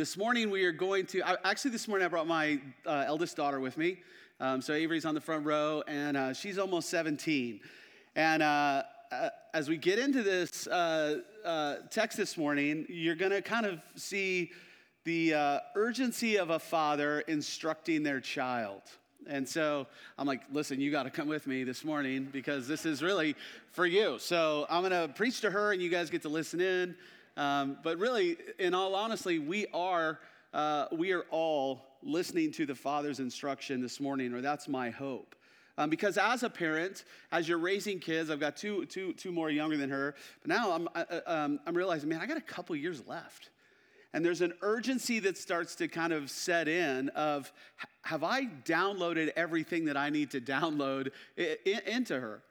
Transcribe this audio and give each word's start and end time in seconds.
this 0.00 0.16
morning 0.16 0.48
we 0.48 0.64
are 0.64 0.72
going 0.72 1.04
to, 1.04 1.22
I, 1.22 1.36
actually, 1.44 1.72
this 1.72 1.86
morning 1.86 2.06
I 2.06 2.08
brought 2.08 2.26
my 2.26 2.58
uh, 2.86 3.04
eldest 3.06 3.36
daughter 3.36 3.60
with 3.60 3.76
me. 3.76 3.98
Um, 4.40 4.62
so 4.62 4.72
Avery's 4.72 5.04
on 5.04 5.14
the 5.14 5.20
front 5.20 5.44
row, 5.44 5.82
and 5.86 6.16
uh, 6.16 6.32
she's 6.32 6.56
almost 6.56 6.88
17. 6.88 7.60
And 8.16 8.42
uh, 8.42 8.84
uh 9.12 9.28
as 9.52 9.68
we 9.68 9.76
get 9.76 9.98
into 9.98 10.22
this 10.22 10.66
uh, 10.68 11.18
uh, 11.44 11.74
text 11.90 12.16
this 12.16 12.38
morning, 12.38 12.86
you're 12.88 13.14
going 13.14 13.30
to 13.30 13.42
kind 13.42 13.66
of 13.66 13.78
see 13.94 14.52
the 15.04 15.60
urgency 15.74 16.38
of 16.38 16.48
a 16.48 16.58
father 16.58 17.20
instructing 17.28 18.02
their 18.02 18.20
child. 18.20 18.80
And 19.26 19.46
so 19.46 19.86
I'm 20.16 20.26
like, 20.26 20.40
listen, 20.50 20.80
you 20.80 20.90
got 20.90 21.02
to 21.02 21.10
come 21.10 21.28
with 21.28 21.46
me 21.46 21.62
this 21.62 21.84
morning 21.84 22.26
because 22.32 22.66
this 22.66 22.86
is 22.86 23.02
really 23.02 23.36
for 23.72 23.84
you. 23.84 24.18
So 24.18 24.66
I'm 24.70 24.80
going 24.80 25.08
to 25.08 25.12
preach 25.12 25.42
to 25.42 25.50
her, 25.50 25.74
and 25.74 25.82
you 25.82 25.90
guys 25.90 26.08
get 26.08 26.22
to 26.22 26.30
listen 26.30 26.62
in. 26.62 26.96
Um, 27.40 27.78
but 27.82 27.98
really, 27.98 28.36
in 28.58 28.74
all 28.74 28.94
honesty, 28.94 29.38
we 29.38 29.66
are, 29.72 30.20
uh, 30.52 30.88
we 30.92 31.12
are 31.12 31.24
all 31.30 31.80
listening 32.02 32.52
to 32.52 32.66
the 32.66 32.74
Father's 32.74 33.18
instruction 33.18 33.80
this 33.80 33.98
morning, 33.98 34.34
or 34.34 34.42
that's 34.42 34.68
my 34.68 34.90
hope. 34.90 35.34
Um, 35.78 35.88
because 35.88 36.18
as 36.18 36.42
a 36.42 36.50
parent, 36.50 37.04
as 37.32 37.48
you're 37.48 37.56
raising 37.56 37.98
kids, 37.98 38.28
I've 38.28 38.40
got 38.40 38.58
two, 38.58 38.84
two, 38.84 39.14
two 39.14 39.32
more 39.32 39.48
younger 39.48 39.78
than 39.78 39.88
her, 39.88 40.16
but 40.42 40.50
now 40.50 40.72
I'm, 40.72 40.88
uh 40.94 41.20
um, 41.26 41.60
I'm 41.66 41.74
realizing, 41.74 42.10
man, 42.10 42.20
I 42.20 42.26
got 42.26 42.36
a 42.36 42.42
couple 42.42 42.76
years 42.76 43.06
left. 43.06 43.48
And 44.12 44.22
there's 44.22 44.42
an 44.42 44.52
urgency 44.60 45.18
that 45.20 45.38
starts 45.38 45.74
to 45.76 45.88
kind 45.88 46.12
of 46.12 46.30
set 46.30 46.68
in 46.68 47.08
of, 47.10 47.50
have 48.02 48.22
I 48.22 48.48
downloaded 48.66 49.30
everything 49.34 49.86
that 49.86 49.96
I 49.96 50.10
need 50.10 50.30
to 50.32 50.42
download 50.42 51.10
into 51.86 52.20
her, 52.20 52.42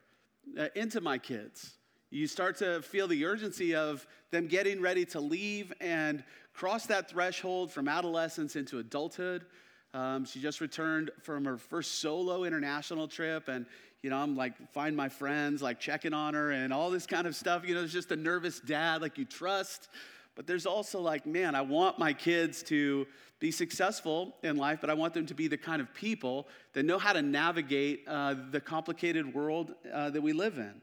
uh, 0.57 0.69
into 0.73 0.99
my 0.99 1.19
kids? 1.19 1.75
You 2.11 2.25
start 2.25 2.57
to 2.57 2.81
feel 2.81 3.07
the 3.07 3.25
urgency 3.25 3.75
of 3.75 4.05
them 4.31 4.47
getting 4.47 4.81
ready 4.81 5.05
to 5.05 5.19
leave 5.19 5.71
and 5.79 6.23
cross 6.53 6.87
that 6.87 7.09
threshold 7.09 7.71
from 7.71 7.87
adolescence 7.87 8.55
into 8.55 8.79
adulthood. 8.79 9.45
Um, 9.93 10.25
she 10.25 10.41
just 10.41 10.59
returned 10.59 11.11
from 11.21 11.45
her 11.45 11.57
first 11.57 11.99
solo 11.99 12.43
international 12.43 13.07
trip, 13.07 13.47
and 13.47 13.65
you 14.01 14.09
know, 14.09 14.17
I'm 14.17 14.35
like, 14.35 14.71
find 14.71 14.95
my 14.95 15.09
friends, 15.09 15.61
like 15.61 15.79
checking 15.79 16.13
on 16.13 16.33
her 16.33 16.51
and 16.51 16.73
all 16.73 16.89
this 16.89 17.05
kind 17.05 17.27
of 17.27 17.35
stuff. 17.35 17.67
You 17.67 17.75
know, 17.75 17.83
it's 17.83 17.93
just 17.93 18.11
a 18.11 18.15
nervous 18.15 18.59
dad, 18.59 19.01
like 19.01 19.17
you 19.17 19.25
trust. 19.25 19.89
But 20.35 20.47
there's 20.47 20.65
also 20.65 21.01
like, 21.01 21.25
man, 21.25 21.53
I 21.53 21.61
want 21.61 21.99
my 21.99 22.13
kids 22.13 22.63
to 22.63 23.07
be 23.39 23.51
successful 23.51 24.35
in 24.41 24.55
life, 24.55 24.79
but 24.79 24.89
I 24.89 24.93
want 24.93 25.13
them 25.13 25.25
to 25.25 25.33
be 25.33 25.47
the 25.47 25.57
kind 25.57 25.81
of 25.81 25.93
people 25.93 26.47
that 26.73 26.83
know 26.83 26.97
how 26.97 27.13
to 27.13 27.21
navigate 27.21 28.05
uh, 28.07 28.35
the 28.51 28.61
complicated 28.61 29.33
world 29.33 29.75
uh, 29.93 30.09
that 30.11 30.21
we 30.21 30.33
live 30.33 30.57
in. 30.57 30.81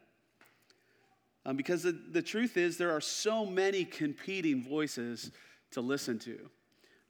Um, 1.46 1.56
because 1.56 1.84
the, 1.84 1.92
the 1.92 2.20
truth 2.20 2.56
is, 2.56 2.76
there 2.76 2.90
are 2.90 3.00
so 3.00 3.46
many 3.46 3.84
competing 3.84 4.64
voices 4.64 5.30
to 5.70 5.80
listen 5.80 6.18
to. 6.18 6.38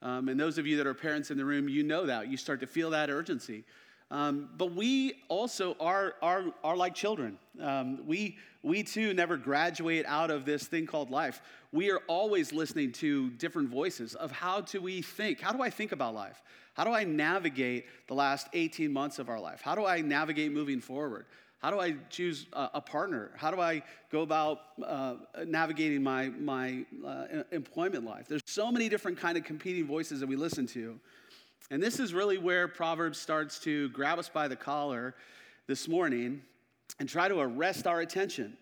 Um, 0.02 0.28
and 0.28 0.38
those 0.38 0.58
of 0.58 0.66
you 0.66 0.76
that 0.76 0.86
are 0.86 0.94
parents 0.94 1.30
in 1.30 1.38
the 1.38 1.44
room, 1.44 1.70
you 1.70 1.82
know 1.82 2.04
that. 2.04 2.28
You 2.28 2.36
start 2.36 2.60
to 2.60 2.66
feel 2.66 2.90
that 2.90 3.08
urgency. 3.08 3.64
Um, 4.10 4.50
but 4.58 4.72
we 4.74 5.14
also 5.28 5.74
are, 5.80 6.14
are, 6.20 6.44
are 6.62 6.76
like 6.76 6.94
children. 6.94 7.38
Um, 7.60 8.06
we, 8.06 8.36
we 8.62 8.82
too 8.82 9.14
never 9.14 9.38
graduate 9.38 10.04
out 10.06 10.30
of 10.30 10.44
this 10.44 10.66
thing 10.66 10.86
called 10.86 11.10
life. 11.10 11.40
We 11.72 11.90
are 11.90 12.00
always 12.06 12.52
listening 12.52 12.92
to 12.92 13.30
different 13.30 13.70
voices 13.70 14.14
of 14.14 14.30
how 14.30 14.60
do 14.60 14.82
we 14.82 15.00
think? 15.00 15.40
How 15.40 15.52
do 15.52 15.62
I 15.62 15.70
think 15.70 15.92
about 15.92 16.14
life? 16.14 16.42
How 16.74 16.84
do 16.84 16.92
I 16.92 17.04
navigate 17.04 17.86
the 18.06 18.14
last 18.14 18.48
18 18.52 18.92
months 18.92 19.18
of 19.18 19.30
our 19.30 19.40
life? 19.40 19.62
How 19.62 19.74
do 19.74 19.86
I 19.86 20.02
navigate 20.02 20.52
moving 20.52 20.80
forward? 20.80 21.24
How 21.58 21.70
do 21.70 21.80
I 21.80 21.96
choose 22.10 22.46
a, 22.52 22.80
partner? 22.80 23.30
How 23.34 23.50
do 23.50 23.60
I 23.60 23.82
go 24.12 24.20
about 24.20 24.60
uh, 24.84 25.14
navigating 25.46 26.02
my, 26.02 26.28
my 26.28 26.84
uh, 27.04 27.42
employment 27.50 28.04
life? 28.04 28.28
There's 28.28 28.42
so 28.46 28.70
many 28.70 28.88
different 28.88 29.18
kind 29.18 29.38
of 29.38 29.44
competing 29.44 29.86
voices 29.86 30.20
that 30.20 30.26
we 30.26 30.36
listen 30.36 30.66
to. 30.68 31.00
And 31.70 31.82
this 31.82 31.98
is 31.98 32.12
really 32.12 32.38
where 32.38 32.68
Proverbs 32.68 33.18
starts 33.18 33.58
to 33.60 33.88
grab 33.88 34.18
us 34.18 34.28
by 34.28 34.48
the 34.48 34.54
collar 34.54 35.14
this 35.66 35.88
morning 35.88 36.42
and 37.00 37.08
try 37.08 37.26
to 37.26 37.40
arrest 37.40 37.86
our 37.86 38.00
attention. 38.00 38.56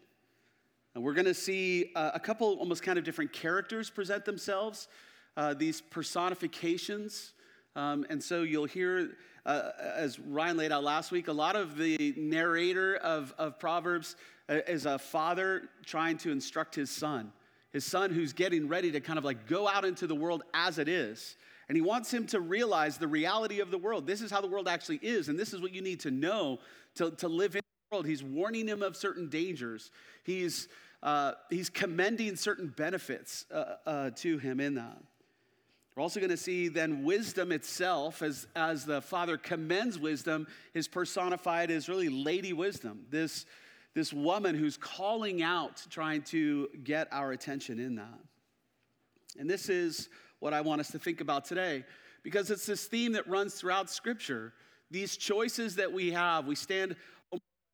And 0.94 1.03
we're 1.03 1.12
going 1.12 1.27
to 1.27 1.34
see 1.34 1.91
uh, 1.97 2.12
a 2.15 2.21
couple 2.21 2.54
almost 2.54 2.83
kind 2.84 2.99
of 2.99 3.04
different 3.04 3.33
characters 3.33 3.91
present 3.91 4.25
themselves, 4.25 4.88
uh, 5.37 5.53
these 5.53 5.81
personifications. 5.81 7.33
Um, 7.75 8.06
and 8.09 8.22
so 8.22 8.43
you'll 8.43 8.65
hear 8.66 9.16
uh, 9.47 9.71
as 9.78 10.19
Ryan 10.19 10.56
laid 10.56 10.72
out 10.72 10.84
last 10.84 11.12
week, 11.12 11.28
a 11.28 11.32
lot 11.32 11.56
of 11.56 11.77
the 11.77 12.15
narrator 12.16 12.97
of, 12.97 13.34
of 13.38 13.59
Proverbs 13.59 14.16
uh, 14.49 14.60
is 14.66 14.87
a 14.87 14.99
father 14.99 15.69
trying 15.84 16.16
to 16.19 16.31
instruct 16.31 16.75
his 16.75 16.91
son, 16.91 17.32
his 17.72 17.84
son 17.84 18.10
who's 18.10 18.33
getting 18.33 18.69
ready 18.69 18.91
to 18.93 19.00
kind 19.00 19.19
of 19.19 19.25
like 19.25 19.47
go 19.47 19.69
out 19.69 19.84
into 19.84 20.06
the 20.06 20.15
world 20.15 20.43
as 20.54 20.78
it 20.78 20.88
is. 20.88 21.37
And 21.69 21.77
he 21.77 21.83
wants 21.83 22.12
him 22.12 22.27
to 22.28 22.41
realize 22.41 22.99
the 22.99 23.09
reality 23.09 23.60
of 23.60 23.71
the 23.71 23.78
world. 23.78 24.06
This 24.06 24.21
is 24.21 24.31
how 24.31 24.41
the 24.41 24.47
world 24.47 24.69
actually 24.69 25.00
is, 25.03 25.28
and 25.28 25.38
this 25.38 25.54
is 25.54 25.60
what 25.60 25.72
you 25.72 25.81
need 25.81 26.00
to 26.00 26.10
know 26.10 26.59
to, 26.97 27.10
to 27.12 27.28
live 27.28 27.54
in 27.54 27.62
the 27.62 27.97
world. 27.97 28.06
He's 28.06 28.22
warning 28.22 28.69
him 28.69 28.83
of 28.83 28.97
certain 28.97 29.28
dangers. 29.28 29.91
He's, 30.25 30.69
uh, 31.03 31.33
he's 31.50 31.71
commending 31.71 32.37
certain 32.37 32.69
benefits 32.69 33.47
uh, 33.50 33.77
uh, 33.87 34.10
to 34.16 34.38
him 34.38 34.60
in 34.60 34.75
that. 34.75 34.99
We're 35.94 36.03
also 36.03 36.19
going 36.19 36.31
to 36.31 36.37
see 36.37 36.66
then 36.66 37.05
wisdom 37.05 37.53
itself, 37.53 38.21
as, 38.21 38.49
as 38.56 38.84
the 38.84 39.00
Father 39.00 39.37
commends 39.37 39.97
wisdom, 39.97 40.49
is 40.75 40.88
personified 40.88 41.71
as 41.71 41.88
really 41.88 42.09
Lady 42.09 42.53
Wisdom, 42.53 43.06
this, 43.10 43.47
this 43.94 44.12
woman 44.12 44.56
who's 44.56 44.77
calling 44.77 45.41
out, 45.41 45.87
trying 45.91 46.22
to 46.22 46.69
get 46.83 47.06
our 47.12 47.31
attention 47.31 47.78
in 47.78 47.94
that. 47.94 48.19
And 49.38 49.49
this 49.49 49.69
is 49.69 50.09
what 50.41 50.53
I 50.53 50.62
want 50.62 50.81
us 50.81 50.91
to 50.91 50.99
think 50.99 51.21
about 51.21 51.44
today, 51.44 51.84
because 52.25 52.50
it's 52.50 52.66
this 52.66 52.87
theme 52.87 53.12
that 53.12 53.28
runs 53.28 53.54
throughout 53.54 53.88
Scripture. 53.88 54.53
These 54.91 55.16
choices 55.16 55.77
that 55.77 55.93
we 55.93 56.10
have, 56.10 56.47
we 56.47 56.56
stand 56.56 56.97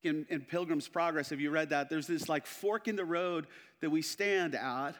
in, 0.03 0.27
in 0.29 0.43
Pilgrim's 0.43 0.89
Progress, 0.89 1.31
have 1.31 1.41
you 1.41 1.51
read 1.51 1.71
that? 1.71 1.89
There's 1.89 2.07
this 2.07 2.29
like 2.29 2.47
fork 2.47 2.87
in 2.87 2.97
the 2.97 3.05
road 3.05 3.47
that 3.81 3.91
we 3.91 4.03
stand 4.03 4.55
at 4.55 4.95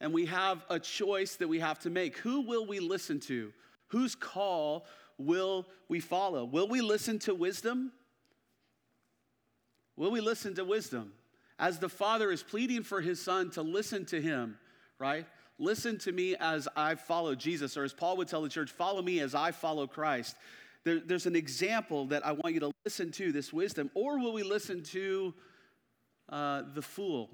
and 0.00 0.12
we 0.12 0.26
have 0.26 0.64
a 0.70 0.78
choice 0.78 1.36
that 1.36 1.48
we 1.48 1.58
have 1.60 1.78
to 1.80 1.90
make. 1.90 2.16
Who 2.18 2.42
will 2.42 2.66
we 2.66 2.80
listen 2.80 3.20
to? 3.20 3.52
Whose 3.88 4.14
call 4.14 4.86
will 5.16 5.66
we 5.88 6.00
follow? 6.00 6.44
Will 6.44 6.68
we 6.68 6.80
listen 6.80 7.18
to 7.20 7.34
wisdom? 7.34 7.92
Will 9.96 10.10
we 10.10 10.20
listen 10.20 10.54
to 10.54 10.64
wisdom? 10.64 11.12
As 11.58 11.78
the 11.78 11.88
father 11.88 12.30
is 12.30 12.42
pleading 12.42 12.84
for 12.84 13.00
his 13.00 13.20
son 13.20 13.50
to 13.50 13.62
listen 13.62 14.04
to 14.06 14.20
him, 14.20 14.56
right? 14.98 15.26
Listen 15.58 15.98
to 15.98 16.12
me 16.12 16.36
as 16.38 16.68
I 16.76 16.94
follow 16.94 17.34
Jesus, 17.34 17.76
or 17.76 17.82
as 17.82 17.92
Paul 17.92 18.16
would 18.18 18.28
tell 18.28 18.42
the 18.42 18.48
church, 18.48 18.70
follow 18.70 19.02
me 19.02 19.18
as 19.18 19.34
I 19.34 19.50
follow 19.50 19.88
Christ. 19.88 20.36
There, 20.84 21.00
there's 21.00 21.26
an 21.26 21.34
example 21.34 22.06
that 22.06 22.24
I 22.24 22.30
want 22.30 22.54
you 22.54 22.60
to 22.60 22.70
listen 22.84 23.10
to 23.12 23.32
this 23.32 23.52
wisdom, 23.52 23.90
or 23.94 24.20
will 24.20 24.32
we 24.32 24.44
listen 24.44 24.84
to 24.84 25.34
uh, 26.28 26.62
the 26.74 26.82
fool? 26.82 27.30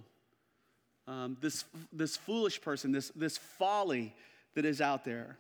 Um, 1.07 1.37
this, 1.41 1.65
this 1.93 2.17
foolish 2.17 2.61
person, 2.61 2.93
this, 2.93 3.11
this 3.11 3.37
folly 3.37 4.15
that 4.55 4.65
is 4.65 4.81
out 4.81 5.05
there. 5.05 5.37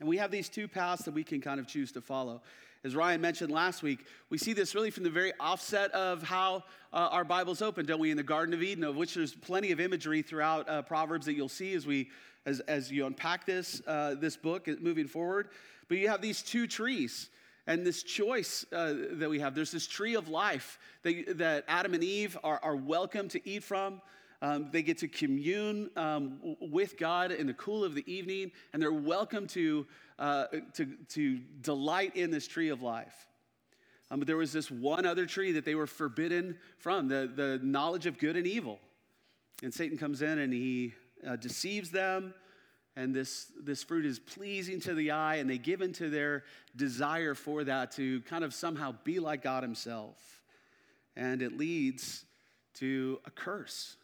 And 0.00 0.08
we 0.08 0.18
have 0.18 0.30
these 0.30 0.48
two 0.48 0.68
paths 0.68 1.04
that 1.04 1.14
we 1.14 1.24
can 1.24 1.40
kind 1.40 1.60
of 1.60 1.66
choose 1.66 1.92
to 1.92 2.00
follow. 2.00 2.42
As 2.84 2.94
Ryan 2.94 3.20
mentioned 3.20 3.50
last 3.50 3.82
week, 3.82 4.04
we 4.28 4.36
see 4.36 4.52
this 4.52 4.74
really 4.74 4.90
from 4.90 5.04
the 5.04 5.10
very 5.10 5.32
offset 5.40 5.90
of 5.92 6.22
how 6.22 6.64
uh, 6.92 7.08
our 7.12 7.24
Bible's 7.24 7.62
open, 7.62 7.86
don't 7.86 7.98
we? 7.98 8.10
In 8.10 8.16
the 8.16 8.22
Garden 8.22 8.52
of 8.52 8.62
Eden, 8.62 8.84
of 8.84 8.96
which 8.96 9.14
there's 9.14 9.34
plenty 9.34 9.72
of 9.72 9.80
imagery 9.80 10.20
throughout 10.20 10.68
uh, 10.68 10.82
Proverbs 10.82 11.24
that 11.26 11.32
you'll 11.32 11.48
see 11.48 11.72
as 11.74 11.86
we 11.86 12.10
as, 12.44 12.60
as 12.60 12.92
you 12.92 13.06
unpack 13.06 13.46
this 13.46 13.80
uh, 13.86 14.16
this 14.16 14.36
book 14.36 14.68
moving 14.82 15.06
forward. 15.06 15.48
But 15.88 15.96
you 15.96 16.08
have 16.08 16.20
these 16.20 16.42
two 16.42 16.66
trees 16.66 17.30
and 17.66 17.86
this 17.86 18.02
choice 18.02 18.66
uh, 18.70 18.94
that 19.12 19.30
we 19.30 19.40
have. 19.40 19.54
There's 19.54 19.70
this 19.70 19.86
tree 19.86 20.14
of 20.14 20.28
life 20.28 20.78
that, 21.02 21.38
that 21.38 21.64
Adam 21.68 21.94
and 21.94 22.04
Eve 22.04 22.36
are, 22.44 22.60
are 22.62 22.76
welcome 22.76 23.28
to 23.28 23.48
eat 23.48 23.64
from. 23.64 24.02
Um, 24.44 24.68
they 24.70 24.82
get 24.82 24.98
to 24.98 25.08
commune 25.08 25.88
um, 25.96 26.38
with 26.60 26.98
God 26.98 27.32
in 27.32 27.46
the 27.46 27.54
cool 27.54 27.82
of 27.82 27.94
the 27.94 28.04
evening, 28.06 28.52
and 28.74 28.82
they're 28.82 28.92
welcome 28.92 29.46
to, 29.48 29.86
uh, 30.18 30.44
to, 30.74 30.86
to 31.14 31.38
delight 31.62 32.14
in 32.14 32.30
this 32.30 32.46
tree 32.46 32.68
of 32.68 32.82
life. 32.82 33.26
Um, 34.10 34.18
but 34.18 34.26
there 34.26 34.36
was 34.36 34.52
this 34.52 34.70
one 34.70 35.06
other 35.06 35.24
tree 35.24 35.52
that 35.52 35.64
they 35.64 35.74
were 35.74 35.86
forbidden 35.86 36.58
from 36.76 37.08
the, 37.08 37.32
the 37.34 37.58
knowledge 37.62 38.04
of 38.04 38.18
good 38.18 38.36
and 38.36 38.46
evil. 38.46 38.80
And 39.62 39.72
Satan 39.72 39.96
comes 39.96 40.20
in 40.20 40.38
and 40.38 40.52
he 40.52 40.92
uh, 41.26 41.36
deceives 41.36 41.90
them, 41.90 42.34
and 42.96 43.14
this, 43.14 43.50
this 43.62 43.82
fruit 43.82 44.04
is 44.04 44.18
pleasing 44.18 44.78
to 44.80 44.92
the 44.92 45.12
eye, 45.12 45.36
and 45.36 45.48
they 45.48 45.56
give 45.56 45.80
into 45.80 46.10
their 46.10 46.44
desire 46.76 47.32
for 47.32 47.64
that 47.64 47.92
to 47.92 48.20
kind 48.22 48.44
of 48.44 48.52
somehow 48.52 48.94
be 49.04 49.20
like 49.20 49.42
God 49.42 49.62
Himself. 49.62 50.42
And 51.16 51.40
it 51.40 51.56
leads 51.56 52.26
to 52.74 53.20
a 53.24 53.30
curse. 53.30 53.96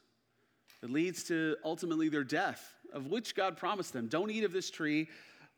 It 0.83 0.91
leads 0.91 1.25
to 1.25 1.57
ultimately 1.65 2.09
their 2.09 2.25
death, 2.25 2.75
of 2.93 3.07
which 3.09 3.35
God 3.35 3.57
promised 3.57 3.93
them 3.93 4.09
don't 4.09 4.31
eat 4.31 4.45
of 4.45 4.53
this 4.53 4.71
tree, 4.71 5.09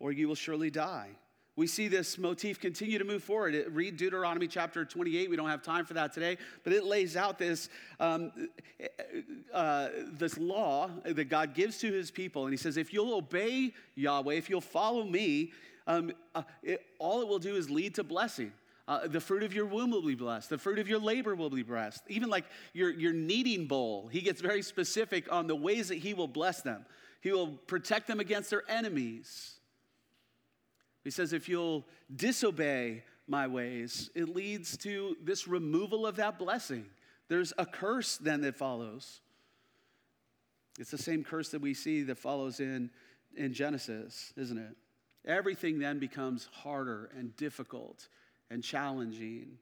or 0.00 0.12
you 0.12 0.28
will 0.28 0.34
surely 0.34 0.70
die. 0.70 1.10
We 1.54 1.66
see 1.66 1.86
this 1.86 2.16
motif 2.16 2.58
continue 2.58 2.98
to 2.98 3.04
move 3.04 3.22
forward. 3.22 3.54
Read 3.72 3.98
Deuteronomy 3.98 4.48
chapter 4.48 4.86
28. 4.86 5.28
We 5.28 5.36
don't 5.36 5.50
have 5.50 5.62
time 5.62 5.84
for 5.84 5.92
that 5.94 6.14
today, 6.14 6.38
but 6.64 6.72
it 6.72 6.84
lays 6.84 7.14
out 7.14 7.38
this, 7.38 7.69
um, 8.00 8.32
uh, 9.52 9.88
this 10.12 10.38
law 10.38 10.90
that 11.04 11.28
God 11.28 11.52
gives 11.52 11.76
to 11.78 11.92
his 11.92 12.10
people. 12.10 12.44
And 12.44 12.54
he 12.54 12.56
says, 12.56 12.78
if 12.78 12.90
you'll 12.90 13.14
obey 13.14 13.75
Yahweh, 13.96 14.32
if 14.32 14.48
you'll 14.48 14.62
follow 14.62 15.04
me, 15.04 15.52
um, 15.86 16.12
uh, 16.34 16.42
it, 16.62 16.86
all 16.98 17.20
it 17.20 17.28
will 17.28 17.38
do 17.38 17.54
is 17.54 17.68
lead 17.68 17.96
to 17.96 18.02
blessing. 18.02 18.52
Uh, 18.88 19.06
the 19.06 19.20
fruit 19.20 19.44
of 19.44 19.55
your 19.55 19.67
womb 19.67 19.90
will 19.90 20.02
be 20.02 20.14
blessed. 20.14 20.50
The 20.50 20.58
fruit 20.58 20.79
of 20.79 20.88
your 20.88 20.99
labor 20.99 21.34
will 21.34 21.50
be 21.50 21.62
blessed. 21.62 22.02
Even 22.08 22.29
like 22.29 22.44
your, 22.73 22.90
your 22.90 23.12
kneading 23.12 23.67
bowl, 23.67 24.08
he 24.08 24.20
gets 24.20 24.40
very 24.40 24.62
specific 24.62 25.31
on 25.32 25.46
the 25.46 25.55
ways 25.55 25.88
that 25.88 25.99
he 25.99 26.14
will 26.14 26.29
bless 26.29 26.62
them. 26.62 26.84
He 27.20 27.31
will 27.31 27.49
protect 27.69 28.08
them 28.08 28.19
against 28.19 28.50
their 28.50 28.64
enemies. 28.69 29.55
He 31.05 31.11
says, 31.11 31.32
if 31.32 31.49
you'll 31.49 31.84
disobey 32.14 33.05
my 33.29 33.46
ways, 33.46 34.11
it 34.17 34.29
leads 34.29 34.76
to 34.79 35.17
this 35.23 35.46
removal 35.46 36.05
of 36.05 36.17
that 36.17 36.38
blessing. 36.38 36.87
There's 37.28 37.52
a 37.58 37.67
curse 37.67 38.17
then 38.17 38.40
that 38.40 38.56
follows. 38.56 39.20
It's 40.78 40.90
the 40.90 40.99
same 40.99 41.23
curse 41.23 41.50
that 41.50 41.61
we 41.61 41.75
see 41.75 42.02
that 42.02 42.19
follows 42.19 42.58
in, 42.58 42.90
in 43.37 43.52
Genesis, 43.52 44.32
isn't 44.37 44.58
it? 44.58 44.76
Everything 45.25 45.78
then 45.78 46.00
becomes 46.00 46.49
harder 46.52 47.11
and 47.17 47.37
difficult 47.37 48.08
and 48.52 48.62
challenging. 48.62 49.58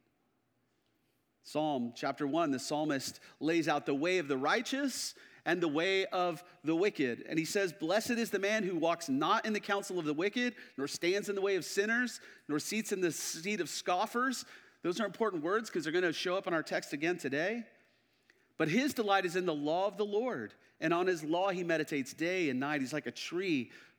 Psalm 1.43 1.93
chapter 1.95 2.27
1, 2.27 2.51
the 2.51 2.59
psalmist 2.59 3.19
lays 3.39 3.67
out 3.67 3.85
the 3.85 3.95
way 3.95 4.17
of 4.17 4.27
the 4.27 4.37
righteous 4.37 5.15
and 5.45 5.61
the 5.61 5.67
way 5.67 6.05
of 6.07 6.43
the 6.63 6.75
wicked. 6.75 7.23
And 7.27 7.39
he 7.39 7.45
says, 7.45 7.73
Blessed 7.73 8.11
is 8.11 8.29
the 8.29 8.37
man 8.37 8.63
who 8.63 8.75
walks 8.75 9.09
not 9.09 9.45
in 9.45 9.53
the 9.53 9.59
counsel 9.59 9.97
of 9.97 10.05
the 10.05 10.13
wicked, 10.13 10.53
nor 10.77 10.87
stands 10.87 11.29
in 11.29 11.35
the 11.35 11.41
way 11.41 11.55
of 11.55 11.65
sinners, 11.65 12.19
nor 12.47 12.59
seats 12.59 12.91
in 12.91 13.01
the 13.01 13.11
seat 13.11 13.61
of 13.61 13.69
scoffers. 13.69 14.45
Those 14.83 14.99
are 14.99 15.05
important 15.05 15.41
words 15.41 15.69
because 15.69 15.83
they're 15.83 15.93
going 15.93 16.03
to 16.03 16.13
show 16.13 16.35
up 16.35 16.45
in 16.45 16.53
our 16.53 16.61
text 16.61 16.93
again 16.93 17.17
today. 17.17 17.63
But 18.57 18.67
his 18.67 18.93
delight 18.93 19.25
is 19.25 19.35
in 19.35 19.45
the 19.45 19.53
law 19.53 19.87
of 19.87 19.97
the 19.97 20.05
Lord, 20.05 20.53
and 20.79 20.93
on 20.93 21.07
his 21.07 21.23
law 21.23 21.49
he 21.49 21.63
meditates 21.63 22.13
day 22.13 22.49
and 22.49 22.59
night. 22.59 22.81
He's 22.81 22.93
like 22.93 23.07
a 23.07 23.11
tree 23.11 23.71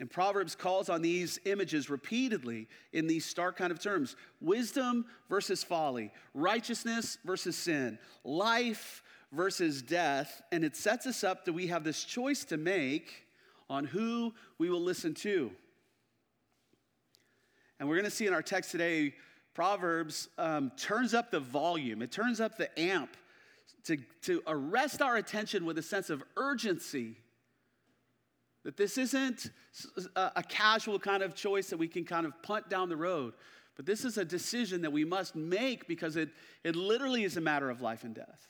And 0.00 0.10
Proverbs 0.10 0.56
calls 0.56 0.88
on 0.88 1.02
these 1.02 1.38
images 1.44 1.90
repeatedly 1.90 2.66
in 2.94 3.06
these 3.06 3.26
stark 3.26 3.58
kind 3.58 3.70
of 3.70 3.80
terms 3.80 4.16
wisdom 4.40 5.04
versus 5.28 5.62
folly, 5.62 6.10
righteousness 6.32 7.18
versus 7.22 7.54
sin, 7.54 7.98
life 8.24 9.02
versus 9.30 9.82
death, 9.82 10.40
and 10.52 10.64
it 10.64 10.74
sets 10.74 11.06
us 11.06 11.22
up 11.22 11.44
that 11.44 11.52
we 11.52 11.66
have 11.66 11.84
this 11.84 12.02
choice 12.02 12.44
to 12.46 12.56
make 12.56 13.26
on 13.68 13.84
who 13.84 14.32
we 14.58 14.70
will 14.70 14.80
listen 14.80 15.12
to. 15.14 15.52
And 17.78 17.86
we're 17.86 17.96
going 17.96 18.04
to 18.06 18.10
see 18.10 18.26
in 18.26 18.32
our 18.32 18.42
text 18.42 18.70
today, 18.70 19.14
Proverbs 19.52 20.28
um, 20.38 20.72
turns 20.78 21.12
up 21.12 21.30
the 21.30 21.40
volume, 21.40 22.00
it 22.00 22.10
turns 22.10 22.40
up 22.40 22.56
the 22.56 22.76
amp 22.80 23.16
to, 23.84 23.98
to 24.22 24.42
arrest 24.46 25.02
our 25.02 25.16
attention 25.16 25.66
with 25.66 25.76
a 25.76 25.82
sense 25.82 26.08
of 26.08 26.22
urgency. 26.38 27.16
That 28.64 28.76
this 28.76 28.98
isn't 28.98 29.50
a, 30.16 30.42
casual 30.42 30.98
kind 30.98 31.22
of 31.22 31.34
choice 31.34 31.70
that 31.70 31.78
we 31.78 31.88
can 31.88 32.04
kind 32.04 32.26
of 32.26 32.32
punt 32.42 32.68
down 32.68 32.88
the 32.88 32.96
road, 32.96 33.32
but 33.76 33.86
this 33.86 34.04
is 34.04 34.18
a 34.18 34.24
decision 34.24 34.82
that 34.82 34.92
we 34.92 35.04
must 35.04 35.34
make 35.34 35.88
because 35.88 36.16
it, 36.16 36.28
it 36.62 36.76
literally 36.76 37.24
is 37.24 37.38
a 37.38 37.40
matter 37.40 37.70
of 37.70 37.80
life 37.80 38.04
and 38.04 38.14
death. 38.14 38.48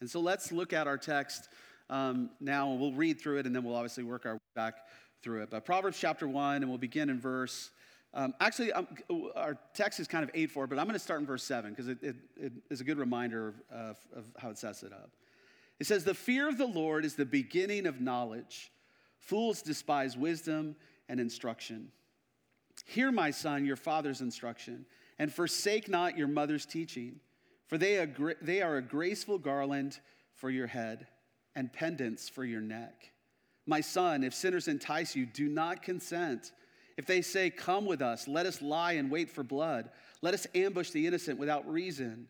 And 0.00 0.10
so 0.10 0.20
let's 0.20 0.50
look 0.50 0.72
at 0.72 0.86
our 0.86 0.96
text 0.96 1.48
um, 1.90 2.30
now. 2.40 2.72
We'll 2.72 2.94
read 2.94 3.20
through 3.20 3.38
it 3.38 3.46
and 3.46 3.54
then 3.54 3.64
we'll 3.64 3.76
obviously 3.76 4.04
work 4.04 4.24
our 4.24 4.34
way 4.34 4.40
back 4.54 4.76
through 5.22 5.42
it. 5.42 5.50
But 5.50 5.66
Proverbs 5.66 5.98
chapter 5.98 6.26
1, 6.26 6.56
and 6.56 6.68
we'll 6.68 6.78
begin 6.78 7.10
in 7.10 7.20
verse. 7.20 7.70
Um, 8.14 8.34
actually, 8.40 8.72
um, 8.72 8.88
our 9.36 9.58
text 9.74 10.00
is 10.00 10.08
kind 10.08 10.24
of 10.24 10.30
8 10.34 10.50
4, 10.50 10.66
but 10.66 10.78
I'm 10.78 10.86
going 10.86 10.94
to 10.94 10.98
start 10.98 11.20
in 11.20 11.26
verse 11.26 11.44
7 11.44 11.70
because 11.70 11.88
it, 11.88 11.98
it, 12.02 12.16
it 12.36 12.52
is 12.70 12.80
a 12.80 12.84
good 12.84 12.98
reminder 12.98 13.54
of, 13.70 13.98
of 14.16 14.24
how 14.38 14.50
it 14.50 14.58
sets 14.58 14.82
it 14.82 14.92
up. 14.92 15.10
It 15.80 15.86
says, 15.86 16.04
The 16.04 16.14
fear 16.14 16.48
of 16.48 16.58
the 16.58 16.66
Lord 16.66 17.04
is 17.04 17.14
the 17.14 17.24
beginning 17.24 17.86
of 17.86 18.00
knowledge. 18.00 18.70
Fools 19.18 19.62
despise 19.62 20.16
wisdom 20.16 20.76
and 21.08 21.18
instruction. 21.18 21.90
Hear, 22.84 23.10
my 23.10 23.30
son, 23.30 23.64
your 23.64 23.76
father's 23.76 24.20
instruction, 24.20 24.86
and 25.18 25.32
forsake 25.32 25.88
not 25.88 26.16
your 26.16 26.28
mother's 26.28 26.64
teaching 26.64 27.20
for 27.70 27.78
they 27.78 27.98
are, 27.98 28.34
they 28.42 28.62
are 28.62 28.78
a 28.78 28.82
graceful 28.82 29.38
garland 29.38 30.00
for 30.34 30.50
your 30.50 30.66
head 30.66 31.06
and 31.54 31.72
pendants 31.72 32.28
for 32.28 32.44
your 32.44 32.60
neck. 32.60 33.12
My 33.64 33.80
son, 33.80 34.24
if 34.24 34.34
sinners 34.34 34.66
entice 34.66 35.14
you, 35.14 35.24
do 35.24 35.48
not 35.48 35.80
consent. 35.80 36.50
If 36.96 37.06
they 37.06 37.22
say, 37.22 37.48
Come 37.48 37.86
with 37.86 38.02
us, 38.02 38.26
let 38.26 38.44
us 38.44 38.60
lie 38.60 38.94
and 38.94 39.08
wait 39.08 39.30
for 39.30 39.44
blood. 39.44 39.90
Let 40.20 40.34
us 40.34 40.48
ambush 40.52 40.90
the 40.90 41.06
innocent 41.06 41.38
without 41.38 41.70
reason. 41.70 42.26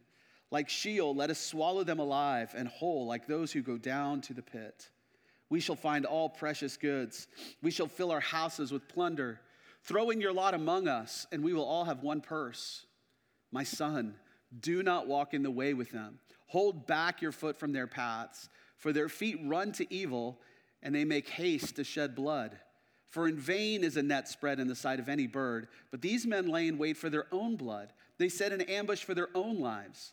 Like 0.51 0.69
Sheol, 0.69 1.15
let 1.15 1.31
us 1.31 1.39
swallow 1.39 1.85
them 1.85 2.01
alive 2.01 2.55
and 2.57 2.69
whole, 2.69 3.07
like 3.07 3.27
those 3.27 3.53
who 3.53 3.63
go 3.63 3.79
down 3.79 4.21
to 4.23 4.35
the 4.35 4.43
pit. 4.43 4.89
We 5.49 5.61
shall 5.61 5.77
find 5.77 6.05
all 6.05 6.29
precious 6.29 6.77
goods. 6.77 7.29
We 7.63 7.71
shall 7.71 7.89
fill 7.89 8.11
our 8.11 8.21
houses 8.21 8.73
with 8.73 8.89
plunder. 8.89 9.41
Throw 9.85 10.11
in 10.11 10.21
your 10.21 10.33
lot 10.33 10.55
among 10.55 10.89
us, 10.89 11.27
and 11.33 11.43
we 11.43 11.53
will 11.53 11.65
all 11.65 11.85
have 11.85 12.03
one 12.03 12.21
purse. 12.21 12.87
My 13.53 13.65
son, 13.65 14.15
do 14.61 14.83
not 14.83 15.07
walk 15.07 15.35
in 15.35 15.43
the 15.43 15.51
way 15.51 15.75
with 15.75 15.91
them. 15.91 16.19
Hold 16.49 16.87
back 16.87 17.23
your 17.23 17.33
foot 17.33 17.59
from 17.59 17.73
their 17.73 17.87
paths, 17.87 18.49
for 18.77 18.93
their 18.93 19.09
feet 19.09 19.39
run 19.45 19.73
to 19.73 19.93
evil, 19.93 20.41
and 20.83 20.95
they 20.95 21.05
make 21.05 21.29
haste 21.29 21.77
to 21.77 21.85
shed 21.85 22.15
blood. 22.15 22.59
For 23.09 23.27
in 23.27 23.37
vain 23.37 23.83
is 23.83 23.97
a 23.97 24.03
net 24.03 24.29
spread 24.29 24.61
in 24.61 24.69
the 24.69 24.75
sight 24.75 25.01
of 25.01 25.09
any 25.09 25.27
bird, 25.27 25.69
but 25.91 26.01
these 26.01 26.27
men 26.27 26.49
lay 26.49 26.69
in 26.69 26.79
wait 26.79 26.97
for 26.97 27.11
their 27.11 27.27
own 27.33 27.57
blood. 27.57 27.93
They 28.19 28.29
set 28.29 28.53
an 28.53 28.61
ambush 28.63 29.03
for 29.03 29.15
their 29.15 29.29
own 29.35 29.59
lives. 29.59 30.13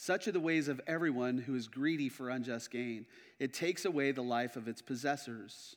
Such 0.00 0.28
are 0.28 0.32
the 0.32 0.38
ways 0.38 0.68
of 0.68 0.80
everyone 0.86 1.38
who 1.38 1.56
is 1.56 1.66
greedy 1.66 2.08
for 2.08 2.30
unjust 2.30 2.70
gain. 2.70 3.04
It 3.40 3.52
takes 3.52 3.84
away 3.84 4.12
the 4.12 4.22
life 4.22 4.54
of 4.54 4.68
its 4.68 4.80
possessors. 4.80 5.74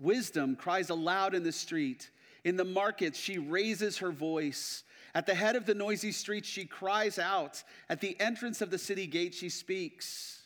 Wisdom 0.00 0.56
cries 0.56 0.90
aloud 0.90 1.36
in 1.36 1.44
the 1.44 1.52
street. 1.52 2.10
In 2.42 2.56
the 2.56 2.64
markets, 2.64 3.16
she 3.16 3.38
raises 3.38 3.98
her 3.98 4.10
voice. 4.10 4.82
At 5.14 5.26
the 5.26 5.36
head 5.36 5.54
of 5.54 5.66
the 5.66 5.74
noisy 5.74 6.10
streets, 6.10 6.48
she 6.48 6.64
cries 6.64 7.16
out. 7.20 7.62
At 7.88 8.00
the 8.00 8.20
entrance 8.20 8.60
of 8.60 8.72
the 8.72 8.78
city 8.78 9.06
gate, 9.06 9.32
she 9.32 9.48
speaks. 9.48 10.42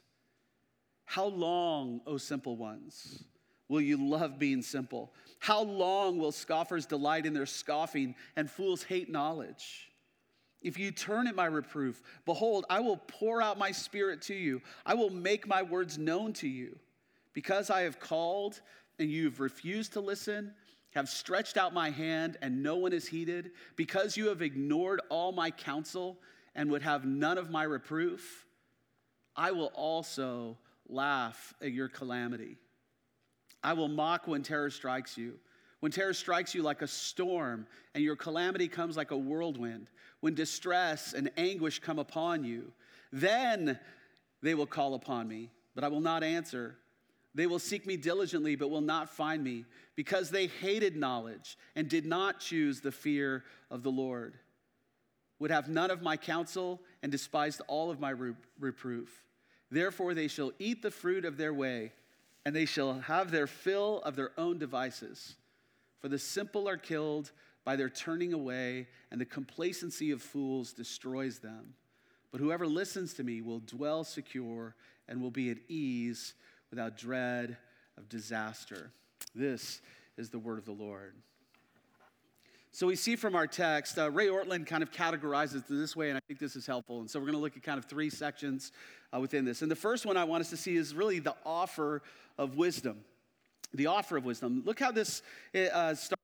How 1.06 1.24
long, 1.24 2.02
O 2.06 2.18
simple 2.18 2.56
ones, 2.56 3.24
will 3.70 3.80
you 3.80 3.96
love 3.96 4.38
being 4.38 4.60
simple? 4.60 5.14
How 5.38 5.62
long 5.62 6.18
will 6.18 6.30
scoffers 6.30 6.84
delight 6.84 7.24
in 7.24 7.32
their 7.32 7.46
scoffing 7.46 8.16
and 8.36 8.50
fools 8.50 8.82
hate 8.82 9.10
knowledge? 9.10 9.88
If 10.60 10.78
you 10.78 10.90
turn 10.90 11.28
at 11.28 11.36
my 11.36 11.46
reproof, 11.46 12.02
behold, 12.24 12.64
I 12.68 12.80
will 12.80 12.96
pour 12.96 13.40
out 13.40 13.58
my 13.58 13.70
spirit 13.70 14.22
to 14.22 14.34
you. 14.34 14.60
I 14.84 14.94
will 14.94 15.10
make 15.10 15.46
my 15.46 15.62
words 15.62 15.98
known 15.98 16.32
to 16.34 16.48
you. 16.48 16.78
Because 17.32 17.70
I 17.70 17.82
have 17.82 18.00
called 18.00 18.60
and 18.98 19.10
you've 19.10 19.38
refused 19.38 19.92
to 19.92 20.00
listen, 20.00 20.52
have 20.94 21.08
stretched 21.08 21.56
out 21.56 21.72
my 21.72 21.90
hand 21.90 22.36
and 22.42 22.62
no 22.62 22.76
one 22.76 22.92
is 22.92 23.06
heeded, 23.06 23.52
because 23.76 24.16
you 24.16 24.28
have 24.28 24.42
ignored 24.42 25.00
all 25.08 25.30
my 25.30 25.50
counsel 25.50 26.18
and 26.56 26.70
would 26.70 26.82
have 26.82 27.04
none 27.04 27.38
of 27.38 27.50
my 27.50 27.62
reproof, 27.62 28.46
I 29.36 29.52
will 29.52 29.70
also 29.74 30.58
laugh 30.88 31.54
at 31.62 31.70
your 31.70 31.88
calamity. 31.88 32.56
I 33.62 33.74
will 33.74 33.88
mock 33.88 34.26
when 34.26 34.42
terror 34.42 34.70
strikes 34.70 35.16
you. 35.16 35.38
When 35.80 35.92
terror 35.92 36.12
strikes 36.12 36.54
you 36.54 36.62
like 36.62 36.82
a 36.82 36.88
storm 36.88 37.66
and 37.94 38.02
your 38.02 38.16
calamity 38.16 38.68
comes 38.68 38.96
like 38.96 39.12
a 39.12 39.16
whirlwind, 39.16 39.90
when 40.20 40.34
distress 40.34 41.12
and 41.12 41.30
anguish 41.36 41.78
come 41.78 41.98
upon 41.98 42.42
you, 42.42 42.72
then 43.12 43.78
they 44.42 44.54
will 44.54 44.66
call 44.66 44.94
upon 44.94 45.28
me, 45.28 45.50
but 45.74 45.84
I 45.84 45.88
will 45.88 46.00
not 46.00 46.24
answer. 46.24 46.76
They 47.34 47.46
will 47.46 47.60
seek 47.60 47.86
me 47.86 47.96
diligently, 47.96 48.56
but 48.56 48.70
will 48.70 48.80
not 48.80 49.08
find 49.08 49.44
me, 49.44 49.64
because 49.94 50.30
they 50.30 50.48
hated 50.48 50.96
knowledge 50.96 51.56
and 51.76 51.88
did 51.88 52.04
not 52.04 52.40
choose 52.40 52.80
the 52.80 52.90
fear 52.90 53.44
of 53.70 53.84
the 53.84 53.90
Lord, 53.90 54.34
would 55.38 55.52
have 55.52 55.68
none 55.68 55.92
of 55.92 56.02
my 56.02 56.16
counsel, 56.16 56.80
and 57.02 57.12
despised 57.12 57.60
all 57.68 57.90
of 57.90 58.00
my 58.00 58.10
reproof. 58.58 59.24
Therefore, 59.70 60.14
they 60.14 60.26
shall 60.26 60.52
eat 60.58 60.82
the 60.82 60.90
fruit 60.90 61.24
of 61.24 61.36
their 61.36 61.54
way, 61.54 61.92
and 62.44 62.56
they 62.56 62.64
shall 62.64 62.98
have 63.00 63.30
their 63.30 63.46
fill 63.46 64.00
of 64.02 64.16
their 64.16 64.32
own 64.36 64.58
devices. 64.58 65.36
For 66.00 66.08
the 66.08 66.18
simple 66.18 66.68
are 66.68 66.76
killed 66.76 67.32
by 67.64 67.76
their 67.76 67.90
turning 67.90 68.32
away, 68.32 68.86
and 69.10 69.20
the 69.20 69.26
complacency 69.26 70.10
of 70.10 70.22
fools 70.22 70.72
destroys 70.72 71.38
them. 71.38 71.74
But 72.30 72.40
whoever 72.40 72.66
listens 72.66 73.14
to 73.14 73.24
me 73.24 73.42
will 73.42 73.60
dwell 73.60 74.04
secure 74.04 74.74
and 75.08 75.20
will 75.20 75.30
be 75.30 75.50
at 75.50 75.58
ease 75.68 76.34
without 76.70 76.96
dread 76.96 77.56
of 77.96 78.08
disaster. 78.08 78.90
This 79.34 79.80
is 80.16 80.30
the 80.30 80.38
word 80.38 80.58
of 80.58 80.64
the 80.64 80.72
Lord. 80.72 81.14
So 82.70 82.86
we 82.86 82.96
see 82.96 83.16
from 83.16 83.34
our 83.34 83.46
text, 83.46 83.98
uh, 83.98 84.10
Ray 84.10 84.28
Ortlund 84.28 84.66
kind 84.66 84.82
of 84.82 84.92
categorizes 84.92 85.56
it 85.56 85.64
this 85.68 85.96
way, 85.96 86.10
and 86.10 86.16
I 86.16 86.20
think 86.28 86.38
this 86.38 86.54
is 86.54 86.66
helpful. 86.66 87.00
And 87.00 87.10
so 87.10 87.18
we're 87.18 87.26
going 87.26 87.36
to 87.36 87.40
look 87.40 87.56
at 87.56 87.62
kind 87.62 87.78
of 87.78 87.86
three 87.86 88.10
sections 88.10 88.72
uh, 89.12 89.18
within 89.18 89.44
this. 89.44 89.62
And 89.62 89.70
the 89.70 89.76
first 89.76 90.06
one 90.06 90.16
I 90.16 90.24
want 90.24 90.42
us 90.42 90.50
to 90.50 90.56
see 90.56 90.76
is 90.76 90.94
really 90.94 91.18
the 91.18 91.34
offer 91.44 92.02
of 92.36 92.56
wisdom. 92.56 92.98
The 93.74 93.86
offer 93.86 94.16
of 94.16 94.24
wisdom. 94.24 94.62
Look 94.64 94.80
how 94.80 94.92
this 94.92 95.22
uh, 95.54 95.94
starts. 95.94 96.22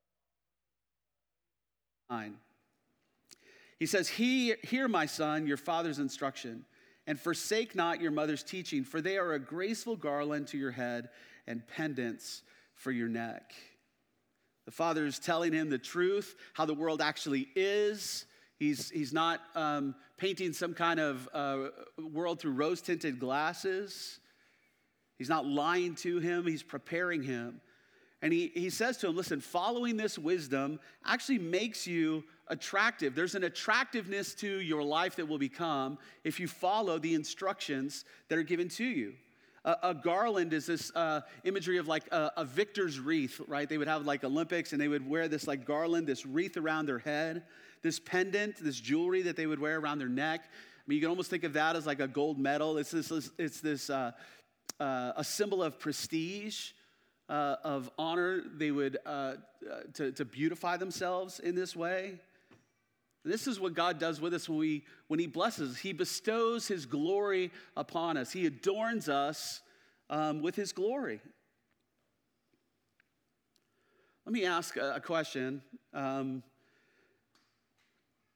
He 3.78 3.86
says, 3.86 4.08
he, 4.08 4.54
Hear, 4.62 4.88
my 4.88 5.06
son, 5.06 5.46
your 5.46 5.56
father's 5.56 5.98
instruction, 5.98 6.64
and 7.06 7.18
forsake 7.18 7.74
not 7.74 8.00
your 8.00 8.12
mother's 8.12 8.42
teaching, 8.42 8.84
for 8.84 9.00
they 9.00 9.18
are 9.18 9.32
a 9.32 9.38
graceful 9.38 9.96
garland 9.96 10.48
to 10.48 10.58
your 10.58 10.70
head 10.70 11.10
and 11.46 11.66
pendants 11.66 12.42
for 12.74 12.92
your 12.92 13.08
neck. 13.08 13.52
The 14.64 14.70
father 14.70 15.04
is 15.04 15.18
telling 15.18 15.52
him 15.52 15.68
the 15.68 15.78
truth, 15.78 16.36
how 16.54 16.64
the 16.64 16.74
world 16.74 17.02
actually 17.02 17.48
is. 17.54 18.24
He's, 18.58 18.88
he's 18.90 19.12
not 19.12 19.40
um, 19.54 19.94
painting 20.16 20.52
some 20.52 20.72
kind 20.72 21.00
of 21.00 21.28
uh, 21.34 21.68
world 21.98 22.40
through 22.40 22.52
rose 22.52 22.80
tinted 22.80 23.18
glasses. 23.18 24.20
He's 25.18 25.28
not 25.28 25.46
lying 25.46 25.94
to 25.96 26.18
him, 26.18 26.46
he's 26.46 26.62
preparing 26.62 27.22
him. 27.22 27.60
And 28.24 28.32
he, 28.32 28.50
he 28.54 28.70
says 28.70 28.96
to 28.98 29.08
him, 29.08 29.16
Listen, 29.16 29.40
following 29.40 29.98
this 29.98 30.18
wisdom 30.18 30.80
actually 31.04 31.38
makes 31.38 31.86
you 31.86 32.24
attractive. 32.48 33.14
There's 33.14 33.34
an 33.34 33.44
attractiveness 33.44 34.34
to 34.36 34.60
your 34.60 34.82
life 34.82 35.16
that 35.16 35.28
will 35.28 35.38
become 35.38 35.98
if 36.24 36.40
you 36.40 36.48
follow 36.48 36.98
the 36.98 37.14
instructions 37.14 38.06
that 38.28 38.38
are 38.38 38.42
given 38.42 38.68
to 38.70 38.84
you. 38.84 39.14
A, 39.66 39.76
a 39.82 39.94
garland 39.94 40.52
is 40.52 40.64
this 40.64 40.90
uh, 40.94 41.20
imagery 41.44 41.78
of 41.78 41.86
like 41.86 42.06
a, 42.12 42.32
a 42.38 42.44
victor's 42.46 42.98
wreath, 42.98 43.40
right? 43.46 43.68
They 43.68 43.78
would 43.78 43.88
have 43.88 44.06
like 44.06 44.24
Olympics 44.24 44.72
and 44.72 44.80
they 44.80 44.88
would 44.88 45.08
wear 45.08 45.28
this 45.28 45.46
like 45.46 45.66
garland, 45.66 46.06
this 46.06 46.24
wreath 46.24 46.56
around 46.56 46.86
their 46.86 46.98
head, 47.00 47.42
this 47.82 47.98
pendant, 48.00 48.56
this 48.56 48.80
jewelry 48.80 49.22
that 49.22 49.36
they 49.36 49.46
would 49.46 49.60
wear 49.60 49.78
around 49.78 49.98
their 49.98 50.08
neck. 50.08 50.44
I 50.44 50.82
mean, 50.86 50.96
you 50.96 51.02
can 51.02 51.10
almost 51.10 51.30
think 51.30 51.44
of 51.44 51.54
that 51.54 51.76
as 51.76 51.86
like 51.86 52.00
a 52.00 52.08
gold 52.08 52.38
medal. 52.38 52.78
It's 52.78 52.90
this, 52.90 53.30
it's 53.38 53.60
this 53.60 53.88
uh, 53.88 54.12
uh, 54.80 55.12
a 55.16 55.24
symbol 55.24 55.62
of 55.62 55.78
prestige 55.78 56.72
uh, 57.28 57.56
of 57.64 57.90
honor, 57.98 58.42
they 58.56 58.70
would, 58.70 58.98
uh, 59.06 59.08
uh, 59.08 59.34
to, 59.94 60.12
to 60.12 60.24
beautify 60.24 60.76
themselves 60.76 61.40
in 61.40 61.54
this 61.54 61.74
way. 61.74 62.20
This 63.24 63.46
is 63.46 63.58
what 63.58 63.72
God 63.72 63.98
does 63.98 64.20
with 64.20 64.34
us 64.34 64.48
when, 64.48 64.58
we, 64.58 64.84
when 65.08 65.18
He 65.18 65.26
blesses. 65.26 65.78
He 65.78 65.92
bestows 65.92 66.68
His 66.68 66.84
glory 66.84 67.50
upon 67.76 68.16
us, 68.16 68.32
He 68.32 68.46
adorns 68.46 69.08
us 69.08 69.60
um, 70.10 70.42
with 70.42 70.54
His 70.56 70.72
glory. 70.72 71.20
Let 74.26 74.32
me 74.32 74.44
ask 74.44 74.76
a, 74.76 74.94
a 74.96 75.00
question. 75.00 75.62
Um, 75.92 76.42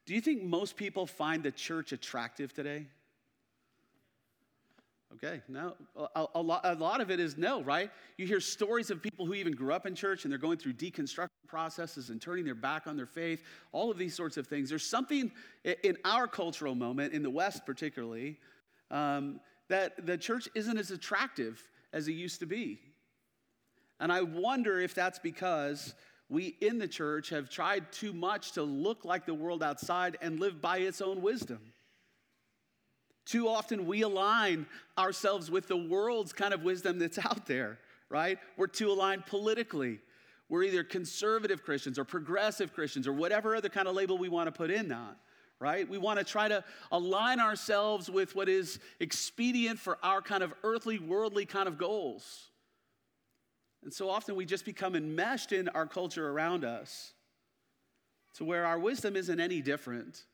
do 0.06 0.14
you 0.14 0.20
think 0.20 0.42
most 0.42 0.76
people 0.76 1.06
find 1.06 1.42
the 1.42 1.50
church 1.50 1.92
attractive 1.92 2.54
today? 2.54 2.86
Okay, 5.24 5.40
no. 5.48 5.74
A, 6.14 6.26
a, 6.36 6.40
lot, 6.40 6.60
a 6.64 6.74
lot 6.74 7.00
of 7.00 7.10
it 7.10 7.18
is 7.18 7.36
no, 7.36 7.60
right? 7.62 7.90
You 8.18 8.26
hear 8.26 8.38
stories 8.38 8.90
of 8.90 9.02
people 9.02 9.26
who 9.26 9.34
even 9.34 9.52
grew 9.52 9.72
up 9.72 9.84
in 9.84 9.96
church 9.96 10.24
and 10.24 10.30
they're 10.30 10.38
going 10.38 10.58
through 10.58 10.74
deconstruction 10.74 11.28
processes 11.48 12.10
and 12.10 12.20
turning 12.22 12.44
their 12.44 12.54
back 12.54 12.86
on 12.86 12.96
their 12.96 13.06
faith, 13.06 13.42
all 13.72 13.90
of 13.90 13.98
these 13.98 14.14
sorts 14.14 14.36
of 14.36 14.46
things. 14.46 14.68
There's 14.68 14.88
something 14.88 15.32
in 15.64 15.96
our 16.04 16.28
cultural 16.28 16.76
moment, 16.76 17.14
in 17.14 17.22
the 17.22 17.30
West 17.30 17.66
particularly, 17.66 18.38
um, 18.92 19.40
that 19.68 20.06
the 20.06 20.16
church 20.16 20.48
isn't 20.54 20.78
as 20.78 20.92
attractive 20.92 21.60
as 21.92 22.06
it 22.06 22.12
used 22.12 22.38
to 22.40 22.46
be. 22.46 22.78
And 23.98 24.12
I 24.12 24.22
wonder 24.22 24.78
if 24.80 24.94
that's 24.94 25.18
because 25.18 25.94
we 26.28 26.56
in 26.60 26.78
the 26.78 26.86
church 26.86 27.30
have 27.30 27.48
tried 27.48 27.90
too 27.90 28.12
much 28.12 28.52
to 28.52 28.62
look 28.62 29.04
like 29.04 29.26
the 29.26 29.34
world 29.34 29.64
outside 29.64 30.16
and 30.22 30.38
live 30.38 30.60
by 30.60 30.78
its 30.78 31.00
own 31.00 31.22
wisdom. 31.22 31.58
Too 33.28 33.46
often 33.46 33.86
we 33.86 34.00
align 34.00 34.66
ourselves 34.96 35.50
with 35.50 35.68
the 35.68 35.76
world's 35.76 36.32
kind 36.32 36.54
of 36.54 36.64
wisdom 36.64 36.98
that's 36.98 37.18
out 37.24 37.46
there, 37.46 37.78
right? 38.08 38.38
We're 38.56 38.68
too 38.68 38.90
aligned 38.90 39.26
politically. 39.26 40.00
We're 40.48 40.62
either 40.62 40.82
conservative 40.82 41.62
Christians 41.62 41.98
or 41.98 42.04
progressive 42.04 42.72
Christians 42.72 43.06
or 43.06 43.12
whatever 43.12 43.54
other 43.54 43.68
kind 43.68 43.86
of 43.86 43.94
label 43.94 44.16
we 44.16 44.30
want 44.30 44.46
to 44.46 44.52
put 44.52 44.70
in 44.70 44.88
that, 44.88 45.18
right? 45.60 45.86
We 45.86 45.98
want 45.98 46.18
to 46.18 46.24
try 46.24 46.48
to 46.48 46.64
align 46.90 47.38
ourselves 47.38 48.10
with 48.10 48.34
what 48.34 48.48
is 48.48 48.78
expedient 48.98 49.78
for 49.78 49.98
our 50.02 50.22
kind 50.22 50.42
of 50.42 50.54
earthly, 50.64 50.98
worldly 50.98 51.44
kind 51.44 51.68
of 51.68 51.76
goals. 51.76 52.46
And 53.84 53.92
so 53.92 54.08
often 54.08 54.36
we 54.36 54.46
just 54.46 54.64
become 54.64 54.96
enmeshed 54.96 55.52
in 55.52 55.68
our 55.68 55.86
culture 55.86 56.30
around 56.30 56.64
us 56.64 57.12
to 58.36 58.44
where 58.46 58.64
our 58.64 58.78
wisdom 58.78 59.16
isn't 59.16 59.38
any 59.38 59.60
different. 59.60 60.24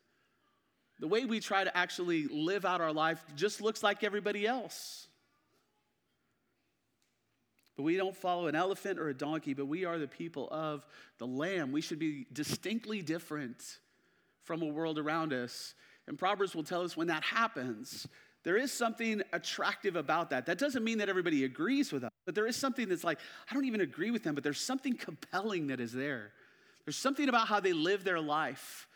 The 1.00 1.08
way 1.08 1.24
we 1.24 1.40
try 1.40 1.64
to 1.64 1.76
actually 1.76 2.28
live 2.28 2.64
out 2.64 2.80
our 2.80 2.92
life 2.92 3.22
just 3.34 3.60
looks 3.60 3.82
like 3.82 4.04
everybody 4.04 4.46
else. 4.46 5.08
But 7.76 7.82
we 7.82 7.96
don't 7.96 8.16
follow 8.16 8.46
an 8.46 8.54
elephant 8.54 9.00
or 9.00 9.08
a 9.08 9.14
donkey, 9.14 9.52
but 9.54 9.66
we 9.66 9.84
are 9.84 9.98
the 9.98 10.06
people 10.06 10.48
of 10.50 10.86
the 11.18 11.26
Lamb. 11.26 11.72
We 11.72 11.80
should 11.80 11.98
be 11.98 12.26
distinctly 12.32 13.02
different 13.02 13.78
from 14.44 14.62
a 14.62 14.66
world 14.66 14.98
around 14.98 15.32
us. 15.32 15.74
And 16.06 16.18
Proverbs 16.18 16.54
will 16.54 16.62
tell 16.62 16.82
us 16.82 16.96
when 16.96 17.08
that 17.08 17.24
happens, 17.24 18.06
there 18.44 18.56
is 18.56 18.70
something 18.70 19.22
attractive 19.32 19.96
about 19.96 20.30
that. 20.30 20.46
That 20.46 20.58
doesn't 20.58 20.84
mean 20.84 20.98
that 20.98 21.08
everybody 21.08 21.44
agrees 21.44 21.90
with 21.90 22.04
us, 22.04 22.10
but 22.26 22.34
there 22.34 22.46
is 22.46 22.56
something 22.56 22.88
that's 22.88 23.02
like, 23.02 23.18
I 23.50 23.54
don't 23.54 23.64
even 23.64 23.80
agree 23.80 24.10
with 24.10 24.22
them, 24.22 24.34
but 24.34 24.44
there's 24.44 24.60
something 24.60 24.96
compelling 24.96 25.68
that 25.68 25.80
is 25.80 25.92
there. 25.92 26.30
There's 26.84 26.96
something 26.96 27.28
about 27.28 27.48
how 27.48 27.58
they 27.58 27.72
live 27.72 28.04
their 28.04 28.20
life 28.20 28.86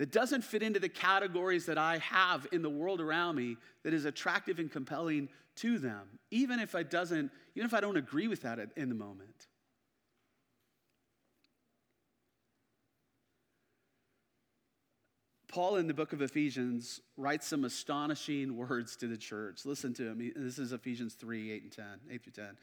that 0.00 0.10
doesn't 0.10 0.42
fit 0.42 0.62
into 0.62 0.80
the 0.80 0.88
categories 0.88 1.66
that 1.66 1.76
I 1.76 1.98
have 1.98 2.46
in 2.52 2.62
the 2.62 2.70
world 2.70 3.02
around 3.02 3.36
me 3.36 3.58
that 3.84 3.92
is 3.92 4.06
attractive 4.06 4.58
and 4.58 4.72
compelling 4.72 5.28
to 5.56 5.78
them, 5.78 6.18
even 6.30 6.58
if 6.58 6.74
I 6.74 6.84
doesn't, 6.84 7.30
even 7.54 7.66
if 7.66 7.74
I 7.74 7.82
don't 7.82 7.98
agree 7.98 8.26
with 8.26 8.40
that 8.40 8.58
in 8.78 8.88
the 8.88 8.94
moment. 8.94 9.46
Paul 15.48 15.76
in 15.76 15.86
the 15.86 15.92
book 15.92 16.14
of 16.14 16.22
Ephesians 16.22 17.02
writes 17.18 17.46
some 17.46 17.66
astonishing 17.66 18.56
words 18.56 18.96
to 18.96 19.06
the 19.06 19.18
church. 19.18 19.66
Listen 19.66 19.92
to 19.94 20.06
him. 20.06 20.32
This 20.34 20.58
is 20.58 20.72
Ephesians 20.72 21.12
3 21.12 21.52
8 21.52 21.62
and 21.64 21.72
10, 21.72 21.84
8 22.10 22.24
through 22.24 22.44
10 22.44 22.56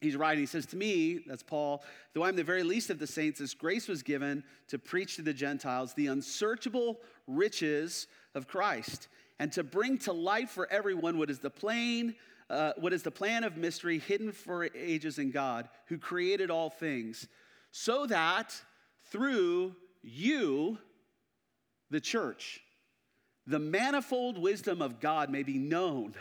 he's 0.00 0.16
writing, 0.16 0.40
he 0.40 0.46
says, 0.46 0.66
To 0.66 0.76
me, 0.76 1.20
that's 1.26 1.42
Paul, 1.42 1.82
though 2.14 2.24
I'm 2.24 2.36
the 2.36 2.44
very 2.44 2.62
least 2.62 2.90
of 2.90 2.98
the 2.98 3.06
saints, 3.06 3.38
this 3.38 3.54
grace 3.54 3.88
was 3.88 4.02
given 4.02 4.44
to 4.68 4.78
preach 4.78 5.16
to 5.16 5.22
the 5.22 5.32
Gentiles 5.32 5.94
the 5.94 6.08
unsearchable 6.08 7.00
riches 7.26 8.06
of 8.34 8.46
Christ 8.46 9.08
and 9.38 9.52
to 9.52 9.62
bring 9.62 9.98
to 9.98 10.12
light 10.12 10.48
for 10.48 10.70
everyone 10.70 11.18
what 11.18 11.30
is 11.30 11.38
the 11.38 11.50
plain. 11.50 12.14
Uh, 12.48 12.72
what 12.76 12.92
is 12.92 13.02
the 13.02 13.10
plan 13.10 13.42
of 13.42 13.56
mystery 13.56 13.98
hidden 13.98 14.30
for 14.30 14.68
ages 14.72 15.18
in 15.18 15.32
God, 15.32 15.68
who 15.86 15.98
created 15.98 16.48
all 16.48 16.70
things, 16.70 17.26
so 17.72 18.06
that 18.06 18.54
through 19.10 19.74
you, 20.00 20.78
the 21.90 22.00
church, 22.00 22.60
the 23.46 23.58
manifold 23.58 24.38
wisdom 24.38 24.80
of 24.80 25.00
God 25.00 25.28
may 25.28 25.42
be 25.42 25.58
known 25.58 26.14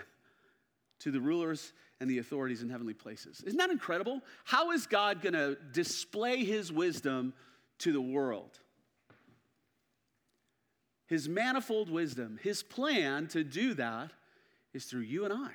to 1.00 1.12
the 1.12 1.22
rulers 1.22 1.74
and 2.00 2.10
the 2.10 2.20
authorities 2.20 2.62
in 2.62 2.70
heavenly 2.70 2.94
places. 2.94 3.42
Isn't 3.46 3.58
that 3.58 3.70
incredible? 3.70 4.22
How 4.44 4.72
is 4.72 4.86
God 4.86 5.22
going 5.22 5.34
to 5.34 5.58
display 5.72 6.44
his 6.44 6.72
wisdom 6.72 7.34
to 7.80 7.92
the 7.92 8.02
world? 8.02 8.60
His 11.08 11.30
manifold 11.30 11.90
wisdom, 11.90 12.40
his 12.42 12.64
plan 12.64 13.28
to 13.28 13.44
do 13.44 13.75
that 13.75 14.12
is 14.74 14.86
through 14.86 15.02
you 15.02 15.24
and 15.24 15.34
I, 15.34 15.52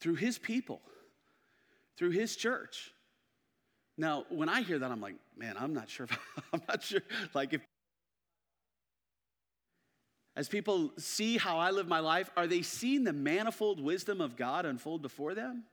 through 0.00 0.16
his 0.16 0.38
people, 0.38 0.82
through 1.96 2.10
his 2.10 2.36
church. 2.36 2.92
Now, 3.96 4.26
when 4.28 4.48
I 4.48 4.60
hear 4.60 4.78
that, 4.78 4.90
I'm 4.90 5.00
like, 5.00 5.16
man, 5.36 5.56
I'm 5.58 5.72
not 5.72 5.88
sure. 5.88 6.04
If, 6.04 6.18
I'm 6.52 6.62
not 6.68 6.82
sure. 6.82 7.00
Like, 7.34 7.54
if 7.54 7.62
as 10.38 10.48
people 10.48 10.92
see 10.98 11.36
how 11.36 11.58
I 11.58 11.72
live 11.72 11.88
my 11.88 11.98
life, 11.98 12.30
are 12.36 12.46
they 12.46 12.62
seeing 12.62 13.02
the 13.02 13.12
manifold 13.12 13.80
wisdom 13.82 14.20
of 14.20 14.36
God 14.36 14.66
unfold 14.66 15.02
before 15.02 15.34
them? 15.34 15.64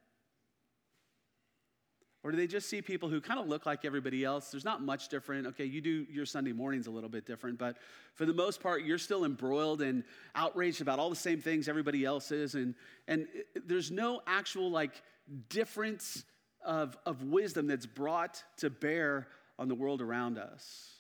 Or 2.24 2.32
do 2.32 2.38
they 2.38 2.48
just 2.48 2.68
see 2.68 2.82
people 2.82 3.08
who 3.08 3.22
kind 3.22 3.40
of 3.40 3.48
look 3.48 3.68
like 3.68 3.86
everybody 3.86 4.24
else? 4.24 4.50
There's 4.50 4.66
not 4.66 4.82
much 4.82 5.10
different. 5.10 5.46
Okay, 5.46 5.66
you 5.66 5.82
do 5.82 6.08
your 6.10 6.26
Sunday 6.26 6.52
mornings 6.52 6.88
a 6.88 6.90
little 6.90 7.12
bit 7.12 7.28
different, 7.28 7.60
but 7.60 7.78
for 8.16 8.26
the 8.26 8.34
most 8.34 8.60
part, 8.60 8.82
you're 8.82 8.98
still 8.98 9.24
embroiled 9.24 9.84
and 9.84 10.04
outraged 10.34 10.82
about 10.82 10.98
all 10.98 11.12
the 11.12 11.16
same 11.16 11.40
things 11.40 11.70
everybody 11.70 12.04
else 12.04 12.32
is. 12.32 12.56
And, 12.56 12.74
and 13.08 13.28
there's 13.68 13.92
no 13.92 14.22
actual 14.26 14.72
like 14.72 15.00
difference 15.48 16.24
of, 16.66 16.98
of 17.06 17.22
wisdom 17.22 17.68
that's 17.68 17.86
brought 17.86 18.44
to 18.58 18.72
bear 18.72 19.28
on 19.60 19.68
the 19.68 19.76
world 19.76 20.02
around 20.02 20.40
us. 20.40 20.95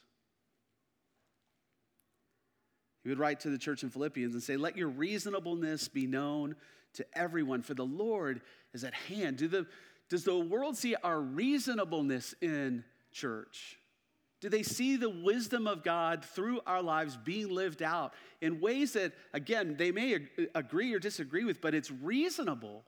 He 3.06 3.10
would 3.10 3.20
write 3.20 3.42
to 3.42 3.52
the 3.52 3.60
church 3.60 3.84
in 3.84 3.92
Philippians 3.92 4.34
and 4.34 4.42
say, 4.42 4.58
Let 4.58 4.76
your 4.76 4.88
reasonableness 4.90 5.88
be 5.88 6.08
known 6.08 6.56
to 6.96 7.06
everyone, 7.14 7.62
for 7.62 7.76
the 7.76 7.86
Lord 7.86 8.42
is 8.74 8.84
at 8.84 8.96
hand. 8.96 9.38
Do 9.38 9.48
the, 9.48 9.68
does 10.10 10.24
the 10.24 10.36
world 10.36 10.76
see 10.76 10.96
our 10.96 11.22
reasonableness 11.22 12.34
in 12.42 12.84
church? 13.12 13.78
Do 14.42 14.50
they 14.50 14.64
see 14.64 14.96
the 14.98 15.12
wisdom 15.12 15.68
of 15.68 15.84
God 15.84 16.26
through 16.26 16.62
our 16.66 16.82
lives 16.82 17.16
being 17.16 17.50
lived 17.50 17.84
out 17.84 18.16
in 18.42 18.60
ways 18.60 18.94
that, 18.94 19.14
again, 19.34 19.76
they 19.78 19.92
may 19.92 20.28
agree 20.56 20.92
or 20.92 20.98
disagree 20.98 21.44
with, 21.44 21.62
but 21.62 21.76
it's 21.76 21.92
reasonable? 21.92 22.86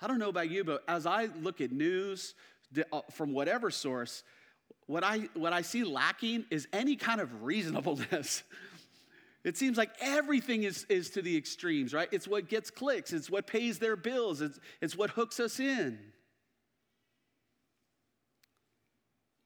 I 0.00 0.08
don't 0.08 0.18
know 0.18 0.28
about 0.28 0.50
you, 0.50 0.64
but 0.64 0.82
as 0.88 1.06
I 1.06 1.28
look 1.40 1.60
at 1.60 1.70
news 1.70 2.34
uh, 2.92 3.02
from 3.12 3.32
whatever 3.32 3.70
source, 3.70 4.24
what 4.86 5.04
I, 5.04 5.28
what 5.34 5.52
I 5.52 5.62
see 5.62 5.84
lacking 5.84 6.44
is 6.50 6.68
any 6.72 6.96
kind 6.96 7.20
of 7.20 7.42
reasonableness. 7.42 8.42
It 9.44 9.56
seems 9.56 9.76
like 9.76 9.90
everything 10.00 10.62
is, 10.62 10.86
is 10.88 11.10
to 11.10 11.20
the 11.20 11.36
extremes, 11.36 11.92
right? 11.92 12.08
It's 12.12 12.28
what 12.28 12.48
gets 12.48 12.70
clicks, 12.70 13.12
it's 13.12 13.28
what 13.28 13.46
pays 13.46 13.80
their 13.80 13.96
bills, 13.96 14.40
it's, 14.40 14.60
it's 14.80 14.96
what 14.96 15.10
hooks 15.10 15.40
us 15.40 15.58
in. 15.58 15.98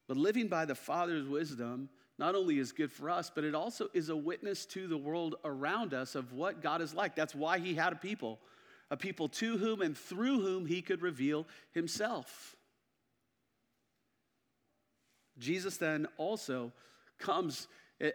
But 0.06 0.18
living 0.18 0.48
by 0.48 0.66
the 0.66 0.74
Father's 0.74 1.26
wisdom 1.26 1.88
not 2.18 2.34
only 2.34 2.58
is 2.58 2.72
good 2.72 2.90
for 2.90 3.10
us, 3.10 3.30
but 3.34 3.44
it 3.44 3.54
also 3.54 3.88
is 3.92 4.08
a 4.08 4.16
witness 4.16 4.64
to 4.66 4.86
the 4.86 4.96
world 4.96 5.36
around 5.44 5.92
us 5.92 6.14
of 6.14 6.32
what 6.32 6.62
God 6.62 6.80
is 6.80 6.94
like. 6.94 7.14
That's 7.14 7.34
why 7.34 7.58
He 7.58 7.74
had 7.74 7.92
a 7.92 7.96
people, 7.96 8.38
a 8.90 8.96
people 8.96 9.28
to 9.28 9.58
whom 9.58 9.82
and 9.82 9.96
through 9.96 10.40
whom 10.40 10.66
He 10.66 10.80
could 10.80 11.02
reveal 11.02 11.46
Himself. 11.72 12.55
Jesus 15.38 15.76
then 15.76 16.06
also 16.16 16.72
comes 17.18 17.68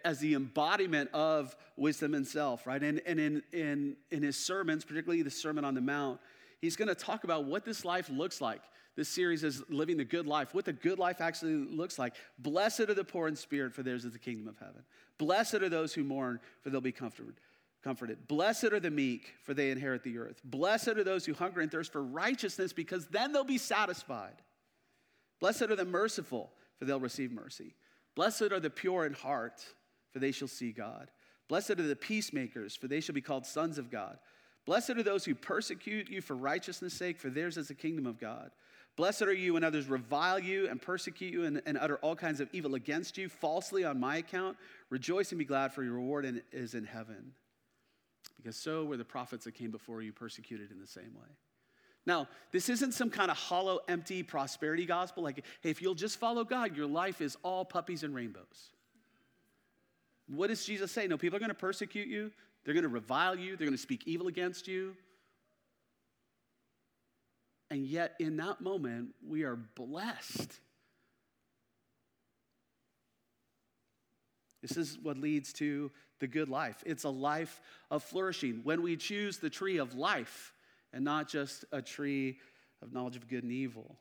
as 0.06 0.20
the 0.20 0.36
embodiment 0.36 1.10
of 1.14 1.56
wisdom 1.76 2.14
himself, 2.14 2.68
right? 2.68 2.82
And, 2.82 3.02
and 3.06 3.20
in, 3.20 3.44
in, 3.52 3.96
in 4.12 4.24
his 4.24 4.38
sermons, 4.38 4.86
particularly 4.86 5.24
the 5.24 5.32
Sermon 5.32 5.66
on 5.66 5.74
the 5.74 5.82
Mount, 5.82 6.20
he's 6.62 6.76
going 6.76 6.88
to 6.88 6.96
talk 6.96 7.24
about 7.24 7.46
what 7.46 7.66
this 7.66 7.84
life 7.84 8.10
looks 8.10 8.42
like. 8.42 8.62
This 8.96 9.10
series 9.10 9.44
is 9.44 9.64
living 9.70 9.98
the 9.98 10.06
good 10.06 10.28
life, 10.28 10.54
what 10.54 10.66
the 10.66 10.74
good 10.74 11.00
life 11.00 11.22
actually 11.22 11.54
looks 11.54 11.98
like. 11.98 12.14
Blessed 12.38 12.82
are 12.82 12.94
the 12.94 13.04
poor 13.04 13.28
in 13.28 13.36
spirit, 13.36 13.74
for 13.74 13.84
theirs 13.84 14.06
is 14.06 14.14
the 14.14 14.20
kingdom 14.20 14.48
of 14.48 14.58
heaven. 14.60 14.84
Blessed 15.18 15.56
are 15.56 15.70
those 15.70 15.94
who 15.94 16.04
mourn, 16.04 16.40
for 16.62 16.70
they'll 16.70 16.82
be 16.82 16.92
comforted. 16.92 17.36
Comforted. 17.84 18.28
Blessed 18.28 18.66
are 18.66 18.80
the 18.80 18.92
meek, 18.92 19.34
for 19.44 19.54
they 19.54 19.72
inherit 19.72 20.04
the 20.04 20.18
earth. 20.20 20.42
Blessed 20.44 20.90
are 20.90 21.04
those 21.04 21.26
who 21.26 21.34
hunger 21.34 21.62
and 21.62 21.72
thirst 21.72 21.92
for 21.92 22.04
righteousness, 22.04 22.74
because 22.74 23.08
then 23.08 23.32
they'll 23.32 23.44
be 23.44 23.58
satisfied. 23.58 24.36
Blessed 25.40 25.64
are 25.64 25.76
the 25.76 25.86
merciful, 25.86 26.52
for 26.82 26.86
they'll 26.86 27.00
receive 27.00 27.32
mercy. 27.32 27.76
Blessed 28.16 28.52
are 28.52 28.60
the 28.60 28.72
pure 28.72 29.06
in 29.06 29.14
heart, 29.14 29.64
for 30.12 30.18
they 30.18 30.32
shall 30.32 30.48
see 30.48 30.72
God. 30.72 31.12
Blessed 31.48 31.70
are 31.70 31.76
the 31.76 31.96
peacemakers, 31.96 32.76
for 32.76 32.88
they 32.88 33.02
shall 33.02 33.14
be 33.14 33.22
called 33.22 33.46
sons 33.46 33.78
of 33.78 33.92
God. 33.92 34.18
Blessed 34.66 34.90
are 34.90 35.04
those 35.04 35.24
who 35.24 35.36
persecute 35.36 36.10
you 36.10 36.22
for 36.22 36.36
righteousness' 36.36 36.96
sake, 36.96 37.20
for 37.20 37.30
theirs 37.30 37.56
is 37.56 37.68
the 37.68 37.76
kingdom 37.76 38.08
of 38.08 38.20
God. 38.20 38.50
Blessed 38.96 39.22
are 39.22 39.34
you 39.34 39.54
when 39.54 39.64
others 39.64 39.86
revile 39.86 40.40
you 40.40 40.68
and 40.70 40.82
persecute 40.82 41.32
you 41.32 41.44
and, 41.44 41.62
and, 41.68 41.78
utter 41.78 41.98
all 41.98 42.16
kinds 42.16 42.40
of 42.40 42.50
evil 42.52 42.74
against 42.74 43.16
you 43.16 43.30
falsely 43.30 43.86
on 43.86 44.00
my 44.00 44.18
account. 44.18 44.58
Rejoice 44.90 45.32
and 45.32 45.38
be 45.38 45.46
glad, 45.46 45.72
for 45.72 45.84
your 45.84 45.94
reward 45.94 46.42
is 46.52 46.74
in 46.74 46.84
heaven. 46.84 47.34
Because 48.38 48.58
so 48.58 48.86
were 48.86 48.98
the 48.98 49.06
prophets 49.06 49.46
that 49.46 49.52
came 49.52 49.70
before 49.70 50.02
you 50.02 50.14
persecuted 50.14 50.72
in 50.72 50.80
the 50.80 50.88
same 50.88 51.14
way. 51.14 51.30
Now, 52.06 52.28
this 52.52 52.70
isn't 52.70 52.94
some 52.94 53.10
kind 53.10 53.30
of 53.30 53.38
hollow, 53.38 53.80
empty 53.88 54.24
prosperity 54.24 54.86
gospel 54.86 55.24
like, 55.24 55.44
hey, 55.62 55.70
if 55.70 55.82
you'll 55.82 55.94
just 55.94 56.20
follow 56.20 56.44
God, 56.44 56.76
your 56.76 56.88
life 56.88 57.22
is 57.22 57.38
all 57.44 57.64
puppies 57.64 58.04
and 58.04 58.16
rainbows. 58.16 58.72
What 60.28 60.48
does 60.48 60.66
Jesus 60.66 60.92
say? 60.92 61.08
No, 61.08 61.18
people 61.18 61.38
are 61.38 61.40
going 61.40 61.50
to 61.50 61.56
persecute 61.56 62.08
you, 62.08 62.32
they're 62.64 62.74
going 62.74 62.84
to 62.84 62.90
revile 62.90 63.38
you, 63.38 63.56
they're 63.56 63.68
going 63.68 63.78
to 63.78 63.82
speak 63.82 64.04
evil 64.06 64.28
against 64.28 64.68
you. 64.68 64.96
And 67.70 67.86
yet, 67.86 68.16
in 68.20 68.38
that 68.38 68.62
moment, 68.62 69.10
we 69.26 69.44
are 69.44 69.56
blessed. 69.56 70.60
This 74.62 74.78
is 74.78 74.98
what 75.02 75.18
leads 75.18 75.54
to 75.54 75.90
the 76.20 76.28
good 76.28 76.50
life. 76.50 76.84
It's 76.86 77.04
a 77.06 77.10
life 77.10 77.62
of 77.90 78.04
flourishing. 78.04 78.62
When 78.64 78.82
we 78.82 78.98
choose 78.98 79.38
the 79.38 79.50
tree 79.50 79.78
of 79.78 79.96
life, 79.96 80.54
and 80.94 81.04
not 81.04 81.30
just 81.30 81.66
a 81.72 81.82
tree 81.82 82.38
of 82.82 82.94
knowledge 82.94 83.16
of 83.16 83.28
good 83.28 83.44
and 83.44 83.52
evil. 83.52 83.98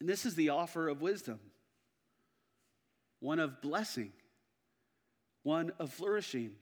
And 0.00 0.08
this 0.08 0.24
is 0.24 0.34
the 0.34 0.50
offer 0.50 0.88
of 0.88 1.02
wisdom 1.02 1.38
one 3.20 3.38
of 3.38 3.60
blessing, 3.60 4.12
one 5.42 5.72
of 5.78 5.92
flourishing 5.92 6.52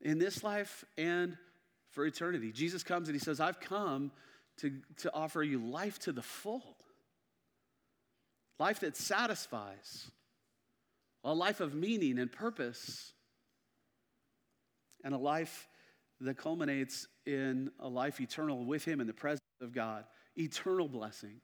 in 0.00 0.18
this 0.18 0.42
life 0.42 0.84
and 0.98 1.36
for 1.90 2.04
eternity. 2.04 2.50
Jesus 2.50 2.82
comes 2.82 3.08
and 3.08 3.14
he 3.14 3.24
says, 3.24 3.38
I've 3.38 3.60
come 3.60 4.10
to, 4.58 4.72
to 4.98 5.14
offer 5.14 5.42
you 5.42 5.58
life 5.58 5.98
to 6.00 6.12
the 6.12 6.22
full, 6.22 6.76
life 8.58 8.80
that 8.80 8.96
satisfies, 8.96 10.10
a 11.22 11.32
life 11.32 11.60
of 11.60 11.74
meaning 11.74 12.18
and 12.18 12.30
purpose, 12.30 13.12
and 15.04 15.14
a 15.14 15.18
life 15.18 15.68
that 16.20 16.36
culminates 16.36 17.06
in 17.26 17.70
a 17.80 17.88
life 17.88 18.20
eternal 18.20 18.64
with 18.64 18.84
Him 18.84 19.00
in 19.00 19.06
the 19.06 19.12
presence 19.12 19.42
of 19.60 19.72
God, 19.72 20.04
eternal 20.36 20.88
blessing 20.88 21.40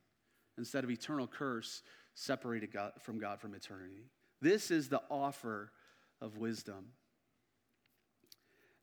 instead 0.59 0.85
of 0.85 0.91
eternal 0.91 1.27
curse 1.27 1.83
separated 2.15 2.73
God, 2.73 2.93
from 3.01 3.19
God 3.19 3.41
from 3.41 3.55
eternity. 3.55 4.05
This 4.41 4.71
is 4.71 4.89
the 4.89 5.03
offer 5.11 5.73
of 6.21 6.37
wisdom. 6.37 6.87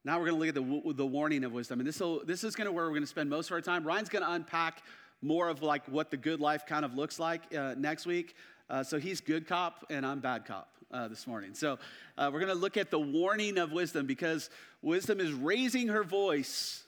Now 0.06 0.19
we're 0.19 0.30
going 0.30 0.39
to 0.39 0.62
look 0.62 0.84
at 0.84 0.86
the, 0.86 0.93
the 0.93 1.06
warning 1.06 1.43
of 1.43 1.52
wisdom. 1.52 1.80
And 1.80 1.88
this, 1.88 2.02
this 2.25 2.43
is 2.43 2.56
going 2.56 2.65
to 2.65 2.71
where 2.71 2.86
we're 2.86 2.91
going 2.91 3.02
to 3.02 3.08
spend 3.08 3.30
most 3.30 3.47
of 3.47 3.52
our 3.52 3.62
time. 3.62 3.84
Ryan's 3.84 4.10
going 4.10 4.23
to 4.23 4.32
unpack 4.32 4.82
more 5.21 5.49
of 5.49 5.62
like 5.62 5.86
what 5.88 6.10
the 6.10 6.17
good 6.17 6.39
life 6.39 6.65
kind 6.65 6.86
of 6.86 6.95
looks 6.95 7.19
like 7.19 7.54
uh, 7.54 7.75
next 7.78 8.06
week. 8.06 8.36
Uh, 8.69 8.84
so 8.84 8.99
he's 8.99 9.19
good 9.19 9.47
cop 9.47 9.86
and 9.89 10.05
I'm 10.05 10.19
bad 10.19 10.45
cop 10.45 10.69
uh, 10.91 11.08
this 11.08 11.25
morning. 11.25 11.53
So 11.53 11.79
uh, 12.17 12.29
we're 12.32 12.39
going 12.39 12.53
to 12.53 12.60
look 12.60 12.77
at 12.77 12.91
the 12.91 12.99
warning 12.99 13.58
of 13.58 13.71
wisdom 13.71 14.05
because 14.05 14.49
wisdom 14.82 15.19
is 15.19 15.32
raising 15.32 15.88
her 15.88 16.03
voice 16.03 16.84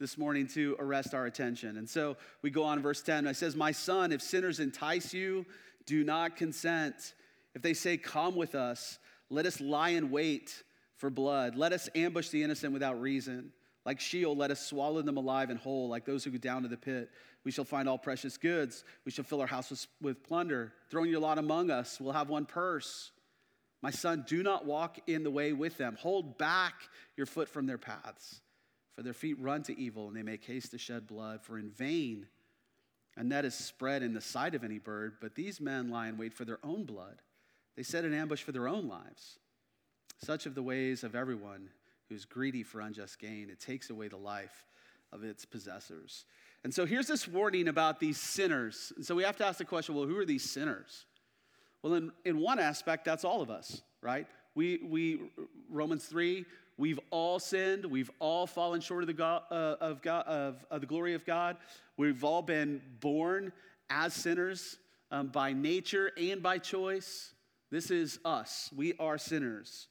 this 0.00 0.18
morning 0.18 0.48
to 0.48 0.76
arrest 0.80 1.14
our 1.14 1.26
attention. 1.26 1.76
And 1.76 1.88
so 1.88 2.16
we 2.42 2.50
go 2.50 2.64
on 2.64 2.82
verse 2.82 3.02
10. 3.02 3.26
It 3.26 3.36
says, 3.36 3.54
My 3.54 3.70
son, 3.70 4.10
if 4.10 4.20
sinners 4.20 4.58
entice 4.58 5.14
you, 5.14 5.46
do 5.86 6.02
not 6.02 6.36
consent. 6.36 7.14
If 7.54 7.62
they 7.62 7.74
say, 7.74 7.98
Come 7.98 8.34
with 8.34 8.56
us, 8.56 8.98
let 9.30 9.46
us 9.46 9.60
lie 9.60 9.90
in 9.90 10.10
wait 10.10 10.62
for 10.96 11.08
blood. 11.08 11.54
Let 11.54 11.72
us 11.72 11.88
ambush 11.94 12.30
the 12.30 12.42
innocent 12.42 12.72
without 12.72 13.00
reason. 13.00 13.52
Like 13.84 14.00
Sheol, 14.00 14.36
let 14.36 14.50
us 14.50 14.64
swallow 14.64 15.02
them 15.02 15.16
alive 15.16 15.50
and 15.50 15.58
whole. 15.58 15.88
Like 15.88 16.04
those 16.04 16.22
who 16.22 16.30
go 16.30 16.38
down 16.38 16.62
to 16.62 16.68
the 16.68 16.76
pit, 16.76 17.10
we 17.44 17.50
shall 17.50 17.64
find 17.64 17.88
all 17.88 17.98
precious 17.98 18.36
goods. 18.36 18.84
We 19.04 19.10
shall 19.10 19.24
fill 19.24 19.40
our 19.40 19.46
house 19.46 19.70
with, 19.70 19.86
with 20.00 20.22
plunder. 20.22 20.72
Throwing 20.90 21.10
your 21.10 21.20
lot 21.20 21.38
among 21.38 21.70
us, 21.70 22.00
we'll 22.00 22.12
have 22.12 22.28
one 22.28 22.46
purse. 22.46 23.10
My 23.82 23.90
son, 23.90 24.24
do 24.28 24.44
not 24.44 24.64
walk 24.64 25.00
in 25.08 25.24
the 25.24 25.30
way 25.30 25.52
with 25.52 25.76
them. 25.76 25.96
Hold 26.00 26.38
back 26.38 26.74
your 27.16 27.26
foot 27.26 27.48
from 27.48 27.66
their 27.66 27.78
paths. 27.78 28.40
For 28.94 29.02
their 29.02 29.14
feet 29.14 29.40
run 29.40 29.64
to 29.64 29.76
evil, 29.76 30.06
and 30.06 30.16
they 30.16 30.22
make 30.22 30.44
haste 30.44 30.70
to 30.70 30.78
shed 30.78 31.08
blood. 31.08 31.42
For 31.42 31.58
in 31.58 31.70
vain 31.70 32.26
a 33.16 33.24
net 33.24 33.44
is 33.44 33.54
spread 33.54 34.02
in 34.02 34.14
the 34.14 34.20
sight 34.20 34.54
of 34.54 34.64
any 34.64 34.78
bird, 34.78 35.16
but 35.20 35.34
these 35.34 35.60
men 35.60 35.90
lie 35.90 36.08
in 36.08 36.16
wait 36.16 36.32
for 36.32 36.44
their 36.44 36.58
own 36.62 36.84
blood. 36.84 37.20
They 37.76 37.82
set 37.82 38.04
an 38.04 38.14
ambush 38.14 38.42
for 38.42 38.52
their 38.52 38.68
own 38.68 38.88
lives. 38.88 39.38
Such 40.18 40.46
of 40.46 40.54
the 40.54 40.62
ways 40.62 41.04
of 41.04 41.14
everyone 41.14 41.70
who's 42.12 42.24
greedy 42.26 42.62
for 42.62 42.80
unjust 42.80 43.18
gain, 43.18 43.48
it 43.50 43.58
takes 43.58 43.88
away 43.90 44.06
the 44.06 44.16
life 44.16 44.66
of 45.12 45.24
its 45.24 45.44
possessors. 45.44 46.26
And 46.62 46.72
so 46.72 46.84
here's 46.84 47.06
this 47.06 47.26
warning 47.26 47.68
about 47.68 48.00
these 48.00 48.18
sinners. 48.18 48.92
And 48.96 49.04
so 49.04 49.14
we 49.14 49.22
have 49.24 49.36
to 49.38 49.46
ask 49.46 49.58
the 49.58 49.64
question 49.64 49.94
well, 49.94 50.06
who 50.06 50.18
are 50.18 50.24
these 50.24 50.48
sinners? 50.48 51.06
Well, 51.82 51.94
in, 51.94 52.12
in 52.24 52.38
one 52.38 52.58
aspect, 52.58 53.04
that's 53.04 53.24
all 53.24 53.42
of 53.42 53.50
us, 53.50 53.82
right? 54.00 54.26
We, 54.54 54.78
we 54.84 55.20
Romans 55.70 56.04
3, 56.04 56.44
we've 56.76 57.00
all 57.10 57.38
sinned. 57.38 57.86
We've 57.86 58.10
all 58.20 58.46
fallen 58.46 58.80
short 58.80 59.02
of 59.02 59.06
the, 59.06 59.14
God, 59.14 59.42
uh, 59.50 59.76
of, 59.80 60.02
God, 60.02 60.26
of, 60.26 60.64
of, 60.70 60.82
the 60.82 60.86
glory 60.86 61.14
of 61.14 61.24
God. 61.24 61.56
We've 61.96 62.22
all 62.22 62.42
been 62.42 62.82
born 63.00 63.52
as 63.90 64.12
sinners 64.12 64.76
um, 65.10 65.28
by 65.28 65.54
nature 65.54 66.12
and 66.16 66.42
by 66.42 66.58
choice. 66.58 67.32
This 67.70 67.90
is 67.90 68.18
us. 68.24 68.70
We 68.76 68.92
are 69.00 69.16
sinners. 69.16 69.88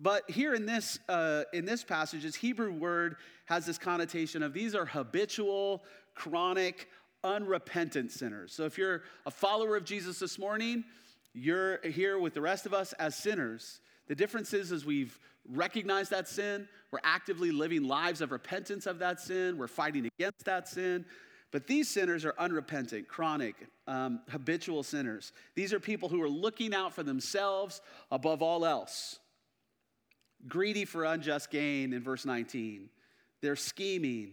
But 0.00 0.30
here 0.30 0.54
in 0.54 0.64
this, 0.64 0.98
uh, 1.08 1.44
in 1.52 1.64
this 1.64 1.82
passage, 1.82 2.22
this 2.22 2.36
Hebrew 2.36 2.72
word 2.72 3.16
has 3.46 3.66
this 3.66 3.78
connotation 3.78 4.42
of 4.42 4.52
these 4.52 4.74
are 4.74 4.84
habitual, 4.84 5.82
chronic, 6.14 6.88
unrepentant 7.24 8.12
sinners. 8.12 8.52
So 8.52 8.64
if 8.64 8.78
you're 8.78 9.02
a 9.26 9.30
follower 9.30 9.76
of 9.76 9.84
Jesus 9.84 10.18
this 10.18 10.38
morning, 10.38 10.84
you're 11.34 11.80
here 11.82 12.18
with 12.18 12.34
the 12.34 12.40
rest 12.40 12.66
of 12.66 12.72
us 12.72 12.92
as 12.94 13.16
sinners. 13.16 13.80
The 14.06 14.14
difference 14.14 14.52
is, 14.54 14.72
is 14.72 14.84
we've 14.84 15.18
recognized 15.48 16.10
that 16.10 16.28
sin, 16.28 16.68
we're 16.90 17.00
actively 17.04 17.50
living 17.50 17.84
lives 17.84 18.20
of 18.20 18.32
repentance 18.32 18.86
of 18.86 18.98
that 19.00 19.20
sin, 19.20 19.58
we're 19.58 19.66
fighting 19.66 20.06
against 20.06 20.44
that 20.44 20.68
sin. 20.68 21.04
But 21.50 21.66
these 21.66 21.88
sinners 21.88 22.24
are 22.24 22.34
unrepentant, 22.38 23.08
chronic, 23.08 23.54
um, 23.86 24.20
habitual 24.28 24.82
sinners. 24.82 25.32
These 25.54 25.72
are 25.72 25.80
people 25.80 26.08
who 26.08 26.22
are 26.22 26.28
looking 26.28 26.74
out 26.74 26.92
for 26.92 27.02
themselves 27.02 27.80
above 28.10 28.42
all 28.42 28.66
else, 28.66 29.18
greedy 30.46 30.84
for 30.84 31.04
unjust 31.04 31.50
gain 31.50 31.92
in 31.92 32.02
verse 32.02 32.24
19. 32.24 32.88
They're 33.40 33.56
scheming. 33.56 34.32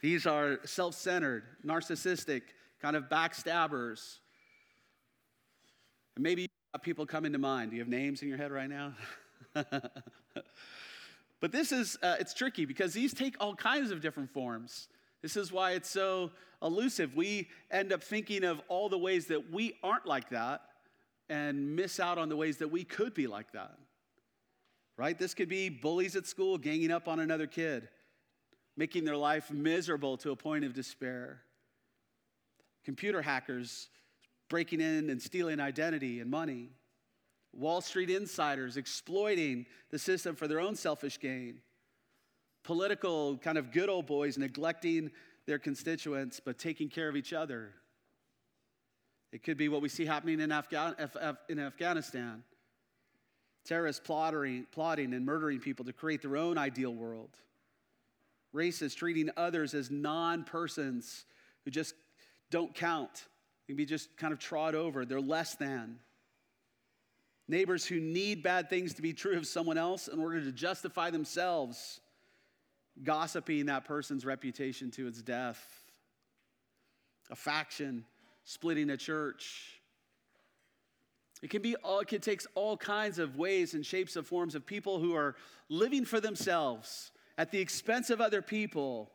These 0.00 0.26
are 0.26 0.60
self 0.64 0.94
centered, 0.94 1.44
narcissistic, 1.64 2.42
kind 2.80 2.96
of 2.96 3.04
backstabbers. 3.04 4.18
And 6.16 6.22
maybe 6.22 6.48
people 6.82 7.06
coming 7.06 7.32
to 7.32 7.38
mind. 7.38 7.70
Do 7.70 7.76
you 7.76 7.82
have 7.82 7.88
names 7.88 8.22
in 8.22 8.28
your 8.28 8.38
head 8.38 8.52
right 8.52 8.70
now? 8.70 8.94
But 11.40 11.52
this 11.52 11.72
is, 11.72 11.98
uh, 12.02 12.16
it's 12.20 12.34
tricky 12.34 12.66
because 12.66 12.92
these 12.92 13.14
take 13.14 13.36
all 13.40 13.54
kinds 13.54 13.90
of 13.90 14.00
different 14.00 14.30
forms. 14.30 14.88
This 15.22 15.36
is 15.36 15.50
why 15.50 15.72
it's 15.72 15.88
so 15.88 16.30
elusive. 16.62 17.16
We 17.16 17.48
end 17.70 17.92
up 17.92 18.02
thinking 18.02 18.44
of 18.44 18.60
all 18.68 18.88
the 18.88 18.98
ways 18.98 19.26
that 19.26 19.50
we 19.50 19.78
aren't 19.82 20.06
like 20.06 20.30
that 20.30 20.62
and 21.30 21.76
miss 21.76 22.00
out 22.00 22.18
on 22.18 22.28
the 22.28 22.36
ways 22.36 22.58
that 22.58 22.68
we 22.68 22.84
could 22.84 23.14
be 23.14 23.26
like 23.26 23.52
that. 23.52 23.78
Right? 24.98 25.18
This 25.18 25.32
could 25.32 25.48
be 25.48 25.70
bullies 25.70 26.16
at 26.16 26.26
school 26.26 26.58
ganging 26.58 26.90
up 26.90 27.08
on 27.08 27.20
another 27.20 27.46
kid, 27.46 27.88
making 28.76 29.04
their 29.04 29.16
life 29.16 29.50
miserable 29.50 30.18
to 30.18 30.32
a 30.32 30.36
point 30.36 30.64
of 30.64 30.74
despair. 30.74 31.40
Computer 32.84 33.22
hackers 33.22 33.88
breaking 34.48 34.80
in 34.80 35.08
and 35.08 35.22
stealing 35.22 35.60
identity 35.60 36.20
and 36.20 36.30
money. 36.30 36.70
Wall 37.52 37.80
Street 37.80 38.10
insiders 38.10 38.76
exploiting 38.76 39.64
the 39.90 39.98
system 39.98 40.34
for 40.34 40.48
their 40.48 40.60
own 40.60 40.74
selfish 40.76 41.18
gain, 41.18 41.60
political 42.64 43.38
kind 43.38 43.56
of 43.56 43.72
good 43.72 43.88
old 43.88 44.06
boys 44.06 44.36
neglecting 44.36 45.10
their 45.46 45.58
constituents 45.58 46.40
but 46.44 46.58
taking 46.58 46.88
care 46.88 47.08
of 47.08 47.16
each 47.16 47.32
other. 47.32 47.72
It 49.32 49.42
could 49.44 49.56
be 49.56 49.68
what 49.68 49.82
we 49.82 49.88
see 49.88 50.04
happening 50.04 50.40
in, 50.40 50.52
in 51.48 51.58
Afghanistan. 51.58 52.42
Terrorists 53.64 54.02
plotting, 54.04 54.66
plotting 54.72 55.14
and 55.14 55.24
murdering 55.24 55.60
people 55.60 55.84
to 55.84 55.92
create 55.92 56.22
their 56.22 56.36
own 56.36 56.58
ideal 56.58 56.94
world, 56.94 57.30
racists 58.54 58.96
treating 58.96 59.30
others 59.36 59.74
as 59.74 59.90
non 59.90 60.44
persons 60.44 61.26
who 61.64 61.70
just 61.70 61.94
don't 62.50 62.74
count, 62.74 63.26
can 63.66 63.76
be 63.76 63.84
just 63.84 64.16
kind 64.16 64.32
of 64.32 64.38
trod 64.38 64.74
over, 64.74 65.04
they're 65.04 65.20
less 65.20 65.54
than. 65.54 65.98
Neighbors 67.46 67.84
who 67.84 68.00
need 68.00 68.42
bad 68.42 68.70
things 68.70 68.94
to 68.94 69.02
be 69.02 69.12
true 69.12 69.36
of 69.36 69.46
someone 69.46 69.78
else 69.78 70.08
in 70.08 70.18
order 70.18 70.42
to 70.42 70.52
justify 70.52 71.10
themselves, 71.10 72.00
gossiping 73.04 73.66
that 73.66 73.84
person's 73.84 74.24
reputation 74.24 74.90
to 74.92 75.06
its 75.06 75.20
death, 75.22 75.62
a 77.30 77.36
faction 77.36 78.04
splitting 78.50 78.90
a 78.90 78.96
church. 78.96 79.80
It 81.40 81.50
can 81.50 81.62
be 81.62 81.76
all, 81.76 82.00
it 82.00 82.22
takes 82.22 82.48
all 82.56 82.76
kinds 82.76 83.20
of 83.20 83.36
ways 83.36 83.74
and 83.74 83.86
shapes 83.86 84.16
and 84.16 84.26
forms 84.26 84.56
of 84.56 84.66
people 84.66 84.98
who 84.98 85.14
are 85.14 85.36
living 85.68 86.04
for 86.04 86.20
themselves 86.20 87.12
at 87.38 87.52
the 87.52 87.60
expense 87.60 88.10
of 88.10 88.20
other 88.20 88.42
people. 88.42 89.12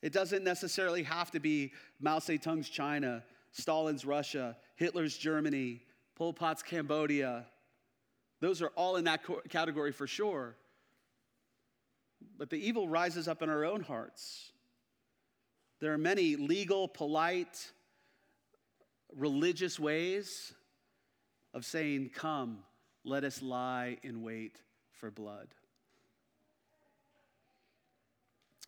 It 0.00 0.12
doesn't 0.12 0.44
necessarily 0.44 1.02
have 1.02 1.32
to 1.32 1.40
be 1.40 1.72
Mao 1.98 2.20
Zedong's 2.20 2.68
China 2.68 3.24
Stalin's 3.50 4.04
Russia, 4.04 4.56
Hitler's 4.76 5.16
Germany, 5.16 5.82
Pol 6.14 6.32
Pot's 6.34 6.62
Cambodia. 6.62 7.46
Those 8.40 8.62
are 8.62 8.68
all 8.76 8.94
in 8.94 9.04
that 9.04 9.22
category 9.48 9.90
for 9.90 10.06
sure. 10.06 10.54
But 12.36 12.50
the 12.50 12.58
evil 12.58 12.86
rises 12.86 13.26
up 13.26 13.42
in 13.42 13.48
our 13.48 13.64
own 13.64 13.80
hearts. 13.80 14.52
There 15.80 15.92
are 15.92 15.98
many 15.98 16.36
legal, 16.36 16.88
polite, 16.88 17.70
religious 19.16 19.78
ways 19.78 20.52
of 21.54 21.64
saying, 21.64 22.10
Come, 22.14 22.58
let 23.04 23.24
us 23.24 23.42
lie 23.42 23.98
in 24.02 24.22
wait 24.22 24.60
for 24.92 25.10
blood. 25.10 25.48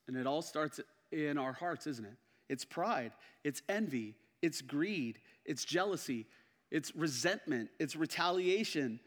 And 0.07 0.17
it 0.17 0.27
all 0.27 0.43
starts 0.43 0.81
in 1.13 1.39
our 1.39 1.53
hearts, 1.53 1.87
isn't 1.87 2.05
it? 2.05 2.17
It's 2.49 2.65
pride, 2.65 3.13
it's 3.45 3.63
envy, 3.69 4.17
it's 4.43 4.61
greed, 4.61 5.19
it's 5.45 5.65
jealousy, 5.65 6.27
it's 6.71 6.95
resentment, 6.97 7.71
it's 7.79 7.95
retaliation, 7.95 9.01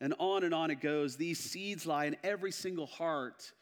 and 0.00 0.14
on 0.18 0.44
and 0.44 0.54
on 0.54 0.70
it 0.70 0.80
goes. 0.80 1.16
These 1.16 1.38
seeds 1.38 1.86
lie 1.86 2.06
in 2.06 2.16
every 2.24 2.52
single 2.52 2.86
heart 2.86 3.52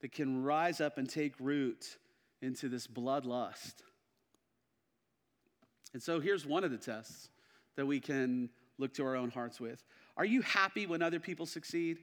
that 0.00 0.12
can 0.12 0.42
rise 0.42 0.80
up 0.80 0.98
and 0.98 1.08
take 1.08 1.34
root 1.38 1.98
into 2.42 2.68
this 2.68 2.86
bloodlust. 2.86 3.74
And 5.92 6.02
so 6.02 6.20
here's 6.20 6.46
one 6.46 6.64
of 6.64 6.70
the 6.70 6.78
tests 6.78 7.28
that 7.76 7.86
we 7.86 8.00
can 8.00 8.50
look 8.78 8.94
to 8.94 9.04
our 9.04 9.16
own 9.16 9.30
hearts 9.30 9.60
with. 9.60 9.82
Are 10.16 10.24
you 10.24 10.42
happy 10.42 10.86
when 10.86 11.02
other 11.02 11.20
people 11.20 11.46
succeed? 11.46 11.98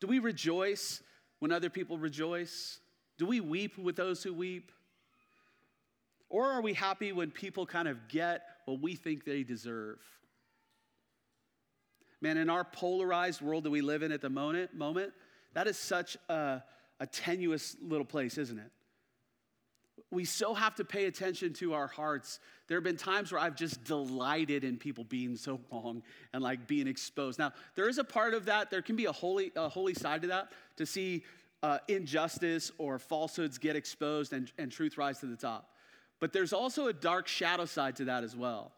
Do 0.00 0.06
we 0.06 0.18
rejoice 0.18 1.02
when 1.38 1.52
other 1.52 1.70
people 1.70 1.98
rejoice? 1.98 2.78
Do 3.18 3.26
we 3.26 3.40
weep 3.40 3.78
with 3.78 3.96
those 3.96 4.22
who 4.22 4.32
weep? 4.32 4.72
Or 6.28 6.50
are 6.50 6.62
we 6.62 6.72
happy 6.72 7.12
when 7.12 7.30
people 7.30 7.66
kind 7.66 7.86
of 7.86 8.08
get 8.08 8.42
what 8.64 8.80
we 8.80 8.94
think 8.94 9.24
they 9.24 9.42
deserve? 9.42 9.98
Man, 12.20 12.36
in 12.36 12.48
our 12.48 12.64
polarized 12.64 13.42
world 13.42 13.64
that 13.64 13.70
we 13.70 13.80
live 13.80 14.02
in 14.02 14.12
at 14.12 14.20
the 14.20 14.30
moment, 14.30 14.74
moment 14.74 15.12
that 15.54 15.66
is 15.66 15.76
such 15.76 16.16
a, 16.28 16.62
a 17.02 17.06
tenuous 17.06 17.76
little 17.82 18.06
place, 18.06 18.38
isn't 18.38 18.60
it? 18.60 18.70
We 20.12 20.24
so 20.24 20.54
have 20.54 20.76
to 20.76 20.84
pay 20.84 21.06
attention 21.06 21.52
to 21.54 21.74
our 21.74 21.88
hearts. 21.88 22.38
There 22.68 22.76
have 22.76 22.84
been 22.84 22.96
times 22.96 23.32
where 23.32 23.40
I've 23.40 23.56
just 23.56 23.82
delighted 23.82 24.62
in 24.62 24.76
people 24.76 25.02
being 25.02 25.34
so 25.34 25.58
wrong 25.72 26.04
and 26.32 26.44
like 26.44 26.68
being 26.68 26.86
exposed. 26.86 27.40
Now, 27.40 27.52
there 27.74 27.88
is 27.88 27.98
a 27.98 28.04
part 28.04 28.34
of 28.34 28.44
that, 28.44 28.70
there 28.70 28.82
can 28.82 28.94
be 28.94 29.06
a 29.06 29.12
holy, 29.12 29.50
a 29.56 29.68
holy 29.68 29.94
side 29.94 30.22
to 30.22 30.28
that, 30.28 30.52
to 30.76 30.86
see 30.86 31.24
uh, 31.64 31.78
injustice 31.88 32.70
or 32.78 33.00
falsehoods 33.00 33.58
get 33.58 33.74
exposed 33.74 34.32
and, 34.32 34.52
and 34.56 34.70
truth 34.70 34.96
rise 34.96 35.18
to 35.18 35.26
the 35.26 35.36
top. 35.36 35.70
But 36.20 36.32
there's 36.32 36.52
also 36.52 36.86
a 36.86 36.92
dark 36.92 37.26
shadow 37.26 37.64
side 37.64 37.96
to 37.96 38.04
that 38.04 38.22
as 38.22 38.36
well 38.36 38.70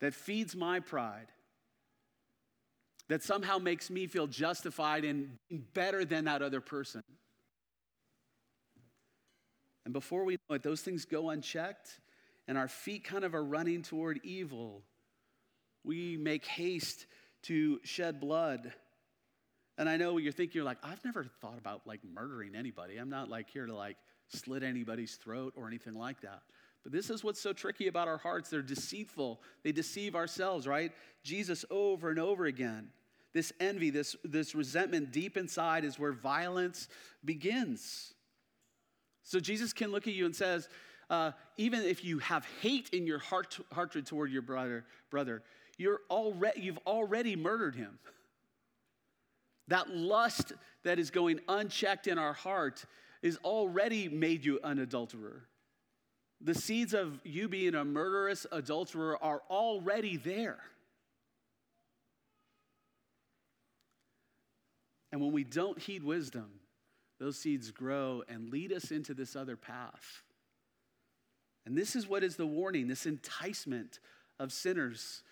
that 0.00 0.12
feeds 0.12 0.54
my 0.54 0.80
pride, 0.80 1.28
that 3.08 3.22
somehow 3.22 3.58
makes 3.58 3.90
me 3.90 4.06
feel 4.06 4.26
justified 4.26 5.04
in 5.04 5.38
being 5.48 5.64
better 5.74 6.04
than 6.04 6.24
that 6.24 6.42
other 6.42 6.60
person. 6.60 7.02
And 9.84 9.92
before 9.92 10.24
we 10.24 10.36
know 10.48 10.56
it, 10.56 10.62
those 10.62 10.82
things 10.82 11.04
go 11.04 11.30
unchecked, 11.30 12.00
and 12.48 12.58
our 12.58 12.68
feet 12.68 13.04
kind 13.04 13.24
of 13.24 13.34
are 13.34 13.44
running 13.44 13.82
toward 13.82 14.18
evil. 14.24 14.82
We 15.84 16.16
make 16.16 16.44
haste 16.44 17.06
to 17.44 17.78
shed 17.84 18.20
blood. 18.20 18.72
And 19.78 19.88
I 19.88 19.96
know 19.96 20.16
you're 20.18 20.32
thinking, 20.32 20.56
you're 20.56 20.64
like, 20.64 20.78
I've 20.82 21.04
never 21.04 21.26
thought 21.40 21.58
about 21.58 21.82
like 21.86 22.00
murdering 22.04 22.56
anybody. 22.56 22.96
I'm 22.96 23.10
not 23.10 23.28
like 23.28 23.50
here 23.50 23.66
to 23.66 23.74
like 23.74 23.96
slit 24.28 24.64
anybody's 24.64 25.14
throat 25.14 25.52
or 25.56 25.68
anything 25.68 25.94
like 25.94 26.22
that. 26.22 26.40
But 26.86 26.92
this 26.92 27.10
is 27.10 27.24
what's 27.24 27.40
so 27.40 27.52
tricky 27.52 27.88
about 27.88 28.06
our 28.06 28.16
hearts. 28.16 28.48
They're 28.48 28.62
deceitful, 28.62 29.40
they 29.64 29.72
deceive 29.72 30.14
ourselves, 30.14 30.68
right? 30.68 30.92
Jesus 31.24 31.64
over 31.68 32.10
and 32.10 32.18
over 32.20 32.44
again. 32.44 32.90
This 33.32 33.52
envy, 33.58 33.90
this, 33.90 34.14
this 34.22 34.54
resentment 34.54 35.10
deep 35.10 35.36
inside 35.36 35.84
is 35.84 35.98
where 35.98 36.12
violence 36.12 36.86
begins. 37.24 38.14
So 39.24 39.40
Jesus 39.40 39.72
can 39.72 39.90
look 39.90 40.06
at 40.06 40.12
you 40.14 40.26
and 40.26 40.36
says, 40.36 40.68
uh, 41.10 41.32
even 41.56 41.82
if 41.82 42.04
you 42.04 42.20
have 42.20 42.46
hate 42.62 42.90
in 42.90 43.04
your 43.04 43.18
heart, 43.18 43.58
hatred 43.74 44.06
toward 44.06 44.30
your 44.30 44.42
brother, 44.42 44.84
brother, 45.10 45.42
you're 45.78 46.02
already, 46.08 46.60
you've 46.60 46.78
already 46.86 47.34
murdered 47.34 47.74
him. 47.74 47.98
That 49.66 49.90
lust 49.90 50.52
that 50.84 51.00
is 51.00 51.10
going 51.10 51.40
unchecked 51.48 52.06
in 52.06 52.16
our 52.16 52.32
heart 52.32 52.84
is 53.22 53.38
already 53.38 54.08
made 54.08 54.44
you 54.44 54.60
an 54.62 54.78
adulterer. 54.78 55.48
The 56.40 56.54
seeds 56.54 56.94
of 56.94 57.20
you 57.24 57.48
being 57.48 57.74
a 57.74 57.84
murderous 57.84 58.46
adulterer 58.52 59.22
are 59.22 59.42
already 59.50 60.16
there. 60.16 60.58
And 65.12 65.20
when 65.20 65.32
we 65.32 65.44
don't 65.44 65.78
heed 65.78 66.04
wisdom, 66.04 66.60
those 67.18 67.38
seeds 67.38 67.70
grow 67.70 68.22
and 68.28 68.50
lead 68.50 68.72
us 68.72 68.90
into 68.90 69.14
this 69.14 69.34
other 69.34 69.56
path. 69.56 70.22
And 71.64 71.76
this 71.76 71.96
is 71.96 72.06
what 72.06 72.22
is 72.22 72.36
the 72.36 72.46
warning 72.46 72.86
this 72.86 73.06
enticement 73.06 73.98
of 74.38 74.52
sinners. 74.52 75.22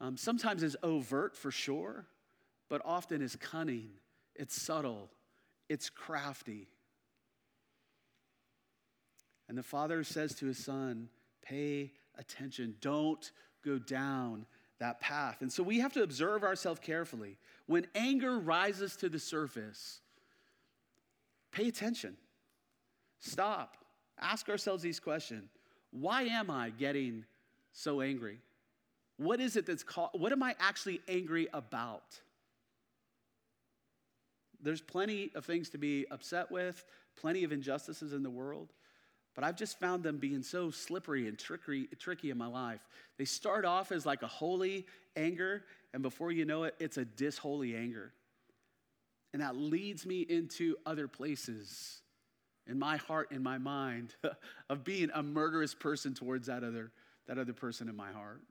Um, 0.00 0.16
sometimes 0.16 0.62
is 0.62 0.76
overt 0.82 1.36
for 1.36 1.50
sure, 1.50 2.06
but 2.68 2.80
often 2.84 3.20
is 3.20 3.36
cunning, 3.36 3.90
it's 4.34 4.60
subtle, 4.60 5.10
it's 5.68 5.90
crafty. 5.90 6.68
And 9.50 9.58
the 9.58 9.64
father 9.64 10.04
says 10.04 10.36
to 10.36 10.46
his 10.46 10.58
son, 10.58 11.08
Pay 11.42 11.90
attention. 12.16 12.76
Don't 12.80 13.32
go 13.64 13.80
down 13.80 14.46
that 14.78 15.00
path. 15.00 15.38
And 15.40 15.52
so 15.52 15.64
we 15.64 15.80
have 15.80 15.92
to 15.94 16.04
observe 16.04 16.44
ourselves 16.44 16.78
carefully. 16.78 17.36
When 17.66 17.88
anger 17.96 18.38
rises 18.38 18.94
to 18.98 19.08
the 19.08 19.18
surface, 19.18 20.02
pay 21.50 21.66
attention. 21.66 22.16
Stop. 23.18 23.76
Ask 24.20 24.48
ourselves 24.48 24.84
these 24.84 25.00
questions. 25.00 25.50
Why 25.90 26.22
am 26.22 26.48
I 26.48 26.70
getting 26.70 27.24
so 27.72 28.02
angry? 28.02 28.38
What 29.16 29.40
is 29.40 29.56
it 29.56 29.66
that's 29.66 29.82
called, 29.82 30.10
what 30.12 30.30
am 30.30 30.44
I 30.44 30.54
actually 30.60 31.00
angry 31.08 31.48
about? 31.52 32.20
There's 34.62 34.80
plenty 34.80 35.32
of 35.34 35.44
things 35.44 35.70
to 35.70 35.78
be 35.78 36.06
upset 36.12 36.52
with, 36.52 36.84
plenty 37.16 37.42
of 37.42 37.50
injustices 37.50 38.12
in 38.12 38.22
the 38.22 38.30
world. 38.30 38.72
But 39.34 39.44
I've 39.44 39.56
just 39.56 39.78
found 39.78 40.02
them 40.02 40.18
being 40.18 40.42
so 40.42 40.70
slippery 40.70 41.28
and 41.28 41.38
tricky, 41.38 41.88
tricky 41.98 42.30
in 42.30 42.38
my 42.38 42.46
life. 42.46 42.80
They 43.16 43.24
start 43.24 43.64
off 43.64 43.92
as 43.92 44.04
like 44.04 44.22
a 44.22 44.26
holy 44.26 44.86
anger, 45.16 45.64
and 45.94 46.02
before 46.02 46.32
you 46.32 46.44
know 46.44 46.64
it, 46.64 46.74
it's 46.78 46.96
a 46.96 47.04
disholy 47.04 47.76
anger. 47.76 48.12
And 49.32 49.42
that 49.42 49.56
leads 49.56 50.04
me 50.04 50.22
into 50.22 50.76
other 50.84 51.06
places 51.06 52.02
in 52.66 52.78
my 52.78 52.96
heart, 52.96 53.32
in 53.32 53.42
my 53.42 53.58
mind, 53.58 54.14
of 54.68 54.84
being 54.84 55.10
a 55.14 55.22
murderous 55.22 55.74
person 55.74 56.14
towards 56.14 56.48
that 56.48 56.64
other, 56.64 56.90
that 57.26 57.38
other 57.38 57.52
person 57.52 57.88
in 57.88 57.96
my 57.96 58.12
heart. 58.12 58.42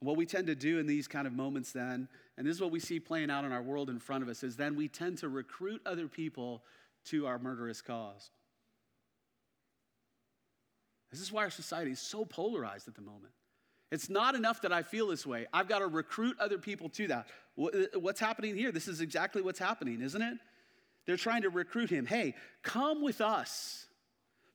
What 0.00 0.16
we 0.16 0.24
tend 0.24 0.46
to 0.46 0.54
do 0.54 0.78
in 0.78 0.86
these 0.86 1.06
kind 1.06 1.26
of 1.26 1.34
moments, 1.34 1.72
then, 1.72 2.08
and 2.38 2.46
this 2.46 2.56
is 2.56 2.60
what 2.62 2.70
we 2.70 2.80
see 2.80 2.98
playing 2.98 3.30
out 3.30 3.44
in 3.44 3.52
our 3.52 3.62
world 3.62 3.90
in 3.90 3.98
front 3.98 4.22
of 4.22 4.30
us, 4.30 4.42
is 4.42 4.56
then 4.56 4.74
we 4.74 4.88
tend 4.88 5.18
to 5.18 5.28
recruit 5.28 5.82
other 5.84 6.08
people 6.08 6.62
to 7.06 7.26
our 7.26 7.38
murderous 7.38 7.82
cause. 7.82 8.30
This 11.10 11.20
is 11.20 11.30
why 11.30 11.42
our 11.42 11.50
society 11.50 11.90
is 11.90 11.98
so 11.98 12.24
polarized 12.24 12.88
at 12.88 12.94
the 12.94 13.02
moment. 13.02 13.32
It's 13.90 14.08
not 14.08 14.34
enough 14.34 14.62
that 14.62 14.72
I 14.72 14.82
feel 14.82 15.08
this 15.08 15.26
way. 15.26 15.46
I've 15.52 15.68
got 15.68 15.80
to 15.80 15.86
recruit 15.86 16.36
other 16.38 16.58
people 16.58 16.88
to 16.90 17.08
that. 17.08 17.26
What's 17.56 18.20
happening 18.20 18.56
here? 18.56 18.72
This 18.72 18.88
is 18.88 19.00
exactly 19.00 19.42
what's 19.42 19.58
happening, 19.58 20.00
isn't 20.00 20.22
it? 20.22 20.38
They're 21.06 21.16
trying 21.16 21.42
to 21.42 21.50
recruit 21.50 21.90
him. 21.90 22.06
Hey, 22.06 22.34
come 22.62 23.02
with 23.02 23.20
us. 23.20 23.86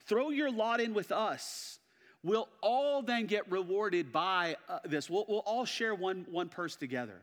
Throw 0.05 0.29
your 0.29 0.49
lot 0.49 0.79
in 0.79 0.93
with 0.93 1.11
us 1.11 1.79
we'll 2.25 2.49
all 2.61 3.03
then 3.03 3.27
get 3.27 3.49
rewarded 3.51 4.11
by 4.11 4.57
uh, 4.67 4.79
this. 4.83 5.09
We'll, 5.09 5.25
we'll 5.29 5.39
all 5.39 5.65
share 5.65 5.93
one, 5.93 6.25
one 6.29 6.49
purse 6.49 6.75
together. 6.75 7.21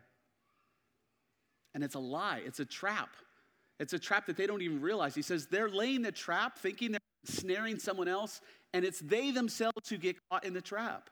And 1.75 1.83
it's 1.83 1.97
a 1.97 2.01
lie, 2.01 2.41
it's 2.47 2.61
a 2.61 2.65
trap. 2.65 3.11
It's 3.81 3.93
a 3.93 3.99
trap 3.99 4.27
that 4.27 4.37
they 4.37 4.47
don't 4.47 4.63
even 4.63 4.81
realize. 4.81 5.15
He 5.15 5.23
says 5.23 5.47
they're 5.47 5.69
laying 5.69 6.03
the 6.03 6.13
trap, 6.13 6.57
thinking 6.59 6.93
they're 6.93 7.01
snaring 7.25 7.79
someone 7.79 8.07
else, 8.07 8.41
and 8.73 8.85
it's 8.85 9.01
they 9.01 9.33
themselves 9.33 9.89
who 9.89 9.97
get 9.97 10.17
caught 10.31 10.45
in 10.45 10.55
the 10.55 10.61
trap. 10.61 11.11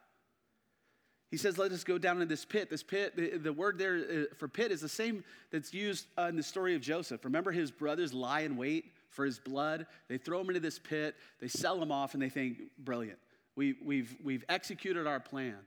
He 1.31 1.37
says, 1.37 1.59
Let 1.59 1.73
us 1.73 1.83
go 1.83 1.99
down 1.99 2.17
into 2.17 2.27
this 2.27 2.45
pit. 2.45 2.71
This 2.71 2.83
pit, 2.83 3.17
the, 3.17 3.39
the 3.39 3.53
word 3.53 3.79
there 3.79 3.97
uh, 3.97 4.35
for 4.37 4.47
pit 4.47 4.71
is 4.71 4.81
the 4.81 4.89
same 4.89 5.25
that's 5.51 5.75
used 5.75 6.07
uh, 6.17 6.23
in 6.23 6.37
the 6.37 6.43
story 6.43 6.75
of 6.75 6.81
Joseph. 6.81 7.25
Remember, 7.25 7.51
his 7.51 7.71
brothers 7.71 8.13
lie 8.13 8.41
in 8.41 8.57
wait 8.57 8.93
for 9.09 9.25
his 9.25 9.39
blood. 9.39 9.87
They 10.09 10.19
throw 10.19 10.41
him 10.41 10.49
into 10.49 10.61
this 10.61 10.79
pit, 10.79 11.17
they 11.41 11.49
sell 11.49 11.81
him 11.83 11.91
off, 11.91 12.15
and 12.15 12.23
they 12.23 12.29
think, 12.29 12.59
Brilliant. 12.79 13.19
We, 13.61 13.75
we've, 13.85 14.17
we've 14.25 14.45
executed 14.49 15.07
our 15.07 15.21
plan. 15.21 15.59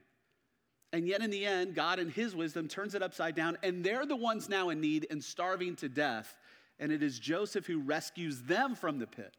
And 0.92 1.06
yet, 1.06 1.20
in 1.20 1.30
the 1.30 1.46
end, 1.46 1.76
God, 1.76 2.00
in 2.00 2.08
His 2.08 2.34
wisdom, 2.34 2.66
turns 2.66 2.96
it 2.96 3.04
upside 3.04 3.36
down, 3.36 3.56
and 3.62 3.84
they're 3.84 4.04
the 4.04 4.16
ones 4.16 4.48
now 4.48 4.70
in 4.70 4.80
need 4.80 5.06
and 5.12 5.22
starving 5.22 5.76
to 5.76 5.88
death. 5.88 6.36
And 6.80 6.90
it 6.90 7.04
is 7.04 7.20
Joseph 7.20 7.66
who 7.66 7.78
rescues 7.78 8.42
them 8.42 8.74
from 8.74 8.98
the 8.98 9.06
pit. 9.06 9.36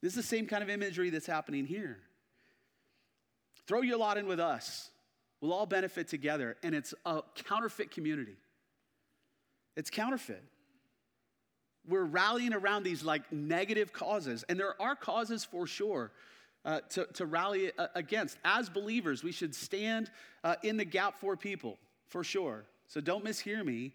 This 0.00 0.12
is 0.12 0.16
the 0.16 0.22
same 0.22 0.46
kind 0.46 0.62
of 0.62 0.70
imagery 0.70 1.10
that's 1.10 1.26
happening 1.26 1.66
here. 1.66 1.98
Throw 3.66 3.82
your 3.82 3.98
lot 3.98 4.16
in 4.16 4.26
with 4.26 4.40
us. 4.40 4.88
We'll 5.42 5.52
all 5.52 5.66
benefit 5.66 6.08
together. 6.08 6.56
And 6.62 6.74
it's 6.74 6.94
a 7.04 7.20
counterfeit 7.34 7.90
community. 7.90 8.38
It's 9.76 9.90
counterfeit. 9.90 10.44
We're 11.86 12.04
rallying 12.04 12.54
around 12.54 12.84
these 12.84 13.04
like 13.04 13.30
negative 13.30 13.92
causes, 13.92 14.46
and 14.48 14.58
there 14.58 14.80
are 14.80 14.96
causes 14.96 15.44
for 15.44 15.66
sure 15.66 16.10
uh, 16.64 16.80
to, 16.90 17.06
to 17.14 17.26
rally 17.26 17.72
uh, 17.78 17.88
against. 17.94 18.38
As 18.44 18.68
believers, 18.68 19.22
we 19.22 19.32
should 19.32 19.54
stand 19.54 20.10
uh, 20.44 20.56
in 20.62 20.76
the 20.76 20.84
gap 20.84 21.18
for 21.18 21.36
people, 21.36 21.78
for 22.08 22.22
sure. 22.24 22.64
So 22.88 23.00
don't 23.00 23.24
mishear 23.24 23.64
me. 23.64 23.92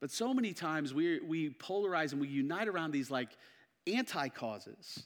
But 0.00 0.10
so 0.10 0.32
many 0.32 0.52
times 0.52 0.94
we, 0.94 1.20
we 1.20 1.50
polarize 1.50 2.12
and 2.12 2.20
we 2.20 2.28
unite 2.28 2.68
around 2.68 2.92
these 2.92 3.10
like 3.10 3.30
anti 3.86 4.28
causes. 4.28 5.04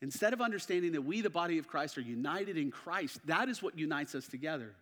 Instead 0.00 0.32
of 0.32 0.40
understanding 0.40 0.92
that 0.92 1.02
we, 1.02 1.22
the 1.22 1.30
body 1.30 1.58
of 1.58 1.66
Christ, 1.66 1.98
are 1.98 2.02
united 2.02 2.56
in 2.56 2.70
Christ, 2.70 3.18
that 3.26 3.48
is 3.48 3.62
what 3.62 3.76
unites 3.76 4.14
us 4.14 4.28
together. 4.28 4.74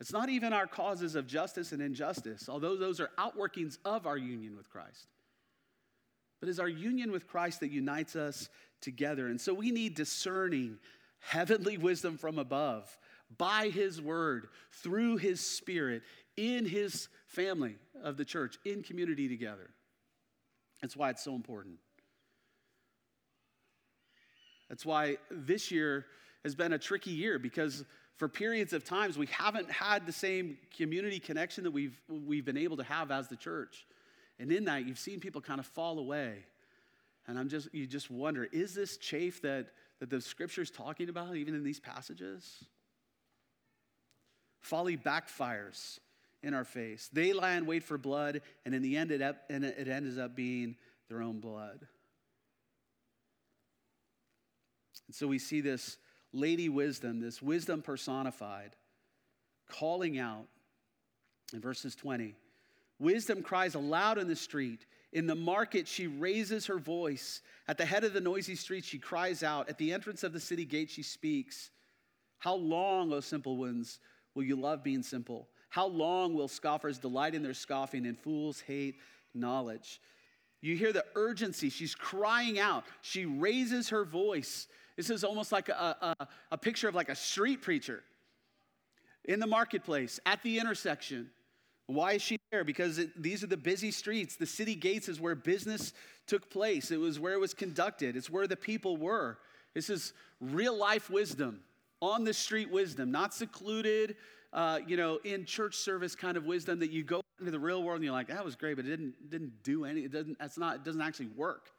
It's 0.00 0.12
not 0.12 0.28
even 0.28 0.52
our 0.52 0.66
causes 0.66 1.14
of 1.14 1.28
justice 1.28 1.70
and 1.70 1.80
injustice, 1.80 2.48
although 2.48 2.76
those 2.76 2.98
are 2.98 3.10
outworkings 3.16 3.78
of 3.84 4.06
our 4.06 4.16
union 4.16 4.56
with 4.56 4.68
Christ. 4.68 5.06
But 6.42 6.48
it's 6.48 6.58
our 6.58 6.68
union 6.68 7.12
with 7.12 7.28
Christ 7.28 7.60
that 7.60 7.70
unites 7.70 8.16
us 8.16 8.48
together. 8.80 9.28
And 9.28 9.40
so 9.40 9.54
we 9.54 9.70
need 9.70 9.94
discerning 9.94 10.78
heavenly 11.20 11.78
wisdom 11.78 12.18
from 12.18 12.36
above 12.36 12.98
by 13.38 13.68
his 13.68 14.02
word, 14.02 14.48
through 14.72 15.18
his 15.18 15.38
spirit, 15.38 16.02
in 16.36 16.66
his 16.66 17.06
family 17.28 17.76
of 18.02 18.16
the 18.16 18.24
church, 18.24 18.58
in 18.64 18.82
community 18.82 19.28
together. 19.28 19.70
That's 20.80 20.96
why 20.96 21.10
it's 21.10 21.22
so 21.22 21.36
important. 21.36 21.76
That's 24.68 24.84
why 24.84 25.18
this 25.30 25.70
year 25.70 26.06
has 26.42 26.56
been 26.56 26.72
a 26.72 26.78
tricky 26.78 27.12
year 27.12 27.38
because 27.38 27.84
for 28.16 28.26
periods 28.28 28.72
of 28.72 28.82
times 28.82 29.16
we 29.16 29.26
haven't 29.26 29.70
had 29.70 30.06
the 30.06 30.12
same 30.12 30.58
community 30.76 31.20
connection 31.20 31.62
that 31.62 31.70
we've, 31.70 32.00
we've 32.08 32.44
been 32.44 32.56
able 32.56 32.78
to 32.78 32.82
have 32.82 33.12
as 33.12 33.28
the 33.28 33.36
church. 33.36 33.86
And 34.42 34.50
in 34.50 34.64
that, 34.64 34.88
you've 34.88 34.98
seen 34.98 35.20
people 35.20 35.40
kind 35.40 35.60
of 35.60 35.66
fall 35.66 36.00
away. 36.00 36.44
And 37.28 37.38
I'm 37.38 37.48
just, 37.48 37.72
you 37.72 37.86
just 37.86 38.10
wonder, 38.10 38.48
is 38.50 38.74
this 38.74 38.96
chafe 38.96 39.40
that, 39.42 39.68
that 40.00 40.10
the 40.10 40.20
scripture 40.20 40.62
is 40.62 40.70
talking 40.70 41.08
about 41.08 41.36
even 41.36 41.54
in 41.54 41.62
these 41.62 41.78
passages? 41.78 42.64
Folly 44.60 44.96
backfires 44.96 46.00
in 46.42 46.54
our 46.54 46.64
face. 46.64 47.08
They 47.12 47.32
lie 47.32 47.52
in 47.52 47.66
wait 47.66 47.84
for 47.84 47.96
blood, 47.96 48.40
and 48.66 48.74
in 48.74 48.82
the 48.82 48.96
end, 48.96 49.12
it, 49.12 49.22
up, 49.22 49.36
and 49.48 49.64
it 49.64 49.86
ends 49.86 50.18
up 50.18 50.34
being 50.34 50.74
their 51.08 51.22
own 51.22 51.38
blood. 51.38 51.86
And 55.06 55.14
so 55.14 55.28
we 55.28 55.38
see 55.38 55.60
this 55.60 55.98
lady 56.32 56.68
wisdom, 56.68 57.20
this 57.20 57.40
wisdom 57.40 57.80
personified, 57.80 58.74
calling 59.68 60.18
out 60.18 60.46
in 61.54 61.60
verses 61.60 61.94
20. 61.94 62.34
Wisdom 63.02 63.42
cries 63.42 63.74
aloud 63.74 64.16
in 64.16 64.28
the 64.28 64.36
street. 64.36 64.86
In 65.12 65.26
the 65.26 65.34
market, 65.34 65.88
she 65.88 66.06
raises 66.06 66.66
her 66.66 66.78
voice. 66.78 67.42
At 67.66 67.76
the 67.76 67.84
head 67.84 68.04
of 68.04 68.12
the 68.12 68.20
noisy 68.20 68.54
street, 68.54 68.84
she 68.84 68.98
cries 68.98 69.42
out. 69.42 69.68
At 69.68 69.76
the 69.76 69.92
entrance 69.92 70.22
of 70.22 70.32
the 70.32 70.38
city 70.38 70.64
gate, 70.64 70.88
she 70.88 71.02
speaks. 71.02 71.70
How 72.38 72.54
long, 72.54 73.12
O 73.12 73.18
simple 73.18 73.56
ones, 73.56 73.98
will 74.36 74.44
you 74.44 74.54
love 74.54 74.84
being 74.84 75.02
simple? 75.02 75.48
How 75.68 75.88
long 75.88 76.34
will 76.34 76.46
scoffers 76.46 76.98
delight 76.98 77.34
in 77.34 77.42
their 77.42 77.54
scoffing 77.54 78.06
and 78.06 78.16
fools 78.16 78.60
hate 78.60 78.94
knowledge? 79.34 80.00
You 80.60 80.76
hear 80.76 80.92
the 80.92 81.04
urgency. 81.16 81.70
She's 81.70 81.96
crying 81.96 82.60
out. 82.60 82.84
She 83.00 83.26
raises 83.26 83.88
her 83.88 84.04
voice. 84.04 84.68
This 84.96 85.10
is 85.10 85.24
almost 85.24 85.50
like 85.50 85.68
a, 85.70 86.14
a, 86.20 86.28
a 86.52 86.58
picture 86.58 86.88
of 86.88 86.94
like 86.94 87.08
a 87.08 87.16
street 87.16 87.62
preacher 87.62 88.04
in 89.24 89.40
the 89.40 89.46
marketplace, 89.48 90.20
at 90.24 90.40
the 90.44 90.60
intersection. 90.60 91.30
Why 91.86 92.12
is 92.12 92.22
she 92.22 92.38
there? 92.50 92.64
Because 92.64 92.98
it, 92.98 93.10
these 93.20 93.42
are 93.42 93.48
the 93.48 93.56
busy 93.56 93.90
streets. 93.90 94.36
The 94.36 94.46
city 94.46 94.74
gates 94.74 95.08
is 95.08 95.20
where 95.20 95.34
business 95.34 95.92
took 96.26 96.50
place, 96.50 96.90
it 96.90 97.00
was 97.00 97.18
where 97.18 97.34
it 97.34 97.40
was 97.40 97.52
conducted, 97.54 98.16
it's 98.16 98.30
where 98.30 98.46
the 98.46 98.56
people 98.56 98.96
were. 98.96 99.38
This 99.74 99.90
is 99.90 100.12
real 100.40 100.76
life 100.76 101.10
wisdom, 101.10 101.60
on 102.00 102.24
the 102.24 102.34
street 102.34 102.70
wisdom, 102.70 103.10
not 103.10 103.34
secluded, 103.34 104.16
uh, 104.52 104.80
you 104.86 104.96
know, 104.96 105.18
in 105.24 105.44
church 105.44 105.76
service 105.76 106.14
kind 106.14 106.36
of 106.36 106.44
wisdom 106.44 106.78
that 106.80 106.90
you 106.90 107.02
go 107.02 107.22
into 107.38 107.50
the 107.50 107.58
real 107.58 107.82
world 107.82 107.96
and 107.96 108.04
you're 108.04 108.12
like, 108.12 108.28
that 108.28 108.44
was 108.44 108.54
great, 108.54 108.76
but 108.76 108.84
it 108.84 108.90
didn't, 108.90 109.30
didn't 109.30 109.62
do 109.62 109.84
any, 109.84 110.02
it 110.02 110.12
doesn't, 110.12 110.38
that's 110.38 110.58
not, 110.58 110.76
it 110.76 110.84
doesn't 110.84 111.00
actually 111.00 111.28
work. 111.28 111.70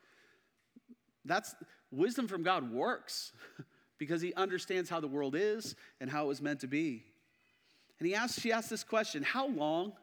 That's 1.25 1.55
wisdom 1.91 2.27
from 2.27 2.43
God 2.43 2.71
works 2.71 3.31
because 3.99 4.21
he 4.21 4.33
understands 4.33 4.89
how 4.89 4.99
the 4.99 5.07
world 5.07 5.35
is 5.35 5.75
and 6.01 6.09
how 6.09 6.25
it 6.25 6.27
was 6.27 6.41
meant 6.41 6.61
to 6.61 6.67
be. 6.67 7.03
And 8.03 8.09
he 8.09 8.15
asked, 8.15 8.41
she 8.41 8.51
asked 8.51 8.69
this 8.69 8.83
question 8.83 9.23
How 9.23 9.47
long? 9.47 9.93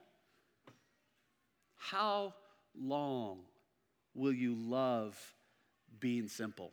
How 1.76 2.32
long 2.74 3.40
will 4.14 4.32
you 4.32 4.54
love 4.54 5.18
being 5.98 6.26
simple? 6.26 6.72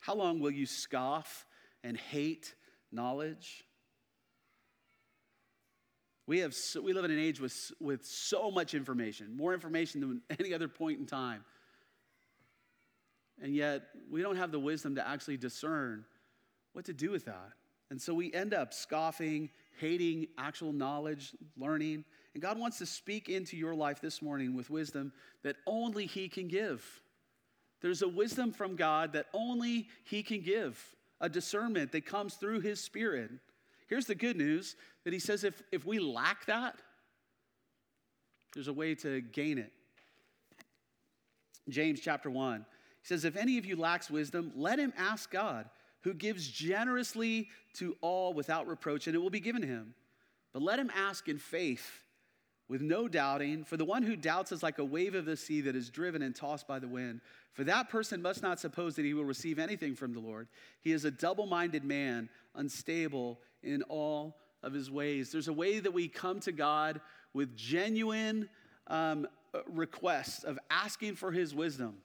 How 0.00 0.14
long 0.14 0.38
will 0.38 0.50
you 0.50 0.66
scoff 0.66 1.46
and 1.82 1.96
hate 1.96 2.54
knowledge? 2.92 3.64
We, 6.26 6.40
have 6.40 6.52
so, 6.52 6.82
we 6.82 6.92
live 6.92 7.06
in 7.06 7.10
an 7.10 7.18
age 7.18 7.40
with, 7.40 7.72
with 7.80 8.04
so 8.04 8.50
much 8.50 8.74
information, 8.74 9.34
more 9.34 9.54
information 9.54 10.02
than 10.02 10.20
any 10.40 10.52
other 10.52 10.68
point 10.68 11.00
in 11.00 11.06
time. 11.06 11.42
And 13.40 13.54
yet, 13.54 13.84
we 14.10 14.20
don't 14.20 14.36
have 14.36 14.52
the 14.52 14.60
wisdom 14.60 14.96
to 14.96 15.08
actually 15.08 15.38
discern 15.38 16.04
what 16.74 16.84
to 16.84 16.92
do 16.92 17.10
with 17.10 17.24
that. 17.24 17.52
And 17.92 18.00
so 18.00 18.14
we 18.14 18.32
end 18.32 18.54
up 18.54 18.72
scoffing, 18.72 19.50
hating 19.78 20.28
actual 20.38 20.72
knowledge, 20.72 21.34
learning. 21.58 22.06
And 22.32 22.42
God 22.42 22.58
wants 22.58 22.78
to 22.78 22.86
speak 22.86 23.28
into 23.28 23.54
your 23.54 23.74
life 23.74 24.00
this 24.00 24.22
morning 24.22 24.56
with 24.56 24.70
wisdom 24.70 25.12
that 25.42 25.56
only 25.66 26.06
He 26.06 26.26
can 26.30 26.48
give. 26.48 26.82
There's 27.82 28.00
a 28.00 28.08
wisdom 28.08 28.50
from 28.50 28.76
God 28.76 29.12
that 29.12 29.26
only 29.34 29.88
He 30.04 30.22
can 30.22 30.40
give, 30.40 30.82
a 31.20 31.28
discernment 31.28 31.92
that 31.92 32.06
comes 32.06 32.32
through 32.36 32.60
His 32.60 32.80
Spirit. 32.82 33.30
Here's 33.88 34.06
the 34.06 34.14
good 34.14 34.38
news 34.38 34.74
that 35.04 35.12
He 35.12 35.18
says 35.18 35.44
if, 35.44 35.62
if 35.70 35.84
we 35.84 35.98
lack 35.98 36.46
that, 36.46 36.76
there's 38.54 38.68
a 38.68 38.72
way 38.72 38.94
to 38.94 39.20
gain 39.20 39.58
it. 39.58 39.70
James 41.68 42.00
chapter 42.00 42.30
1. 42.30 42.64
He 43.02 43.06
says, 43.06 43.26
If 43.26 43.36
any 43.36 43.58
of 43.58 43.66
you 43.66 43.76
lacks 43.76 44.10
wisdom, 44.10 44.50
let 44.56 44.78
him 44.78 44.94
ask 44.96 45.30
God 45.30 45.68
who 46.02 46.14
gives 46.14 46.46
generously 46.48 47.48
to 47.74 47.96
all 48.00 48.32
without 48.32 48.66
reproach, 48.66 49.06
and 49.06 49.16
it 49.16 49.18
will 49.18 49.30
be 49.30 49.40
given 49.40 49.62
him. 49.62 49.94
But 50.52 50.62
let 50.62 50.78
him 50.78 50.90
ask 50.94 51.28
in 51.28 51.38
faith, 51.38 52.02
with 52.68 52.80
no 52.80 53.08
doubting, 53.08 53.64
for 53.64 53.76
the 53.76 53.84
one 53.84 54.02
who 54.02 54.16
doubts 54.16 54.52
is 54.52 54.62
like 54.62 54.78
a 54.78 54.84
wave 54.84 55.14
of 55.14 55.24
the 55.24 55.36
sea 55.36 55.60
that 55.62 55.76
is 55.76 55.90
driven 55.90 56.22
and 56.22 56.34
tossed 56.34 56.66
by 56.66 56.78
the 56.78 56.88
wind. 56.88 57.20
For 57.52 57.64
that 57.64 57.90
person 57.90 58.22
must 58.22 58.42
not 58.42 58.60
suppose 58.60 58.96
that 58.96 59.04
he 59.04 59.14
will 59.14 59.24
receive 59.24 59.58
anything 59.58 59.94
from 59.94 60.14
the 60.14 60.20
Lord. 60.20 60.48
He 60.80 60.92
is 60.92 61.04
a 61.04 61.10
double 61.10 61.46
minded 61.46 61.84
man, 61.84 62.28
unstable 62.54 63.40
in 63.62 63.82
all 63.84 64.36
of 64.62 64.72
his 64.72 64.90
ways. 64.90 65.30
There's 65.30 65.48
a 65.48 65.52
way 65.52 65.80
that 65.80 65.92
we 65.92 66.08
come 66.08 66.40
to 66.40 66.52
God 66.52 67.00
with 67.34 67.54
genuine 67.56 68.48
um, 68.86 69.26
requests 69.66 70.44
of 70.44 70.58
asking 70.70 71.16
for 71.16 71.30
his 71.30 71.54
wisdom. 71.54 71.96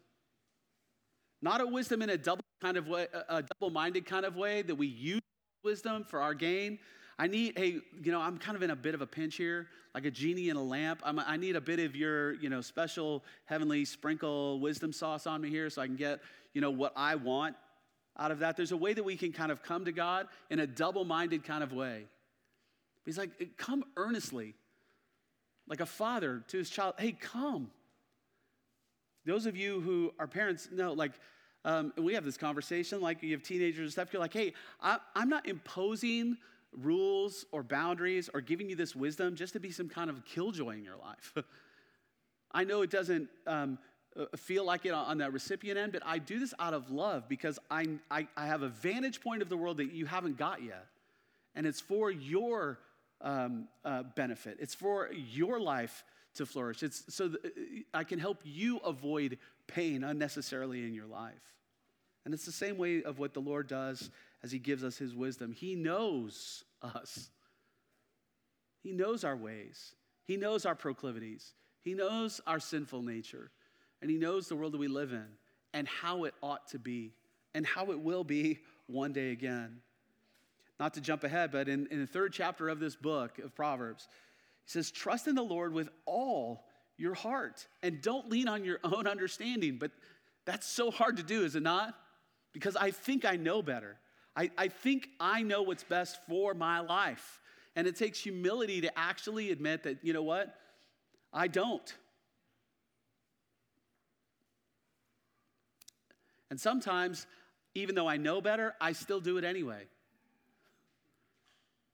Not 1.41 1.62
a 1.62 1.67
wisdom 1.67 2.02
in 2.02 2.10
a 2.10 2.17
double 2.17 2.43
kind 2.62 2.78
of 2.78 2.88
way, 2.88 3.08
a 3.30 3.43
double-minded 3.43 4.06
kind 4.06 4.26
of 4.26 4.36
way 4.36 4.62
that 4.63 4.76
we 4.76 4.88
use 4.88 5.21
wisdom 5.63 6.04
for 6.04 6.19
our 6.19 6.34
gain. 6.34 6.80
I 7.19 7.28
need, 7.28 7.58
hey, 7.58 7.80
you 8.02 8.12
know, 8.12 8.21
I'm 8.21 8.38
kind 8.38 8.56
of 8.56 8.63
in 8.63 8.71
a 8.71 8.76
bit 8.76 8.95
of 8.95 9.02
a 9.02 9.08
pinch 9.08 9.36
here, 9.36 9.67
like 9.93 10.06
a 10.06 10.12
genie 10.12 10.50
in 10.50 10.56
a 10.56 10.63
lamp. 10.63 11.02
I'm, 11.04 11.19
i 11.19 11.38
need 11.38 11.56
a 11.56 11.62
bit 11.62 11.80
of 11.80 11.95
your, 11.95 12.34
you 12.34 12.50
know, 12.50 12.62
special 12.62 13.23
heavenly 13.45 13.86
sprinkle 13.86 14.60
wisdom 14.60 14.93
sauce 14.93 15.26
on 15.28 15.41
me 15.41 15.50
here 15.50 15.69
so 15.69 15.82
I 15.82 15.88
can 15.88 15.95
get, 15.95 16.19
you 16.54 16.62
know, 16.62 16.71
what 16.71 16.93
I 16.95 17.15
want 17.15 17.56
out 18.17 18.32
of 18.32 18.39
that. 18.39 18.56
There's 18.56 18.71
a 18.71 18.78
way 18.78 18.93
that 18.93 19.04
we 19.04 19.15
can 19.15 19.32
kind 19.32 19.52
of 19.52 19.63
come 19.63 19.86
to 19.86 19.91
God 19.91 20.28
in 20.50 20.60
a 20.60 20.67
double 20.67 21.06
minded 21.06 21.43
kind 21.43 21.63
of 21.63 21.73
way. 21.73 22.06
He's 23.06 23.17
like, 23.17 23.58
come 23.58 23.84
earnestly, 23.95 24.54
like 25.67 25.80
a 25.80 25.86
father 25.86 26.43
to 26.50 26.58
his 26.58 26.69
child. 26.69 26.95
Hey, 26.97 27.13
come. 27.13 27.71
Those 29.27 29.45
of 29.45 29.57
you 29.57 29.81
who 29.81 30.13
are 30.19 30.25
parents 30.25 30.69
know, 30.71 30.93
like, 30.93 31.11
um, 31.65 31.91
we 31.97 32.13
have 32.13 32.23
this 32.23 32.37
conversation, 32.37 33.01
like 33.01 33.21
you 33.21 33.33
have 33.33 33.43
teenagers 33.43 33.79
and 33.79 33.91
stuff, 33.91 34.13
you're 34.13 34.21
like, 34.21 34.31
hey, 34.31 34.53
I, 34.81 34.99
I'm 35.15 35.27
not 35.27 35.45
imposing 35.47 36.37
rules 36.71 37.45
or 37.51 37.61
boundaries 37.61 38.29
or 38.33 38.39
giving 38.39 38.69
you 38.69 38.77
this 38.77 38.95
wisdom 38.95 39.35
just 39.35 39.51
to 39.53 39.59
be 39.59 39.69
some 39.69 39.89
kind 39.89 40.09
of 40.09 40.23
killjoy 40.23 40.77
in 40.77 40.85
your 40.85 40.95
life. 40.95 41.33
I 42.53 42.63
know 42.63 42.83
it 42.83 42.89
doesn't 42.89 43.27
um, 43.45 43.79
uh, 44.17 44.25
feel 44.37 44.63
like 44.63 44.85
it 44.85 44.93
on 44.93 45.17
that 45.17 45.33
recipient 45.33 45.77
end, 45.77 45.91
but 45.91 46.03
I 46.05 46.19
do 46.19 46.39
this 46.39 46.53
out 46.57 46.73
of 46.73 46.89
love 46.89 47.27
because 47.27 47.59
I, 47.69 47.85
I, 48.09 48.29
I 48.37 48.45
have 48.45 48.61
a 48.61 48.69
vantage 48.69 49.19
point 49.19 49.41
of 49.41 49.49
the 49.49 49.57
world 49.57 49.77
that 49.77 49.91
you 49.91 50.05
haven't 50.05 50.37
got 50.37 50.63
yet. 50.63 50.85
And 51.53 51.67
it's 51.67 51.81
for 51.81 52.09
your 52.09 52.79
um, 53.19 53.67
uh, 53.83 54.03
benefit, 54.15 54.57
it's 54.61 54.73
for 54.73 55.11
your 55.11 55.59
life 55.59 56.05
to 56.38 56.45
flourish. 56.45 56.84
It's 56.84 57.04
so 57.13 57.32
I 57.93 58.04
can 58.04 58.19
help 58.19 58.39
you 58.43 58.78
avoid 58.78 59.38
pain 59.67 60.04
unnecessarily 60.04 60.86
in 60.86 60.93
your 60.93 61.06
life. 61.06 61.34
And 62.26 62.34
it's 62.34 62.45
the 62.45 62.52
same 62.52 62.78
way 62.78 63.04
of 63.04 63.19
what 63.19 63.34
the 63.34 63.39
Lord 63.39 63.67
does 63.67 64.10
as 64.43 64.52
He 64.52 64.60
gives 64.60 64.84
us 64.84 64.97
His 64.97 65.15
wisdom. 65.15 65.52
He 65.52 65.76
knows 65.76 66.63
us, 66.82 67.30
He 68.84 68.91
knows 68.91 69.23
our 69.23 69.36
ways, 69.36 69.95
He 70.26 70.38
knows 70.38 70.65
our 70.65 70.76
proclivities, 70.76 71.54
He 71.82 71.93
knows 71.93 72.41
our 72.47 72.60
sinful 72.60 73.02
nature, 73.02 73.52
and 74.02 74.12
He 74.12 74.17
knows 74.17 74.47
the 74.47 74.56
world 74.56 74.73
that 74.73 74.80
we 74.80 74.88
live 74.88 75.12
in 75.12 75.28
and 75.73 75.88
how 75.88 76.23
it 76.23 76.34
ought 76.41 76.67
to 76.69 76.80
be 76.80 77.13
and 77.54 77.65
how 77.65 77.91
it 77.91 78.00
will 78.00 78.23
be 78.23 78.60
one 78.88 79.13
day 79.13 79.32
again. 79.32 79.82
Not 80.80 80.93
to 80.93 81.02
jump 81.02 81.23
ahead, 81.23 81.52
but 81.52 81.67
in, 81.67 81.88
in 81.89 82.00
the 82.00 82.08
third 82.08 82.34
chapter 82.34 82.69
of 82.69 82.80
this 82.80 82.95
book 82.95 83.39
of 83.39 83.56
Proverbs, 83.56 84.08
he 84.67 84.71
says, 84.71 84.91
Trust 84.91 85.27
in 85.27 85.36
the 85.36 85.43
Lord 85.43 85.73
with 85.73 85.89
all 86.06 86.65
your 86.97 87.13
heart 87.13 87.65
and 87.82 88.01
don't 88.01 88.30
lean 88.30 88.49
on 88.49 88.65
your 88.65 88.80
own 88.84 89.08
understanding. 89.08 89.77
But 89.77 89.91
that's 90.45 90.67
so 90.67 90.91
hard 90.91 91.17
to 91.17 91.23
do, 91.23 91.45
is 91.45 91.56
it 91.56 91.63
not? 91.63 91.95
Because 92.51 92.75
I 92.75 92.91
think 92.91 93.23
I 93.23 93.38
know 93.38 93.62
better. 93.62 93.97
I, 94.36 94.51
I 94.58 94.67
think 94.67 95.08
I 95.19 95.41
know 95.41 95.62
what's 95.62 95.84
best 95.84 96.19
for 96.27 96.53
my 96.53 96.82
life. 96.82 97.39
And 97.77 97.88
it 97.88 97.95
takes 97.95 98.19
humility 98.19 98.82
to 98.82 98.99
actually 98.99 99.51
admit 99.51 99.84
that, 99.84 99.99
you 100.03 100.12
know 100.12 100.23
what? 100.23 100.53
I 101.32 101.47
don't. 101.47 101.95
And 106.49 106.60
sometimes, 106.60 107.25
even 107.73 107.95
though 107.95 108.08
I 108.08 108.17
know 108.17 108.41
better, 108.41 108.73
I 108.82 108.91
still 108.91 109.21
do 109.21 109.38
it 109.38 109.43
anyway 109.45 109.84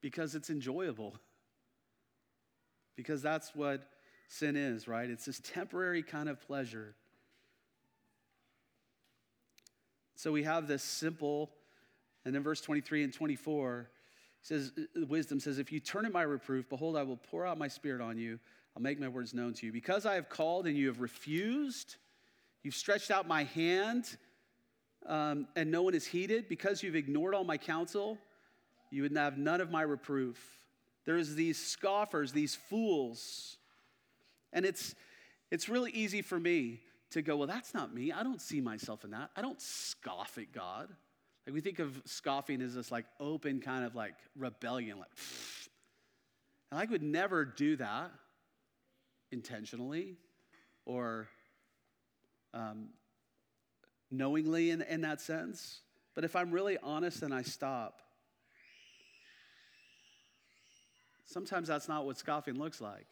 because 0.01 0.33
it's 0.33 0.49
enjoyable. 0.49 1.15
Because 2.95 3.21
that's 3.21 3.55
what 3.55 3.81
sin 4.27 4.55
is, 4.55 4.87
right? 4.87 5.09
It's 5.09 5.25
this 5.25 5.41
temporary 5.43 6.03
kind 6.03 6.29
of 6.29 6.41
pleasure. 6.41 6.95
So 10.15 10.31
we 10.31 10.43
have 10.43 10.67
this 10.67 10.83
simple, 10.83 11.49
and 12.23 12.33
then 12.33 12.43
verse 12.43 12.61
23 12.61 13.03
and 13.03 13.13
24 13.13 13.89
says, 14.41 14.71
Wisdom 14.95 15.39
says, 15.39 15.59
If 15.59 15.71
you 15.71 15.79
turn 15.79 16.05
at 16.05 16.11
my 16.11 16.21
reproof, 16.21 16.69
behold, 16.69 16.95
I 16.95 17.03
will 17.03 17.17
pour 17.17 17.45
out 17.45 17.57
my 17.57 17.67
spirit 17.67 18.01
on 18.01 18.17
you. 18.17 18.39
I'll 18.75 18.83
make 18.83 18.99
my 18.99 19.07
words 19.07 19.33
known 19.33 19.53
to 19.55 19.65
you. 19.65 19.71
Because 19.71 20.05
I 20.05 20.15
have 20.15 20.29
called 20.29 20.67
and 20.67 20.77
you 20.77 20.87
have 20.87 20.99
refused, 20.99 21.95
you've 22.63 22.75
stretched 22.75 23.11
out 23.11 23.27
my 23.27 23.43
hand 23.43 24.17
um, 25.05 25.47
and 25.55 25.69
no 25.69 25.83
one 25.83 25.93
is 25.93 26.05
heeded, 26.05 26.47
because 26.47 26.81
you've 26.81 26.95
ignored 26.95 27.35
all 27.35 27.43
my 27.43 27.57
counsel, 27.57 28.17
you 28.89 29.01
would 29.01 29.15
have 29.17 29.37
none 29.37 29.59
of 29.59 29.69
my 29.69 29.81
reproof. 29.81 30.62
There's 31.05 31.35
these 31.35 31.57
scoffers, 31.57 32.31
these 32.31 32.55
fools. 32.55 33.57
And 34.51 34.65
it's, 34.65 34.95
it's 35.51 35.67
really 35.67 35.91
easy 35.91 36.21
for 36.21 36.39
me 36.39 36.79
to 37.11 37.21
go, 37.21 37.37
well, 37.37 37.47
that's 37.47 37.73
not 37.73 37.93
me. 37.93 38.11
I 38.11 38.23
don't 38.23 38.41
see 38.41 38.61
myself 38.61 39.03
in 39.03 39.11
that. 39.11 39.29
I 39.35 39.41
don't 39.41 39.61
scoff 39.61 40.37
at 40.37 40.51
God. 40.51 40.89
Like 41.45 41.53
we 41.53 41.61
think 41.61 41.79
of 41.79 42.01
scoffing 42.05 42.61
as 42.61 42.75
this 42.75 42.91
like 42.91 43.05
open 43.19 43.59
kind 43.59 43.83
of 43.85 43.95
like 43.95 44.15
rebellion, 44.37 44.97
like, 44.99 45.13
Pfft. 45.15 45.67
and 46.71 46.79
I 46.79 46.85
would 46.85 47.03
never 47.03 47.45
do 47.45 47.75
that 47.75 48.11
intentionally 49.31 50.15
or 50.85 51.27
um, 52.53 52.89
knowingly 54.09 54.69
in, 54.69 54.81
in 54.83 55.01
that 55.01 55.21
sense. 55.21 55.81
But 56.15 56.23
if 56.23 56.35
I'm 56.35 56.51
really 56.51 56.77
honest 56.81 57.23
and 57.23 57.33
I 57.33 57.41
stop, 57.41 58.02
Sometimes 61.25 61.67
that's 61.67 61.87
not 61.87 62.05
what 62.05 62.17
scoffing 62.17 62.57
looks 62.57 62.81
like. 62.81 63.07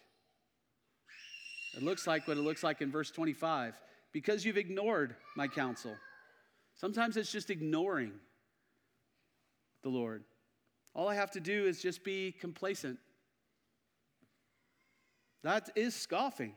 It 1.75 1.83
looks 1.83 2.05
like 2.05 2.27
what 2.27 2.37
it 2.37 2.41
looks 2.41 2.63
like 2.63 2.81
in 2.81 2.91
verse 2.91 3.11
25 3.11 3.79
because 4.11 4.43
you've 4.43 4.57
ignored 4.57 5.15
my 5.37 5.47
counsel. 5.47 5.95
Sometimes 6.75 7.15
it's 7.17 7.31
just 7.31 7.49
ignoring 7.49 8.11
the 9.83 9.89
Lord. 9.89 10.23
All 10.93 11.07
I 11.07 11.15
have 11.15 11.31
to 11.31 11.39
do 11.39 11.65
is 11.65 11.81
just 11.81 12.03
be 12.03 12.33
complacent. 12.39 12.99
That 15.43 15.69
is 15.75 15.95
scoffing. 15.95 16.53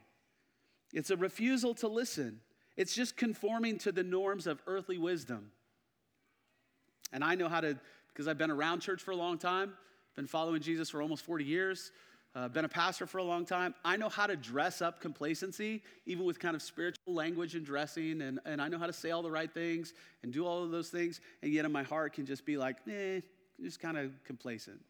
It's 0.93 1.11
a 1.11 1.17
refusal 1.17 1.75
to 1.77 1.89
listen. 1.89 2.41
It's 2.77 2.95
just 2.95 3.17
conforming 3.17 3.79
to 3.79 3.93
the 3.93 4.03
norms 4.03 4.47
of 4.47 4.61
earthly 4.67 4.99
wisdom. 4.99 5.53
And 7.13 7.23
I 7.23 7.37
know 7.37 7.49
how 7.49 7.61
to, 7.61 7.79
because 8.09 8.27
I've 8.27 8.39
been 8.39 8.51
around 8.51 8.81
church 8.81 9.01
for 9.01 9.13
a 9.13 9.17
long 9.17 9.39
time, 9.39 9.75
been 10.17 10.27
following 10.27 10.61
Jesus 10.61 10.91
for 10.91 11.03
almost 11.03 11.25
40 11.25 11.45
years, 11.45 11.91
uh, 12.35 12.49
been 12.49 12.65
a 12.65 12.69
pastor 12.69 13.07
for 13.07 13.19
a 13.19 13.23
long 13.23 13.45
time. 13.45 13.75
I 13.85 13.97
know 13.97 14.09
how 14.09 14.27
to 14.27 14.37
dress 14.37 14.83
up 14.83 15.01
complacency, 15.01 15.83
even 16.07 16.25
with 16.25 16.39
kind 16.39 16.57
of 16.57 16.63
spiritual 16.63 17.15
language 17.15 17.55
and 17.55 17.65
dressing, 17.65 18.23
and, 18.23 18.41
and 18.45 18.61
I 18.61 18.69
know 18.69 18.79
how 18.79 18.87
to 18.87 18.93
say 18.93 19.11
all 19.11 19.23
the 19.23 19.31
right 19.31 19.53
things 19.53 19.95
and 20.23 20.33
do 20.33 20.45
all 20.45 20.65
of 20.65 20.71
those 20.71 20.89
things, 20.89 21.21
and 21.43 21.53
yet 21.53 21.65
in 21.65 21.73
my 21.73 21.85
heart 21.85 22.15
can 22.15 22.27
just 22.27 22.45
be 22.45 22.57
like, 22.57 22.77
eh, 22.91 23.21
just 23.63 23.81
kind 23.81 23.97
of 23.97 24.13
complacent. 24.25 24.81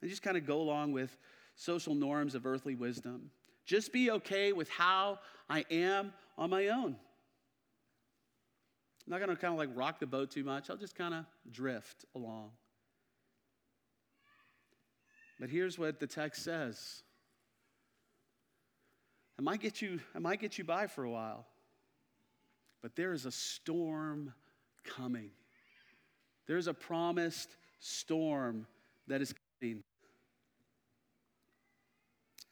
And 0.00 0.10
just 0.10 0.22
kind 0.22 0.36
of 0.36 0.46
go 0.46 0.60
along 0.60 0.92
with 0.92 1.14
social 1.56 1.94
norms 1.94 2.34
of 2.34 2.46
earthly 2.46 2.74
wisdom. 2.74 3.30
Just 3.66 3.92
be 3.92 4.10
okay 4.10 4.52
with 4.52 4.70
how 4.70 5.18
I 5.48 5.66
am 5.70 6.12
on 6.38 6.48
my 6.48 6.68
own. 6.68 6.96
I'm 9.06 9.10
not 9.10 9.18
going 9.18 9.30
to 9.30 9.36
kind 9.36 9.52
of 9.52 9.58
like 9.58 9.68
rock 9.74 10.00
the 10.00 10.06
boat 10.06 10.30
too 10.30 10.44
much. 10.44 10.70
I'll 10.70 10.76
just 10.76 10.94
kind 10.94 11.12
of 11.12 11.26
drift 11.50 12.06
along. 12.14 12.50
But 15.40 15.48
here's 15.48 15.78
what 15.78 15.98
the 15.98 16.06
text 16.06 16.44
says. 16.44 17.02
It 19.38 19.42
might 19.42 19.60
get 19.60 19.80
you, 19.80 19.98
it 20.14 20.20
might 20.20 20.38
get 20.38 20.58
you 20.58 20.64
by 20.64 20.86
for 20.86 21.02
a 21.02 21.10
while. 21.10 21.46
but 22.82 22.94
there 22.96 23.12
is 23.12 23.26
a 23.26 23.32
storm 23.32 24.32
coming. 24.84 25.30
There's 26.46 26.66
a 26.66 26.74
promised 26.74 27.48
storm 27.78 28.66
that 29.06 29.20
is 29.20 29.34
coming. 29.60 29.82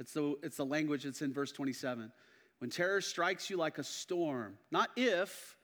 It's 0.00 0.12
the, 0.12 0.36
it's 0.42 0.56
the 0.56 0.66
language 0.66 1.04
that's 1.04 1.22
in 1.22 1.32
verse 1.32 1.50
27. 1.52 2.12
When 2.58 2.70
terror 2.70 3.00
strikes 3.00 3.50
you 3.50 3.56
like 3.56 3.78
a 3.78 3.84
storm, 3.84 4.58
not 4.70 4.90
if, 4.96 5.56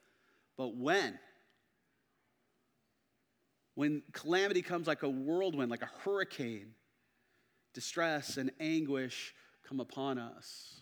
but 0.57 0.75
when. 0.75 1.17
When 3.75 4.01
calamity 4.13 4.61
comes 4.61 4.87
like 4.87 5.03
a 5.03 5.09
whirlwind, 5.09 5.69
like 5.69 5.83
a 5.83 5.89
hurricane, 6.03 6.73
distress 7.75 8.37
and 8.37 8.51
anguish 8.59 9.35
come 9.67 9.79
upon 9.79 10.17
us. 10.17 10.81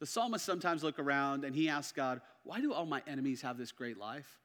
The 0.00 0.06
psalmist 0.06 0.44
sometimes 0.44 0.84
look 0.84 0.98
around 0.98 1.44
and 1.44 1.54
he 1.54 1.68
asks 1.68 1.92
God, 1.92 2.20
Why 2.44 2.60
do 2.60 2.72
all 2.74 2.84
my 2.84 3.02
enemies 3.06 3.40
have 3.42 3.56
this 3.56 3.72
great 3.72 3.98
life? 3.98 4.38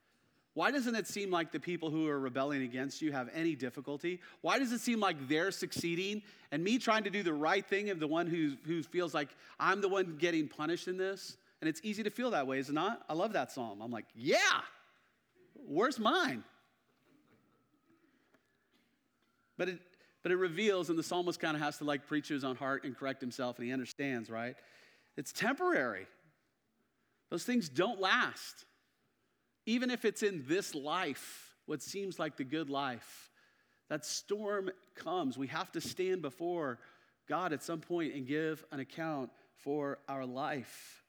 Why 0.56 0.70
doesn't 0.70 0.94
it 0.96 1.08
seem 1.08 1.32
like 1.32 1.52
the 1.52 1.60
people 1.60 1.90
who 1.90 2.08
are 2.08 2.20
rebelling 2.20 2.62
against 2.62 3.02
you 3.02 3.12
have 3.12 3.28
any 3.34 3.56
difficulty? 3.56 4.20
Why 4.42 4.60
does 4.60 4.72
it 4.72 4.82
seem 4.82 5.00
like 5.00 5.28
they're 5.28 5.52
succeeding 5.52 6.22
and 6.52 6.64
me 6.64 6.78
trying 6.78 7.04
to 7.06 7.10
do 7.10 7.24
the 7.24 7.34
right 7.34 7.66
thing 7.66 7.90
of 7.90 8.00
the 8.00 8.08
one 8.08 8.28
who, 8.28 8.54
who 8.66 8.84
feels 8.84 9.16
like 9.16 9.30
I'm 9.60 9.82
the 9.82 9.90
one 9.90 10.18
getting 10.20 10.48
punished 10.48 10.88
in 10.88 10.96
this? 10.96 11.38
And 11.60 11.68
it's 11.68 11.82
easy 11.84 12.04
to 12.04 12.12
feel 12.12 12.32
that 12.32 12.46
way, 12.46 12.60
is 12.60 12.70
it 12.70 12.74
not? 12.74 13.02
I 13.10 13.14
love 13.14 13.34
that 13.34 13.52
psalm. 13.52 13.82
I'm 13.82 13.92
like, 13.92 14.06
yeah, 14.14 14.38
where's 15.56 15.98
mine? 15.98 16.44
But 19.58 19.70
it, 19.70 19.80
but 20.24 20.32
it 20.32 20.38
reveals, 20.38 20.90
and 20.90 20.98
the 20.98 21.04
psalmist 21.04 21.40
kind 21.40 21.56
of 21.56 21.62
has 21.62 21.78
to 21.78 21.84
like 21.84 22.08
preach 22.08 22.30
his 22.30 22.44
own 22.44 22.56
heart 22.56 22.86
and 22.86 22.98
correct 22.98 23.22
himself, 23.22 23.58
and 23.58 23.68
he 23.68 23.74
understands, 23.74 24.30
right? 24.30 24.56
It's 25.18 25.32
temporary. 25.32 26.08
Those 27.30 27.44
things 27.44 27.70
don't 27.70 28.00
last. 28.00 28.66
Even 29.66 29.92
if 29.92 30.06
it's 30.06 30.24
in 30.24 30.44
this 30.48 30.74
life, 30.74 31.56
what 31.66 31.82
seems 31.82 32.20
like 32.20 32.38
the 32.38 32.44
good 32.44 32.70
life, 32.70 33.32
that 33.90 34.06
storm 34.06 34.70
comes. 34.96 35.38
We 35.38 35.48
have 35.48 35.72
to 35.74 35.82
stand 35.82 36.22
before 36.22 36.80
God 37.28 37.54
at 37.54 37.64
some 37.64 37.80
point 37.80 38.14
and 38.14 38.26
give 38.26 38.64
an 38.72 38.80
account 38.80 39.30
for 39.58 40.00
our 40.08 40.26
life. 40.26 41.04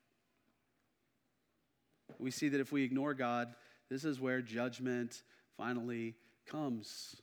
We 2.19 2.31
see 2.31 2.49
that 2.49 2.61
if 2.61 2.73
we 2.73 2.85
ignore 2.85 3.15
God, 3.15 3.55
this 3.91 4.05
is 4.05 4.21
where 4.21 4.41
judgment 4.43 5.23
finally 5.57 6.15
comes. 6.47 7.17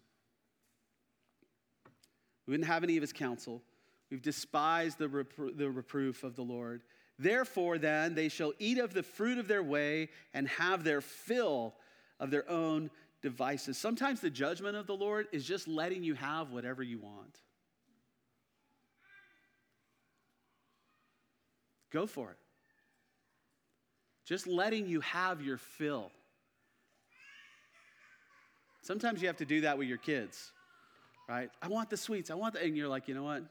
We 2.51 2.57
didn't 2.57 2.67
have 2.67 2.83
any 2.83 2.97
of 2.97 3.01
his 3.01 3.13
counsel. 3.13 3.61
We've 4.09 4.21
despised 4.21 4.97
the, 4.97 5.07
repro- 5.07 5.57
the 5.57 5.71
reproof 5.71 6.25
of 6.25 6.35
the 6.35 6.41
Lord. 6.41 6.81
Therefore, 7.17 7.77
then, 7.77 8.13
they 8.13 8.27
shall 8.27 8.51
eat 8.59 8.77
of 8.77 8.93
the 8.93 9.03
fruit 9.03 9.37
of 9.37 9.47
their 9.47 9.63
way 9.63 10.09
and 10.33 10.49
have 10.49 10.83
their 10.83 10.99
fill 10.99 11.75
of 12.19 12.29
their 12.29 12.49
own 12.51 12.91
devices. 13.21 13.77
Sometimes 13.77 14.19
the 14.19 14.29
judgment 14.29 14.75
of 14.75 14.85
the 14.85 14.97
Lord 14.97 15.27
is 15.31 15.45
just 15.45 15.65
letting 15.65 16.03
you 16.03 16.13
have 16.15 16.51
whatever 16.51 16.83
you 16.83 16.99
want. 16.99 17.39
Go 21.89 22.05
for 22.05 22.31
it. 22.31 22.37
Just 24.25 24.45
letting 24.45 24.87
you 24.87 24.99
have 24.99 25.41
your 25.41 25.57
fill. 25.57 26.11
Sometimes 28.81 29.21
you 29.21 29.27
have 29.27 29.37
to 29.37 29.45
do 29.45 29.61
that 29.61 29.77
with 29.77 29.87
your 29.87 29.99
kids, 29.99 30.51
right? 31.27 31.49
I 31.61 31.67
want 31.67 31.89
the 31.89 31.97
sweets. 31.97 32.29
I 32.29 32.35
want 32.35 32.53
the, 32.53 32.63
and 32.63 32.75
you're 32.75 32.87
like, 32.87 33.07
you 33.07 33.13
know 33.13 33.23
what? 33.23 33.43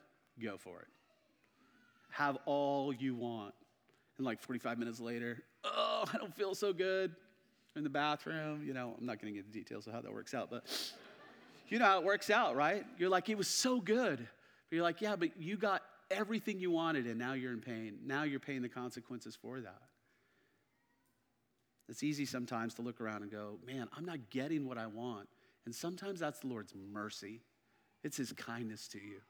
Go 0.43 0.57
for 0.57 0.81
it. 0.81 0.89
Have 2.11 2.39
all 2.47 2.93
you 2.93 3.15
want. 3.15 3.55
And 4.19 4.27
like 4.27 4.41
45 4.41 4.79
minutes 4.79 5.01
later, 5.01 5.43
oh, 5.65 6.05
I 6.13 6.19
don't 6.19 6.35
feel 6.35 6.55
so 6.55 6.73
good. 6.73 7.15
In 7.77 7.85
the 7.85 7.91
bathroom, 7.91 8.65
you 8.67 8.75
know, 8.75 8.97
I'm 8.99 9.07
not 9.07 9.23
going 9.23 9.33
to 9.33 9.39
get 9.39 9.51
the 9.51 9.57
details 9.57 9.87
of 9.87 9.93
how 9.93 10.01
that 10.01 10.13
works 10.13 10.35
out, 10.35 10.51
but 10.51 10.65
you 11.69 11.79
know 11.79 11.85
how 11.85 12.01
it 12.01 12.05
works 12.05 12.29
out, 12.29 12.57
right? 12.57 12.85
You're 12.99 13.09
like, 13.09 13.29
it 13.29 13.39
was 13.39 13.47
so 13.47 13.81
good. 13.81 14.19
But 14.19 14.77
you're 14.77 14.83
like, 14.83 15.01
yeah, 15.01 15.15
but 15.15 15.41
you 15.41 15.57
got 15.57 15.83
everything 16.11 16.59
you 16.59 16.73
wanted 16.73 17.07
and 17.07 17.17
now 17.17 17.35
you're 17.35 17.53
in 17.53 17.61
pain. 17.61 17.99
Now 18.05 18.25
you're 18.25 18.41
paying 18.41 18.63
the 18.63 18.69
consequences 18.69 19.37
for 19.41 19.61
that. 19.61 19.83
It's 21.89 22.03
easy 22.03 22.25
sometimes 22.25 22.75
to 22.75 22.83
look 22.83 23.01
around 23.01 23.23
and 23.23 23.31
go, 23.31 23.59
man, 23.67 23.89
I'm 23.97 24.05
not 24.05 24.31
getting 24.31 24.67
what 24.67 24.79
I 24.79 24.87
want. 24.87 25.29
And 25.65 25.75
sometimes 25.75 26.21
that's 26.21 26.41
the 26.41 26.47
Lord's 26.47 26.73
mercy, 26.75 27.41
it's 28.03 28.17
His 28.17 28.33
kindness 28.33 28.89
to 28.89 28.99
you. 28.99 29.21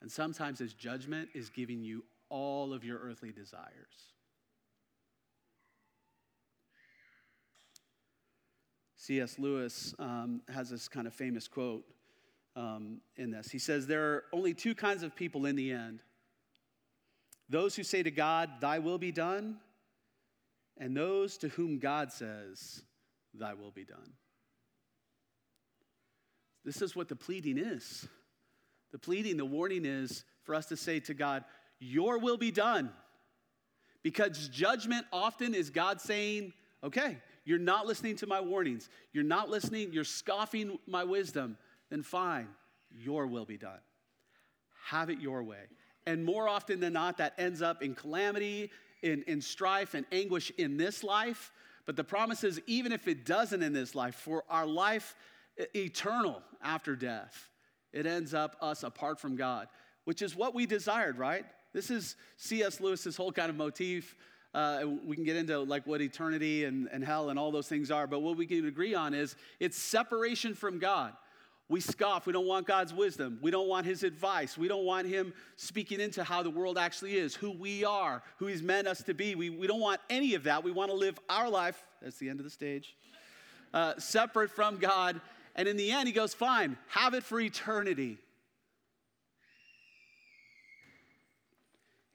And 0.00 0.10
sometimes 0.10 0.58
His 0.58 0.74
judgment 0.74 1.30
is 1.34 1.48
giving 1.48 1.82
you 1.82 2.04
all 2.28 2.72
of 2.72 2.84
your 2.84 2.98
earthly 2.98 3.32
desires. 3.32 4.12
C.S. 8.96 9.38
Lewis 9.38 9.94
um, 9.98 10.40
has 10.48 10.70
this 10.70 10.88
kind 10.88 11.06
of 11.06 11.12
famous 11.12 11.46
quote 11.46 11.84
um, 12.56 13.00
in 13.16 13.30
this. 13.30 13.50
He 13.50 13.58
says, 13.58 13.86
There 13.86 14.14
are 14.14 14.24
only 14.32 14.54
two 14.54 14.74
kinds 14.74 15.02
of 15.02 15.14
people 15.14 15.46
in 15.46 15.56
the 15.56 15.72
end 15.72 16.00
those 17.48 17.76
who 17.76 17.82
say 17.82 18.02
to 18.02 18.10
God, 18.10 18.50
Thy 18.60 18.78
will 18.78 18.98
be 18.98 19.12
done, 19.12 19.58
and 20.78 20.96
those 20.96 21.36
to 21.38 21.48
whom 21.48 21.78
God 21.78 22.12
says, 22.12 22.82
Thy 23.34 23.54
will 23.54 23.70
be 23.70 23.84
done. 23.84 24.12
This 26.64 26.82
is 26.82 26.96
what 26.96 27.08
the 27.08 27.16
pleading 27.16 27.58
is. 27.58 28.08
The 28.92 28.98
pleading, 28.98 29.36
the 29.36 29.44
warning 29.44 29.84
is 29.84 30.24
for 30.44 30.54
us 30.54 30.66
to 30.66 30.76
say 30.76 31.00
to 31.00 31.14
God, 31.14 31.44
your 31.78 32.18
will 32.18 32.36
be 32.36 32.50
done. 32.50 32.90
Because 34.02 34.48
judgment 34.48 35.06
often 35.12 35.54
is 35.54 35.70
God 35.70 36.00
saying, 36.00 36.52
okay, 36.82 37.18
you're 37.44 37.58
not 37.58 37.86
listening 37.86 38.16
to 38.16 38.26
my 38.26 38.40
warnings. 38.40 38.88
You're 39.12 39.24
not 39.24 39.48
listening, 39.48 39.92
you're 39.92 40.04
scoffing 40.04 40.78
my 40.86 41.04
wisdom. 41.04 41.56
Then 41.90 42.02
fine, 42.02 42.48
your 42.90 43.26
will 43.26 43.44
be 43.44 43.56
done. 43.56 43.80
Have 44.86 45.10
it 45.10 45.20
your 45.20 45.42
way. 45.42 45.64
And 46.06 46.24
more 46.24 46.48
often 46.48 46.80
than 46.80 46.92
not, 46.92 47.16
that 47.18 47.34
ends 47.38 47.62
up 47.62 47.82
in 47.82 47.94
calamity, 47.94 48.70
in, 49.02 49.22
in 49.26 49.40
strife, 49.40 49.94
and 49.94 50.04
anguish 50.12 50.52
in 50.58 50.76
this 50.76 51.02
life. 51.02 51.50
But 51.86 51.96
the 51.96 52.04
promise 52.04 52.44
is, 52.44 52.60
even 52.66 52.92
if 52.92 53.08
it 53.08 53.24
doesn't 53.24 53.62
in 53.62 53.72
this 53.72 53.94
life, 53.94 54.14
for 54.14 54.44
our 54.48 54.66
life 54.66 55.14
eternal 55.74 56.42
after 56.62 56.96
death, 56.96 57.48
it 57.92 58.06
ends 58.06 58.34
up 58.34 58.56
us 58.60 58.82
apart 58.82 59.20
from 59.20 59.36
God, 59.36 59.68
which 60.04 60.22
is 60.22 60.34
what 60.34 60.54
we 60.54 60.66
desired, 60.66 61.18
right? 61.18 61.44
This 61.72 61.90
is 61.90 62.16
C.S. 62.36 62.80
Lewis's 62.80 63.16
whole 63.16 63.32
kind 63.32 63.50
of 63.50 63.56
motif. 63.56 64.16
Uh, 64.52 64.84
we 65.04 65.16
can 65.16 65.24
get 65.24 65.36
into 65.36 65.58
like 65.60 65.86
what 65.86 66.00
eternity 66.00 66.64
and, 66.64 66.88
and 66.92 67.04
hell 67.04 67.30
and 67.30 67.38
all 67.38 67.50
those 67.50 67.66
things 67.66 67.90
are, 67.90 68.06
but 68.06 68.20
what 68.20 68.36
we 68.36 68.46
can 68.46 68.66
agree 68.66 68.94
on 68.94 69.12
is 69.12 69.34
it's 69.58 69.76
separation 69.76 70.54
from 70.54 70.78
God. 70.78 71.12
We 71.68 71.80
scoff. 71.80 72.26
We 72.26 72.32
don't 72.32 72.46
want 72.46 72.66
God's 72.66 72.92
wisdom. 72.92 73.38
We 73.40 73.50
don't 73.50 73.68
want 73.68 73.86
His 73.86 74.02
advice. 74.02 74.58
We 74.58 74.68
don't 74.68 74.84
want 74.84 75.08
Him 75.08 75.32
speaking 75.56 75.98
into 75.98 76.22
how 76.22 76.42
the 76.42 76.50
world 76.50 76.76
actually 76.76 77.16
is, 77.16 77.34
who 77.34 77.50
we 77.50 77.84
are, 77.84 78.22
who 78.36 78.46
He's 78.46 78.62
meant 78.62 78.86
us 78.86 79.02
to 79.04 79.14
be. 79.14 79.34
We, 79.34 79.50
we 79.50 79.66
don't 79.66 79.80
want 79.80 80.00
any 80.10 80.34
of 80.34 80.44
that. 80.44 80.62
We 80.62 80.72
want 80.72 80.90
to 80.90 80.96
live 80.96 81.18
our 81.28 81.48
life, 81.48 81.82
that's 82.02 82.18
the 82.18 82.28
end 82.28 82.38
of 82.38 82.44
the 82.44 82.50
stage, 82.50 82.94
uh, 83.72 83.94
separate 83.98 84.50
from 84.50 84.76
God. 84.76 85.20
And 85.54 85.68
in 85.68 85.76
the 85.76 85.92
end, 85.92 86.08
He 86.08 86.12
goes, 86.12 86.34
fine, 86.34 86.76
have 86.88 87.14
it 87.14 87.22
for 87.22 87.40
eternity. 87.40 88.18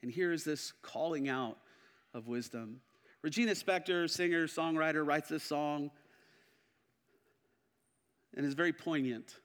And 0.02 0.10
here 0.10 0.32
is 0.32 0.44
this 0.44 0.72
calling 0.82 1.28
out 1.28 1.58
of 2.14 2.26
wisdom. 2.26 2.80
Regina 3.22 3.52
Spektor, 3.52 4.08
singer, 4.08 4.46
songwriter, 4.46 5.06
writes 5.06 5.28
this 5.28 5.42
song 5.42 5.90
and 8.34 8.46
is 8.46 8.54
very 8.54 8.72
poignant 8.72 9.36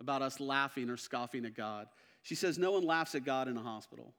about 0.00 0.22
us 0.22 0.38
laughing 0.38 0.88
or 0.90 0.96
scoffing 0.96 1.44
at 1.44 1.56
God. 1.56 1.88
She 2.22 2.34
says, 2.34 2.58
No 2.58 2.72
one 2.72 2.84
laughs 2.84 3.14
at 3.14 3.24
God 3.24 3.48
in 3.48 3.56
a 3.56 3.62
hospital. 3.62 4.14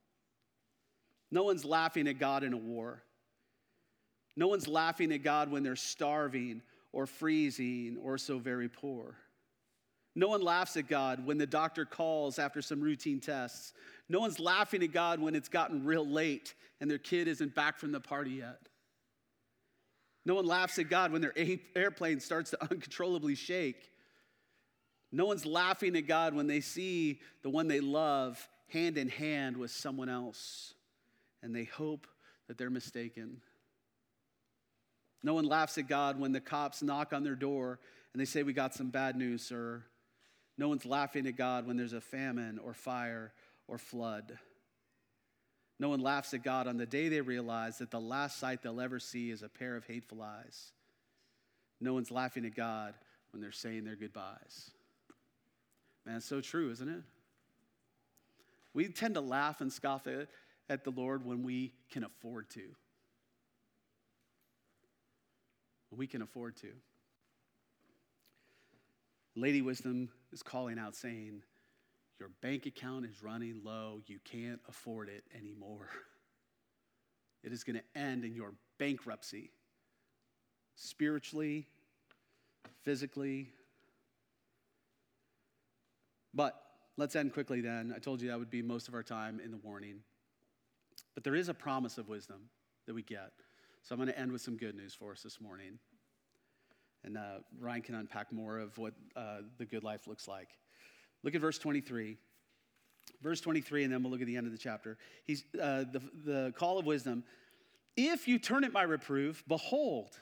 No 1.32 1.44
one's 1.44 1.64
laughing 1.64 2.08
at 2.08 2.20
God 2.20 2.44
in 2.44 2.54
a 2.54 2.58
war. 2.58 3.04
No 4.36 4.48
one's 4.48 4.68
laughing 4.68 5.12
at 5.12 5.24
God 5.24 5.52
when 5.52 5.64
they're 5.64 5.76
starving 5.76 6.62
or 6.92 7.06
freezing 7.06 7.98
or 8.02 8.18
so 8.18 8.40
very 8.40 8.70
poor. 8.70 9.16
No 10.16 10.28
one 10.28 10.42
laughs 10.42 10.76
at 10.76 10.88
God 10.88 11.26
when 11.26 11.38
the 11.38 11.48
doctor 11.48 11.86
calls 11.86 12.40
after 12.40 12.62
some 12.62 12.82
routine 12.82 13.20
tests. 13.20 13.74
No 14.10 14.20
one's 14.20 14.40
laughing 14.40 14.84
at 14.84 14.92
God 14.92 15.20
when 15.20 15.36
it's 15.36 15.50
gotten 15.50 15.86
real 15.86 16.06
late 16.06 16.56
and 16.82 16.90
their 16.90 16.98
kid 16.98 17.28
isn't 17.28 17.56
back 17.56 17.78
from 17.78 17.92
the 17.92 18.00
party 18.00 18.32
yet. 18.32 18.60
No 20.26 20.36
one 20.36 20.46
laughs 20.46 20.78
at 20.80 20.90
God 20.90 21.12
when 21.12 21.22
their 21.22 21.34
airplane 21.76 22.20
starts 22.20 22.52
to 22.52 22.62
uncontrollably 22.70 23.36
shake. 23.36 23.92
No 25.12 25.26
one's 25.26 25.46
laughing 25.46 25.96
at 25.96 26.08
God 26.08 26.34
when 26.34 26.48
they 26.48 26.62
see 26.62 27.20
the 27.42 27.50
one 27.50 27.68
they 27.68 27.80
love 27.80 28.48
hand 28.68 28.98
in 28.98 29.10
hand 29.10 29.58
with 29.58 29.72
someone 29.72 30.10
else 30.10 30.74
and 31.42 31.56
they 31.56 31.64
hope 31.64 32.08
that 32.48 32.58
they're 32.58 32.70
mistaken. 32.70 33.42
No 35.24 35.34
one 35.34 35.46
laughs 35.46 35.78
at 35.78 35.88
God 35.88 36.20
when 36.20 36.32
the 36.32 36.40
cops 36.40 36.82
knock 36.82 37.14
on 37.14 37.24
their 37.24 37.36
door 37.36 37.80
and 38.14 38.22
they 38.22 38.26
say, 38.26 38.44
We 38.44 38.54
got 38.54 38.74
some 38.74 38.90
bad 38.90 39.16
news, 39.16 39.42
sir. 39.44 39.84
No 40.58 40.68
one's 40.68 40.86
laughing 40.86 41.28
at 41.28 41.38
God 41.38 41.68
when 41.68 41.78
there's 41.78 41.94
a 41.94 42.02
famine 42.02 42.60
or 42.60 42.74
fire 42.74 43.34
or 43.68 43.78
flood. 43.78 44.38
No 45.80 45.90
one 45.90 46.02
laughs 46.02 46.34
at 46.34 46.44
God 46.44 46.68
on 46.68 46.78
the 46.78 46.86
day 46.86 47.08
they 47.08 47.22
realize 47.22 47.78
that 47.78 47.92
the 47.92 48.00
last 48.00 48.38
sight 48.38 48.62
they'll 48.62 48.82
ever 48.82 49.00
see 49.00 49.32
is 49.32 49.42
a 49.42 49.50
pair 49.50 49.78
of 49.78 49.86
hateful 49.86 50.22
eyes. 50.22 50.72
No 51.80 51.94
one's 51.94 52.12
laughing 52.12 52.46
at 52.46 52.56
God 52.56 52.94
when 53.32 53.42
they're 53.42 53.54
saying 53.54 53.86
their 53.86 53.96
goodbyes. 53.96 54.72
Man, 56.06 56.18
it's 56.18 56.26
so 56.26 56.42
true, 56.42 56.72
isn't 56.72 56.90
it? 56.90 57.04
We 58.74 58.88
tend 58.90 59.14
to 59.16 59.22
laugh 59.22 59.62
and 59.62 59.72
scoff 59.72 60.08
at, 60.08 60.28
at 60.70 60.84
the 60.84 60.92
Lord 60.92 61.26
when 61.26 61.44
we 61.44 61.74
can 61.92 62.04
afford 62.04 62.50
to. 62.52 62.60
When 62.60 62.76
we 65.96 66.08
can 66.08 66.22
afford 66.22 66.56
to. 66.58 66.70
Lady 69.36 69.62
Wisdom 69.62 70.10
is 70.32 70.44
calling 70.44 70.78
out 70.78 70.96
saying, 70.96 71.44
Your 72.20 72.30
bank 72.42 72.66
account 72.66 73.06
is 73.06 73.24
running 73.24 73.62
low. 73.64 74.02
You 74.06 74.20
can't 74.24 74.60
afford 74.68 75.10
it 75.10 75.24
anymore. 75.38 75.88
It 77.42 77.54
is 77.54 77.64
going 77.64 77.78
to 77.78 78.00
end 78.00 78.26
in 78.26 78.36
your 78.36 78.52
bankruptcy, 78.80 79.52
spiritually, 80.76 81.68
physically. 82.84 83.48
But 86.34 86.62
let's 86.98 87.16
end 87.16 87.34
quickly 87.34 87.62
then. 87.62 87.94
I 87.96 88.00
told 88.00 88.22
you 88.22 88.28
that 88.28 88.40
would 88.40 88.50
be 88.50 88.62
most 88.62 88.90
of 88.90 88.94
our 88.94 89.04
time 89.04 89.40
in 89.42 89.52
the 89.52 89.58
warning. 89.58 90.02
But 91.16 91.24
there 91.24 91.36
is 91.36 91.50
a 91.50 91.54
promise 91.54 91.98
of 91.98 92.10
wisdom 92.10 92.50
that 92.86 92.94
we 92.94 93.04
get. 93.04 93.32
So 93.84 93.94
I'm 93.94 93.98
going 93.98 94.10
to 94.10 94.20
end 94.20 94.32
with 94.32 94.42
some 94.42 94.58
good 94.58 94.76
news 94.76 94.94
for 94.94 95.12
us 95.12 95.22
this 95.22 95.40
morning. 95.42 95.80
And 97.04 97.18
uh, 97.18 97.40
Ryan 97.60 97.82
can 97.82 97.96
unpack 97.96 98.32
more 98.32 98.60
of 98.60 98.78
what 98.78 98.94
uh, 99.16 99.38
the 99.58 99.66
good 99.66 99.84
life 99.84 100.08
looks 100.08 100.28
like. 100.28 100.50
Look 101.24 101.36
at 101.36 101.42
verse 101.42 101.58
23. 101.58 102.18
Verse 103.22 103.42
23, 103.42 103.86
and 103.86 103.94
then 103.94 104.04
we'll 104.04 104.12
look 104.12 104.22
at 104.22 104.28
the 104.28 104.38
end 104.38 104.46
of 104.46 104.52
the 104.52 104.58
chapter. 104.58 104.98
He's 105.26 105.44
uh, 105.62 105.86
the, 105.92 106.02
the 106.26 106.54
call 106.56 106.78
of 106.78 106.86
wisdom. 106.86 107.24
If 107.98 108.28
you 108.28 108.38
turn 108.38 108.64
at 108.64 108.72
my 108.72 108.84
reproof, 108.84 109.44
behold, 109.48 110.18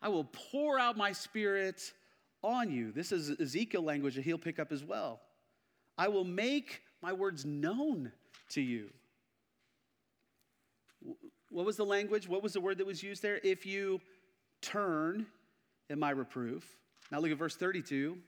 I 0.00 0.08
will 0.08 0.24
pour 0.24 0.78
out 0.78 0.96
my 0.96 1.12
spirit 1.12 1.92
on 2.42 2.70
you. 2.70 2.92
This 2.92 3.12
is 3.12 3.30
Ezekiel 3.40 3.82
language 3.82 4.14
that 4.14 4.24
he'll 4.24 4.38
pick 4.38 4.58
up 4.58 4.72
as 4.72 4.82
well. 4.82 5.20
I 5.98 6.08
will 6.08 6.24
make 6.24 6.82
my 7.02 7.12
words 7.12 7.44
known 7.44 8.12
to 8.50 8.60
you. 8.60 8.90
What 11.56 11.64
was 11.64 11.78
the 11.78 11.86
language? 11.86 12.28
What 12.28 12.42
was 12.42 12.52
the 12.52 12.60
word 12.60 12.76
that 12.76 12.86
was 12.86 13.02
used 13.02 13.22
there? 13.22 13.40
If 13.42 13.64
you 13.64 14.02
turn 14.60 15.24
in 15.88 15.98
my 15.98 16.10
reproof. 16.10 16.76
Now 17.10 17.18
look 17.18 17.30
at 17.30 17.38
verse 17.38 17.56
32. 17.56 18.18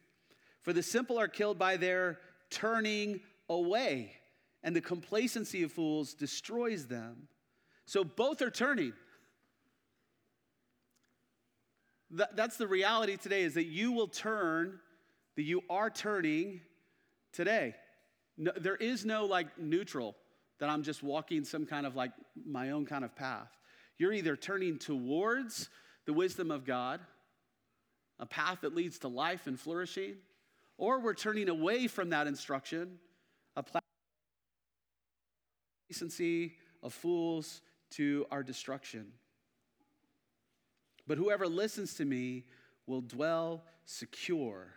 For 0.62 0.72
the 0.72 0.83
simple 0.83 1.20
are 1.20 1.29
killed 1.29 1.59
by 1.59 1.76
their 1.76 2.20
turning 2.49 3.20
away, 3.51 4.12
and 4.62 4.74
the 4.74 4.81
complacency 4.81 5.62
of 5.62 5.70
fools 5.70 6.14
destroys 6.14 6.87
them. 6.87 7.29
So 7.85 8.03
both 8.03 8.41
are 8.41 8.51
turning. 8.51 8.95
that's 12.11 12.57
the 12.57 12.66
reality 12.66 13.18
today 13.18 13.43
is 13.43 13.53
that 13.55 13.66
you 13.66 13.93
will 13.93 14.09
turn, 14.09 14.81
that 15.37 15.43
you 15.43 15.61
are 15.68 15.91
turning 15.91 16.62
today. 17.35 17.74
No, 18.39 18.53
there 18.57 18.76
is 18.76 19.05
no 19.05 19.26
like 19.26 19.59
neutral 19.59 20.16
that 20.59 20.68
I'm 20.68 20.82
just 20.82 21.02
walking 21.02 21.44
some 21.44 21.66
kind 21.66 21.86
of 21.86 21.96
like 21.96 22.12
my 22.46 22.70
own 22.70 22.86
kind 22.86 23.04
of 23.04 23.14
path. 23.14 23.50
You're 23.96 24.12
either 24.12 24.36
turning 24.36 24.78
towards 24.78 25.68
the 26.06 26.12
wisdom 26.12 26.50
of 26.50 26.64
God 26.64 27.00
a 28.20 28.26
path 28.26 28.62
that 28.62 28.74
leads 28.74 28.98
to 29.00 29.09
life 29.09 29.46
and 29.46 29.59
flourishing, 29.59 30.16
or 30.76 31.00
we're 31.00 31.14
turning 31.14 31.48
away 31.48 31.86
from 31.86 32.11
that 32.11 32.26
instruction, 32.26 32.98
a 33.56 33.62
path 33.62 33.82
decency 35.88 36.54
of 36.82 36.92
fools 36.92 37.61
to 37.90 38.26
our 38.30 38.42
destruction. 38.42 39.06
But 41.06 41.18
whoever 41.18 41.46
listens 41.46 41.94
to 41.94 42.04
me 42.04 42.44
will 42.86 43.00
dwell 43.00 43.64
secure 43.84 44.74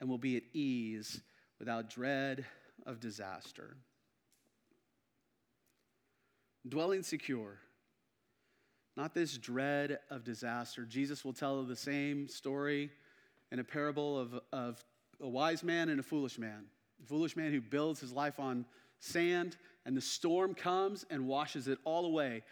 and 0.00 0.08
will 0.08 0.18
be 0.18 0.36
at 0.36 0.42
ease 0.52 1.20
without 1.58 1.90
dread 1.90 2.44
of 2.86 3.00
disaster. 3.00 3.76
Dwelling 6.68 7.02
secure 7.02 7.58
not 8.96 9.14
this 9.14 9.38
dread 9.38 9.98
of 10.10 10.24
disaster. 10.24 10.84
Jesus 10.84 11.24
will 11.24 11.32
tell 11.32 11.62
the 11.62 11.76
same 11.76 12.28
story 12.28 12.90
in 13.50 13.58
a 13.58 13.64
parable 13.64 14.18
of, 14.18 14.40
of 14.52 14.84
a 15.20 15.28
wise 15.28 15.62
man 15.62 15.88
and 15.88 15.98
a 15.98 16.02
foolish 16.02 16.38
man. 16.38 16.64
A 17.02 17.06
foolish 17.06 17.36
man 17.36 17.52
who 17.52 17.60
builds 17.60 18.00
his 18.00 18.12
life 18.12 18.38
on 18.38 18.66
sand, 19.00 19.56
and 19.86 19.96
the 19.96 20.00
storm 20.00 20.54
comes 20.54 21.06
and 21.10 21.26
washes 21.26 21.68
it 21.68 21.78
all 21.84 22.04
away. 22.04 22.42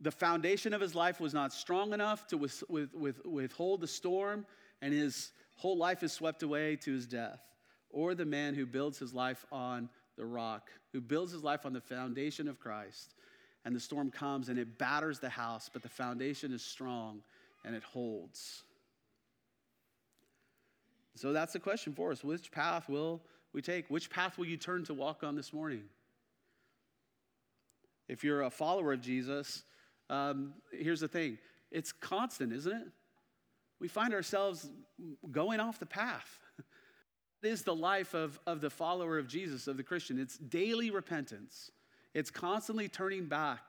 The 0.00 0.10
foundation 0.10 0.74
of 0.74 0.80
his 0.80 0.94
life 0.94 1.20
was 1.20 1.32
not 1.32 1.52
strong 1.52 1.92
enough 1.92 2.26
to 2.28 2.36
with, 2.36 2.62
with, 2.68 2.94
with, 2.94 3.24
withhold 3.24 3.80
the 3.80 3.86
storm, 3.86 4.44
and 4.82 4.92
his 4.92 5.32
whole 5.54 5.78
life 5.78 6.02
is 6.02 6.12
swept 6.12 6.42
away 6.42 6.76
to 6.76 6.92
his 6.92 7.06
death. 7.06 7.40
Or 7.88 8.14
the 8.14 8.26
man 8.26 8.54
who 8.54 8.66
builds 8.66 8.98
his 8.98 9.14
life 9.14 9.46
on 9.50 9.88
the 10.16 10.26
rock, 10.26 10.70
who 10.92 11.00
builds 11.00 11.32
his 11.32 11.42
life 11.42 11.64
on 11.64 11.72
the 11.72 11.80
foundation 11.80 12.48
of 12.48 12.60
Christ 12.60 13.14
and 13.66 13.74
the 13.74 13.80
storm 13.80 14.12
comes 14.12 14.48
and 14.48 14.60
it 14.60 14.78
batters 14.78 15.18
the 15.18 15.28
house, 15.28 15.68
but 15.70 15.82
the 15.82 15.88
foundation 15.88 16.52
is 16.52 16.62
strong 16.62 17.20
and 17.64 17.74
it 17.74 17.82
holds. 17.82 18.62
So 21.16 21.32
that's 21.32 21.52
the 21.52 21.58
question 21.58 21.92
for 21.92 22.12
us. 22.12 22.22
Which 22.22 22.52
path 22.52 22.88
will 22.88 23.20
we 23.52 23.60
take? 23.60 23.88
Which 23.88 24.08
path 24.08 24.38
will 24.38 24.46
you 24.46 24.56
turn 24.56 24.84
to 24.84 24.94
walk 24.94 25.24
on 25.24 25.34
this 25.34 25.52
morning? 25.52 25.82
If 28.08 28.22
you're 28.22 28.42
a 28.42 28.50
follower 28.50 28.92
of 28.92 29.00
Jesus, 29.00 29.64
um, 30.10 30.54
here's 30.70 31.00
the 31.00 31.08
thing 31.08 31.36
it's 31.72 31.90
constant, 31.90 32.52
isn't 32.52 32.72
it? 32.72 32.86
We 33.80 33.88
find 33.88 34.14
ourselves 34.14 34.70
going 35.30 35.58
off 35.58 35.78
the 35.78 35.86
path. 35.86 36.40
It 37.42 37.50
is 37.50 37.62
the 37.62 37.74
life 37.74 38.14
of, 38.14 38.40
of 38.46 38.60
the 38.60 38.70
follower 38.70 39.18
of 39.18 39.28
Jesus, 39.28 39.68
of 39.68 39.76
the 39.76 39.82
Christian. 39.82 40.18
It's 40.18 40.36
daily 40.36 40.90
repentance. 40.90 41.70
It's 42.16 42.30
constantly 42.30 42.88
turning 42.88 43.26
back 43.26 43.60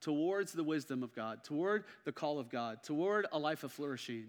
towards 0.00 0.52
the 0.52 0.62
wisdom 0.62 1.02
of 1.02 1.12
God, 1.12 1.42
toward 1.42 1.86
the 2.04 2.12
call 2.12 2.38
of 2.38 2.48
God, 2.48 2.84
toward 2.84 3.26
a 3.32 3.38
life 3.38 3.64
of 3.64 3.72
flourishing. 3.72 4.26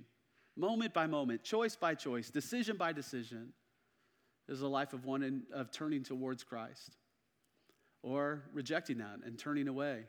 Moment 0.55 0.95
by 0.95 1.05
moment, 1.05 1.43
choice 1.43 1.75
by 1.75 1.93
choice, 1.93 2.32
decision 2.32 2.75
by 2.75 2.91
decision 2.91 3.53
is 4.49 4.61
a 4.61 4.67
life 4.67 4.93
of 4.93 5.05
one 5.05 5.21
in, 5.21 5.43
of 5.53 5.69
turning 5.69 6.01
towards 6.01 6.43
Christ 6.43 6.97
or 8.01 8.41
rejecting 8.51 8.97
that 8.97 9.19
and 9.23 9.38
turning 9.38 9.67
away. 9.67 10.05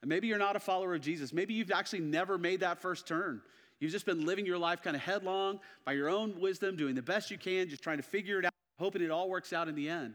And 0.00 0.08
maybe 0.08 0.26
you're 0.26 0.38
not 0.38 0.56
a 0.56 0.60
follower 0.60 0.94
of 0.94 1.02
Jesus. 1.02 1.30
Maybe 1.30 1.52
you've 1.52 1.72
actually 1.72 2.00
never 2.00 2.38
made 2.38 2.60
that 2.60 2.80
first 2.80 3.06
turn. 3.06 3.42
You've 3.80 3.92
just 3.92 4.06
been 4.06 4.24
living 4.24 4.46
your 4.46 4.56
life 4.56 4.80
kind 4.80 4.96
of 4.96 5.02
headlong 5.02 5.60
by 5.84 5.92
your 5.92 6.08
own 6.08 6.40
wisdom, 6.40 6.74
doing 6.74 6.94
the 6.94 7.02
best 7.02 7.30
you 7.30 7.36
can, 7.36 7.68
just 7.68 7.82
trying 7.82 7.98
to 7.98 8.02
figure 8.02 8.38
it 8.38 8.46
out, 8.46 8.54
hoping 8.78 9.02
it 9.02 9.10
all 9.10 9.28
works 9.28 9.52
out 9.52 9.68
in 9.68 9.74
the 9.74 9.90
end. 9.90 10.14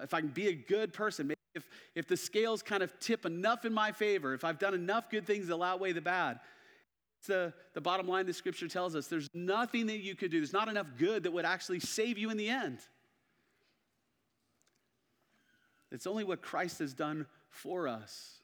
If 0.00 0.12
I 0.14 0.20
can 0.20 0.30
be 0.30 0.48
a 0.48 0.52
good 0.52 0.92
person, 0.92 1.28
if, 1.56 1.68
if 1.94 2.06
the 2.06 2.16
scales 2.16 2.62
kind 2.62 2.82
of 2.82 2.98
tip 3.00 3.26
enough 3.26 3.64
in 3.64 3.72
my 3.72 3.90
favor, 3.90 4.34
if 4.34 4.44
I've 4.44 4.58
done 4.58 4.74
enough 4.74 5.10
good 5.10 5.26
things 5.26 5.48
that'll 5.48 5.62
outweigh 5.62 5.92
the 5.92 6.00
bad, 6.00 6.38
the, 7.26 7.52
the 7.74 7.80
bottom 7.80 8.06
line 8.06 8.26
the 8.26 8.32
scripture 8.32 8.68
tells 8.68 8.94
us 8.94 9.08
there's 9.08 9.30
nothing 9.34 9.86
that 9.86 9.98
you 9.98 10.14
could 10.14 10.30
do, 10.30 10.38
there's 10.38 10.52
not 10.52 10.68
enough 10.68 10.86
good 10.98 11.24
that 11.24 11.32
would 11.32 11.44
actually 11.44 11.80
save 11.80 12.18
you 12.18 12.30
in 12.30 12.36
the 12.36 12.48
end. 12.48 12.78
It's 15.90 16.06
only 16.06 16.24
what 16.24 16.42
Christ 16.42 16.78
has 16.80 16.94
done 16.94 17.26
for 17.48 17.88
us. 17.88 18.38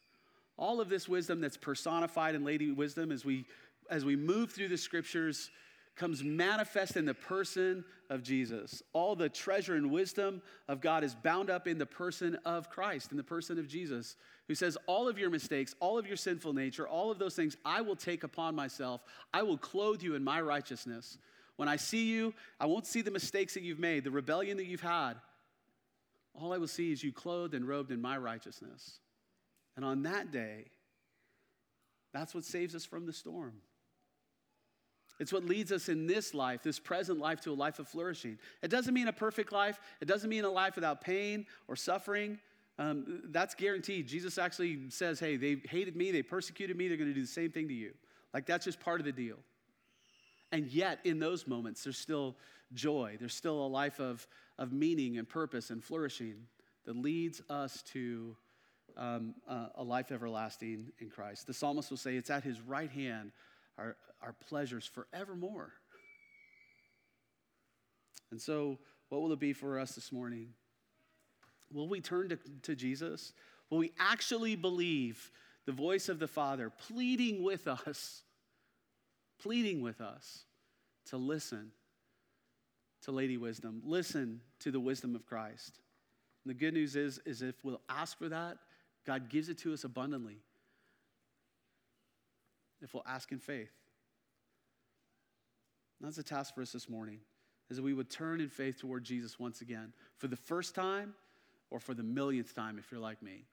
All 0.56 0.80
of 0.80 0.88
this 0.88 1.08
wisdom 1.08 1.40
that's 1.40 1.56
personified 1.56 2.34
in 2.34 2.44
Lady 2.44 2.70
Wisdom 2.70 3.12
as 3.12 3.24
we 3.24 3.46
as 3.90 4.04
we 4.04 4.16
move 4.16 4.52
through 4.52 4.68
the 4.68 4.78
scriptures 4.78 5.50
comes 5.94 6.24
manifest 6.24 6.96
in 6.96 7.04
the 7.04 7.14
person 7.14 7.84
of 8.08 8.22
Jesus. 8.22 8.82
All 8.92 9.14
the 9.14 9.28
treasure 9.28 9.74
and 9.74 9.90
wisdom 9.90 10.42
of 10.68 10.80
God 10.80 11.04
is 11.04 11.14
bound 11.14 11.50
up 11.50 11.66
in 11.66 11.78
the 11.78 11.86
person 11.86 12.36
of 12.44 12.70
Christ, 12.70 13.10
in 13.10 13.16
the 13.16 13.22
person 13.22 13.58
of 13.58 13.68
Jesus, 13.68 14.16
who 14.48 14.54
says, 14.54 14.78
All 14.86 15.08
of 15.08 15.18
your 15.18 15.30
mistakes, 15.30 15.74
all 15.80 15.98
of 15.98 16.06
your 16.06 16.16
sinful 16.16 16.54
nature, 16.54 16.88
all 16.88 17.10
of 17.10 17.18
those 17.18 17.34
things 17.34 17.56
I 17.64 17.82
will 17.82 17.96
take 17.96 18.24
upon 18.24 18.54
myself. 18.54 19.02
I 19.32 19.42
will 19.42 19.58
clothe 19.58 20.02
you 20.02 20.14
in 20.14 20.24
my 20.24 20.40
righteousness. 20.40 21.18
When 21.56 21.68
I 21.68 21.76
see 21.76 22.10
you, 22.10 22.34
I 22.58 22.66
won't 22.66 22.86
see 22.86 23.02
the 23.02 23.10
mistakes 23.10 23.54
that 23.54 23.62
you've 23.62 23.78
made, 23.78 24.04
the 24.04 24.10
rebellion 24.10 24.56
that 24.56 24.66
you've 24.66 24.80
had. 24.80 25.14
All 26.34 26.52
I 26.52 26.58
will 26.58 26.68
see 26.68 26.92
is 26.92 27.04
you 27.04 27.12
clothed 27.12 27.54
and 27.54 27.68
robed 27.68 27.92
in 27.92 28.00
my 28.00 28.16
righteousness. 28.16 28.98
And 29.76 29.84
on 29.84 30.02
that 30.04 30.30
day, 30.30 30.66
that's 32.12 32.34
what 32.34 32.44
saves 32.44 32.74
us 32.74 32.84
from 32.84 33.06
the 33.06 33.12
storm. 33.12 33.54
It's 35.20 35.32
what 35.32 35.44
leads 35.44 35.72
us 35.72 35.88
in 35.88 36.06
this 36.06 36.34
life, 36.34 36.62
this 36.62 36.78
present 36.78 37.18
life, 37.18 37.40
to 37.42 37.52
a 37.52 37.54
life 37.54 37.78
of 37.78 37.88
flourishing. 37.88 38.38
It 38.62 38.68
doesn't 38.68 38.92
mean 38.92 39.08
a 39.08 39.12
perfect 39.12 39.52
life, 39.52 39.78
it 40.00 40.06
doesn't 40.06 40.28
mean 40.28 40.44
a 40.44 40.50
life 40.50 40.74
without 40.74 41.00
pain 41.00 41.46
or 41.68 41.76
suffering. 41.76 42.38
Um, 42.78 43.22
that's 43.26 43.54
guaranteed. 43.54 44.08
Jesus 44.08 44.38
actually 44.38 44.88
says, 44.88 45.20
hey, 45.20 45.36
they 45.36 45.56
hated 45.68 45.94
me, 45.94 46.10
they 46.10 46.22
persecuted 46.22 46.76
me, 46.76 46.88
they're 46.88 46.96
going 46.96 47.10
to 47.10 47.14
do 47.14 47.20
the 47.20 47.26
same 47.26 47.50
thing 47.50 47.68
to 47.68 47.74
you. 47.74 47.92
Like, 48.32 48.46
that's 48.46 48.64
just 48.64 48.80
part 48.80 48.98
of 48.98 49.04
the 49.04 49.12
deal. 49.12 49.36
And 50.50 50.66
yet, 50.66 50.98
in 51.04 51.18
those 51.18 51.46
moments, 51.46 51.84
there's 51.84 51.98
still 51.98 52.36
joy. 52.72 53.16
There's 53.18 53.34
still 53.34 53.64
a 53.64 53.68
life 53.68 54.00
of, 54.00 54.26
of 54.58 54.72
meaning 54.72 55.18
and 55.18 55.28
purpose 55.28 55.70
and 55.70 55.84
flourishing 55.84 56.34
that 56.84 56.96
leads 56.96 57.42
us 57.50 57.82
to 57.92 58.36
um, 58.96 59.34
uh, 59.48 59.68
a 59.76 59.82
life 59.82 60.10
everlasting 60.10 60.92
in 60.98 61.08
Christ. 61.08 61.46
The 61.46 61.54
psalmist 61.54 61.90
will 61.90 61.96
say, 61.96 62.16
It's 62.16 62.30
at 62.30 62.44
his 62.44 62.60
right 62.60 62.90
hand 62.90 63.32
our, 63.78 63.96
our 64.22 64.32
pleasures 64.48 64.86
forevermore. 64.86 65.72
And 68.30 68.40
so, 68.40 68.78
what 69.08 69.20
will 69.20 69.32
it 69.32 69.40
be 69.40 69.52
for 69.52 69.78
us 69.78 69.94
this 69.94 70.10
morning? 70.10 70.54
Will 71.72 71.88
we 71.88 72.00
turn 72.00 72.30
to, 72.30 72.38
to 72.62 72.74
Jesus? 72.74 73.32
Will 73.70 73.78
we 73.78 73.92
actually 73.98 74.56
believe 74.56 75.30
the 75.66 75.72
voice 75.72 76.08
of 76.08 76.18
the 76.18 76.28
Father 76.28 76.70
pleading 76.70 77.42
with 77.42 77.66
us, 77.68 78.22
pleading 79.40 79.82
with 79.82 80.00
us 80.00 80.44
to 81.06 81.16
listen 81.16 81.72
to 83.02 83.10
Lady 83.10 83.36
Wisdom, 83.36 83.82
listen 83.84 84.40
to 84.60 84.70
the 84.70 84.80
wisdom 84.80 85.14
of 85.14 85.26
Christ? 85.26 85.78
And 86.44 86.50
the 86.50 86.58
good 86.58 86.74
news 86.74 86.96
is, 86.96 87.20
is 87.26 87.42
if 87.42 87.62
we'll 87.62 87.82
ask 87.88 88.18
for 88.18 88.28
that, 88.28 88.58
God 89.06 89.28
gives 89.28 89.48
it 89.48 89.58
to 89.58 89.72
us 89.72 89.84
abundantly. 89.84 90.38
If 92.80 92.94
we'll 92.94 93.04
ask 93.06 93.30
in 93.30 93.38
faith. 93.38 93.70
That's 96.02 96.18
a 96.18 96.22
task 96.22 96.54
for 96.54 96.62
us 96.62 96.72
this 96.72 96.88
morning, 96.88 97.20
is 97.70 97.76
that 97.76 97.82
we 97.84 97.94
would 97.94 98.10
turn 98.10 98.40
in 98.40 98.48
faith 98.48 98.80
toward 98.80 99.04
Jesus 99.04 99.38
once 99.38 99.60
again, 99.60 99.92
for 100.18 100.26
the 100.26 100.36
first 100.36 100.74
time 100.74 101.14
or 101.70 101.78
for 101.78 101.94
the 101.94 102.02
millionth 102.02 102.54
time 102.54 102.78
if 102.78 102.90
you're 102.90 103.00
like 103.00 103.22
me. 103.22 103.44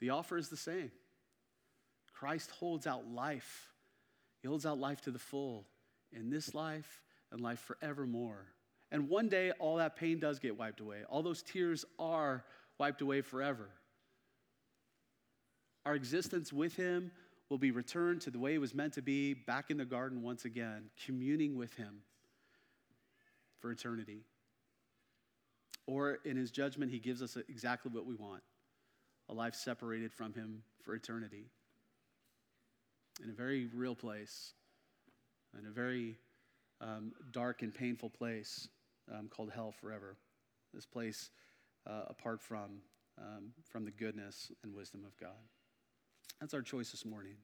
The 0.00 0.10
offer 0.10 0.38
is 0.38 0.48
the 0.48 0.56
same. 0.56 0.90
Christ 2.14 2.50
holds 2.50 2.86
out 2.86 3.06
life. 3.08 3.68
He 4.42 4.48
holds 4.48 4.64
out 4.64 4.78
life 4.78 5.02
to 5.02 5.10
the 5.10 5.18
full 5.18 5.66
in 6.12 6.30
this 6.30 6.54
life 6.54 7.02
and 7.30 7.40
life 7.40 7.60
forevermore. 7.60 8.46
And 8.90 9.08
one 9.08 9.28
day, 9.28 9.52
all 9.58 9.76
that 9.76 9.96
pain 9.96 10.18
does 10.18 10.38
get 10.38 10.58
wiped 10.58 10.80
away. 10.80 11.02
All 11.10 11.22
those 11.22 11.42
tears 11.42 11.84
are 11.98 12.44
wiped 12.78 13.02
away 13.02 13.20
forever. 13.20 13.68
Our 15.84 15.94
existence 15.94 16.52
with 16.52 16.74
Him 16.74 17.10
will 17.48 17.58
be 17.58 17.70
returned 17.70 18.20
to 18.22 18.30
the 18.30 18.38
way 18.38 18.54
it 18.54 18.60
was 18.60 18.74
meant 18.74 18.92
to 18.94 19.02
be, 19.02 19.34
back 19.34 19.70
in 19.70 19.78
the 19.78 19.84
garden 19.84 20.22
once 20.22 20.44
again, 20.44 20.90
communing 21.04 21.56
with 21.56 21.74
Him 21.74 22.02
for 23.58 23.70
eternity. 23.70 24.20
Or 25.86 26.18
in 26.24 26.36
His 26.36 26.50
judgment, 26.50 26.92
He 26.92 26.98
gives 26.98 27.22
us 27.22 27.36
exactly 27.48 27.90
what 27.92 28.06
we 28.06 28.14
want 28.14 28.42
a 29.30 29.34
life 29.34 29.54
separated 29.54 30.12
from 30.12 30.32
Him 30.32 30.62
for 30.82 30.94
eternity. 30.94 31.44
In 33.22 33.30
a 33.30 33.34
very 33.34 33.68
real 33.74 33.94
place, 33.94 34.52
in 35.58 35.66
a 35.66 35.70
very 35.70 36.16
um, 36.80 37.12
dark 37.32 37.62
and 37.62 37.74
painful 37.74 38.10
place 38.10 38.68
um, 39.12 39.28
called 39.28 39.50
hell 39.50 39.72
forever. 39.72 40.16
This 40.72 40.86
place 40.86 41.30
uh, 41.86 42.02
apart 42.08 42.40
from, 42.40 42.82
um, 43.18 43.50
from 43.64 43.84
the 43.84 43.90
goodness 43.90 44.52
and 44.62 44.74
wisdom 44.74 45.04
of 45.04 45.16
God. 45.18 45.36
That's 46.40 46.54
our 46.54 46.62
choice 46.62 46.90
this 46.90 47.04
morning. 47.04 47.34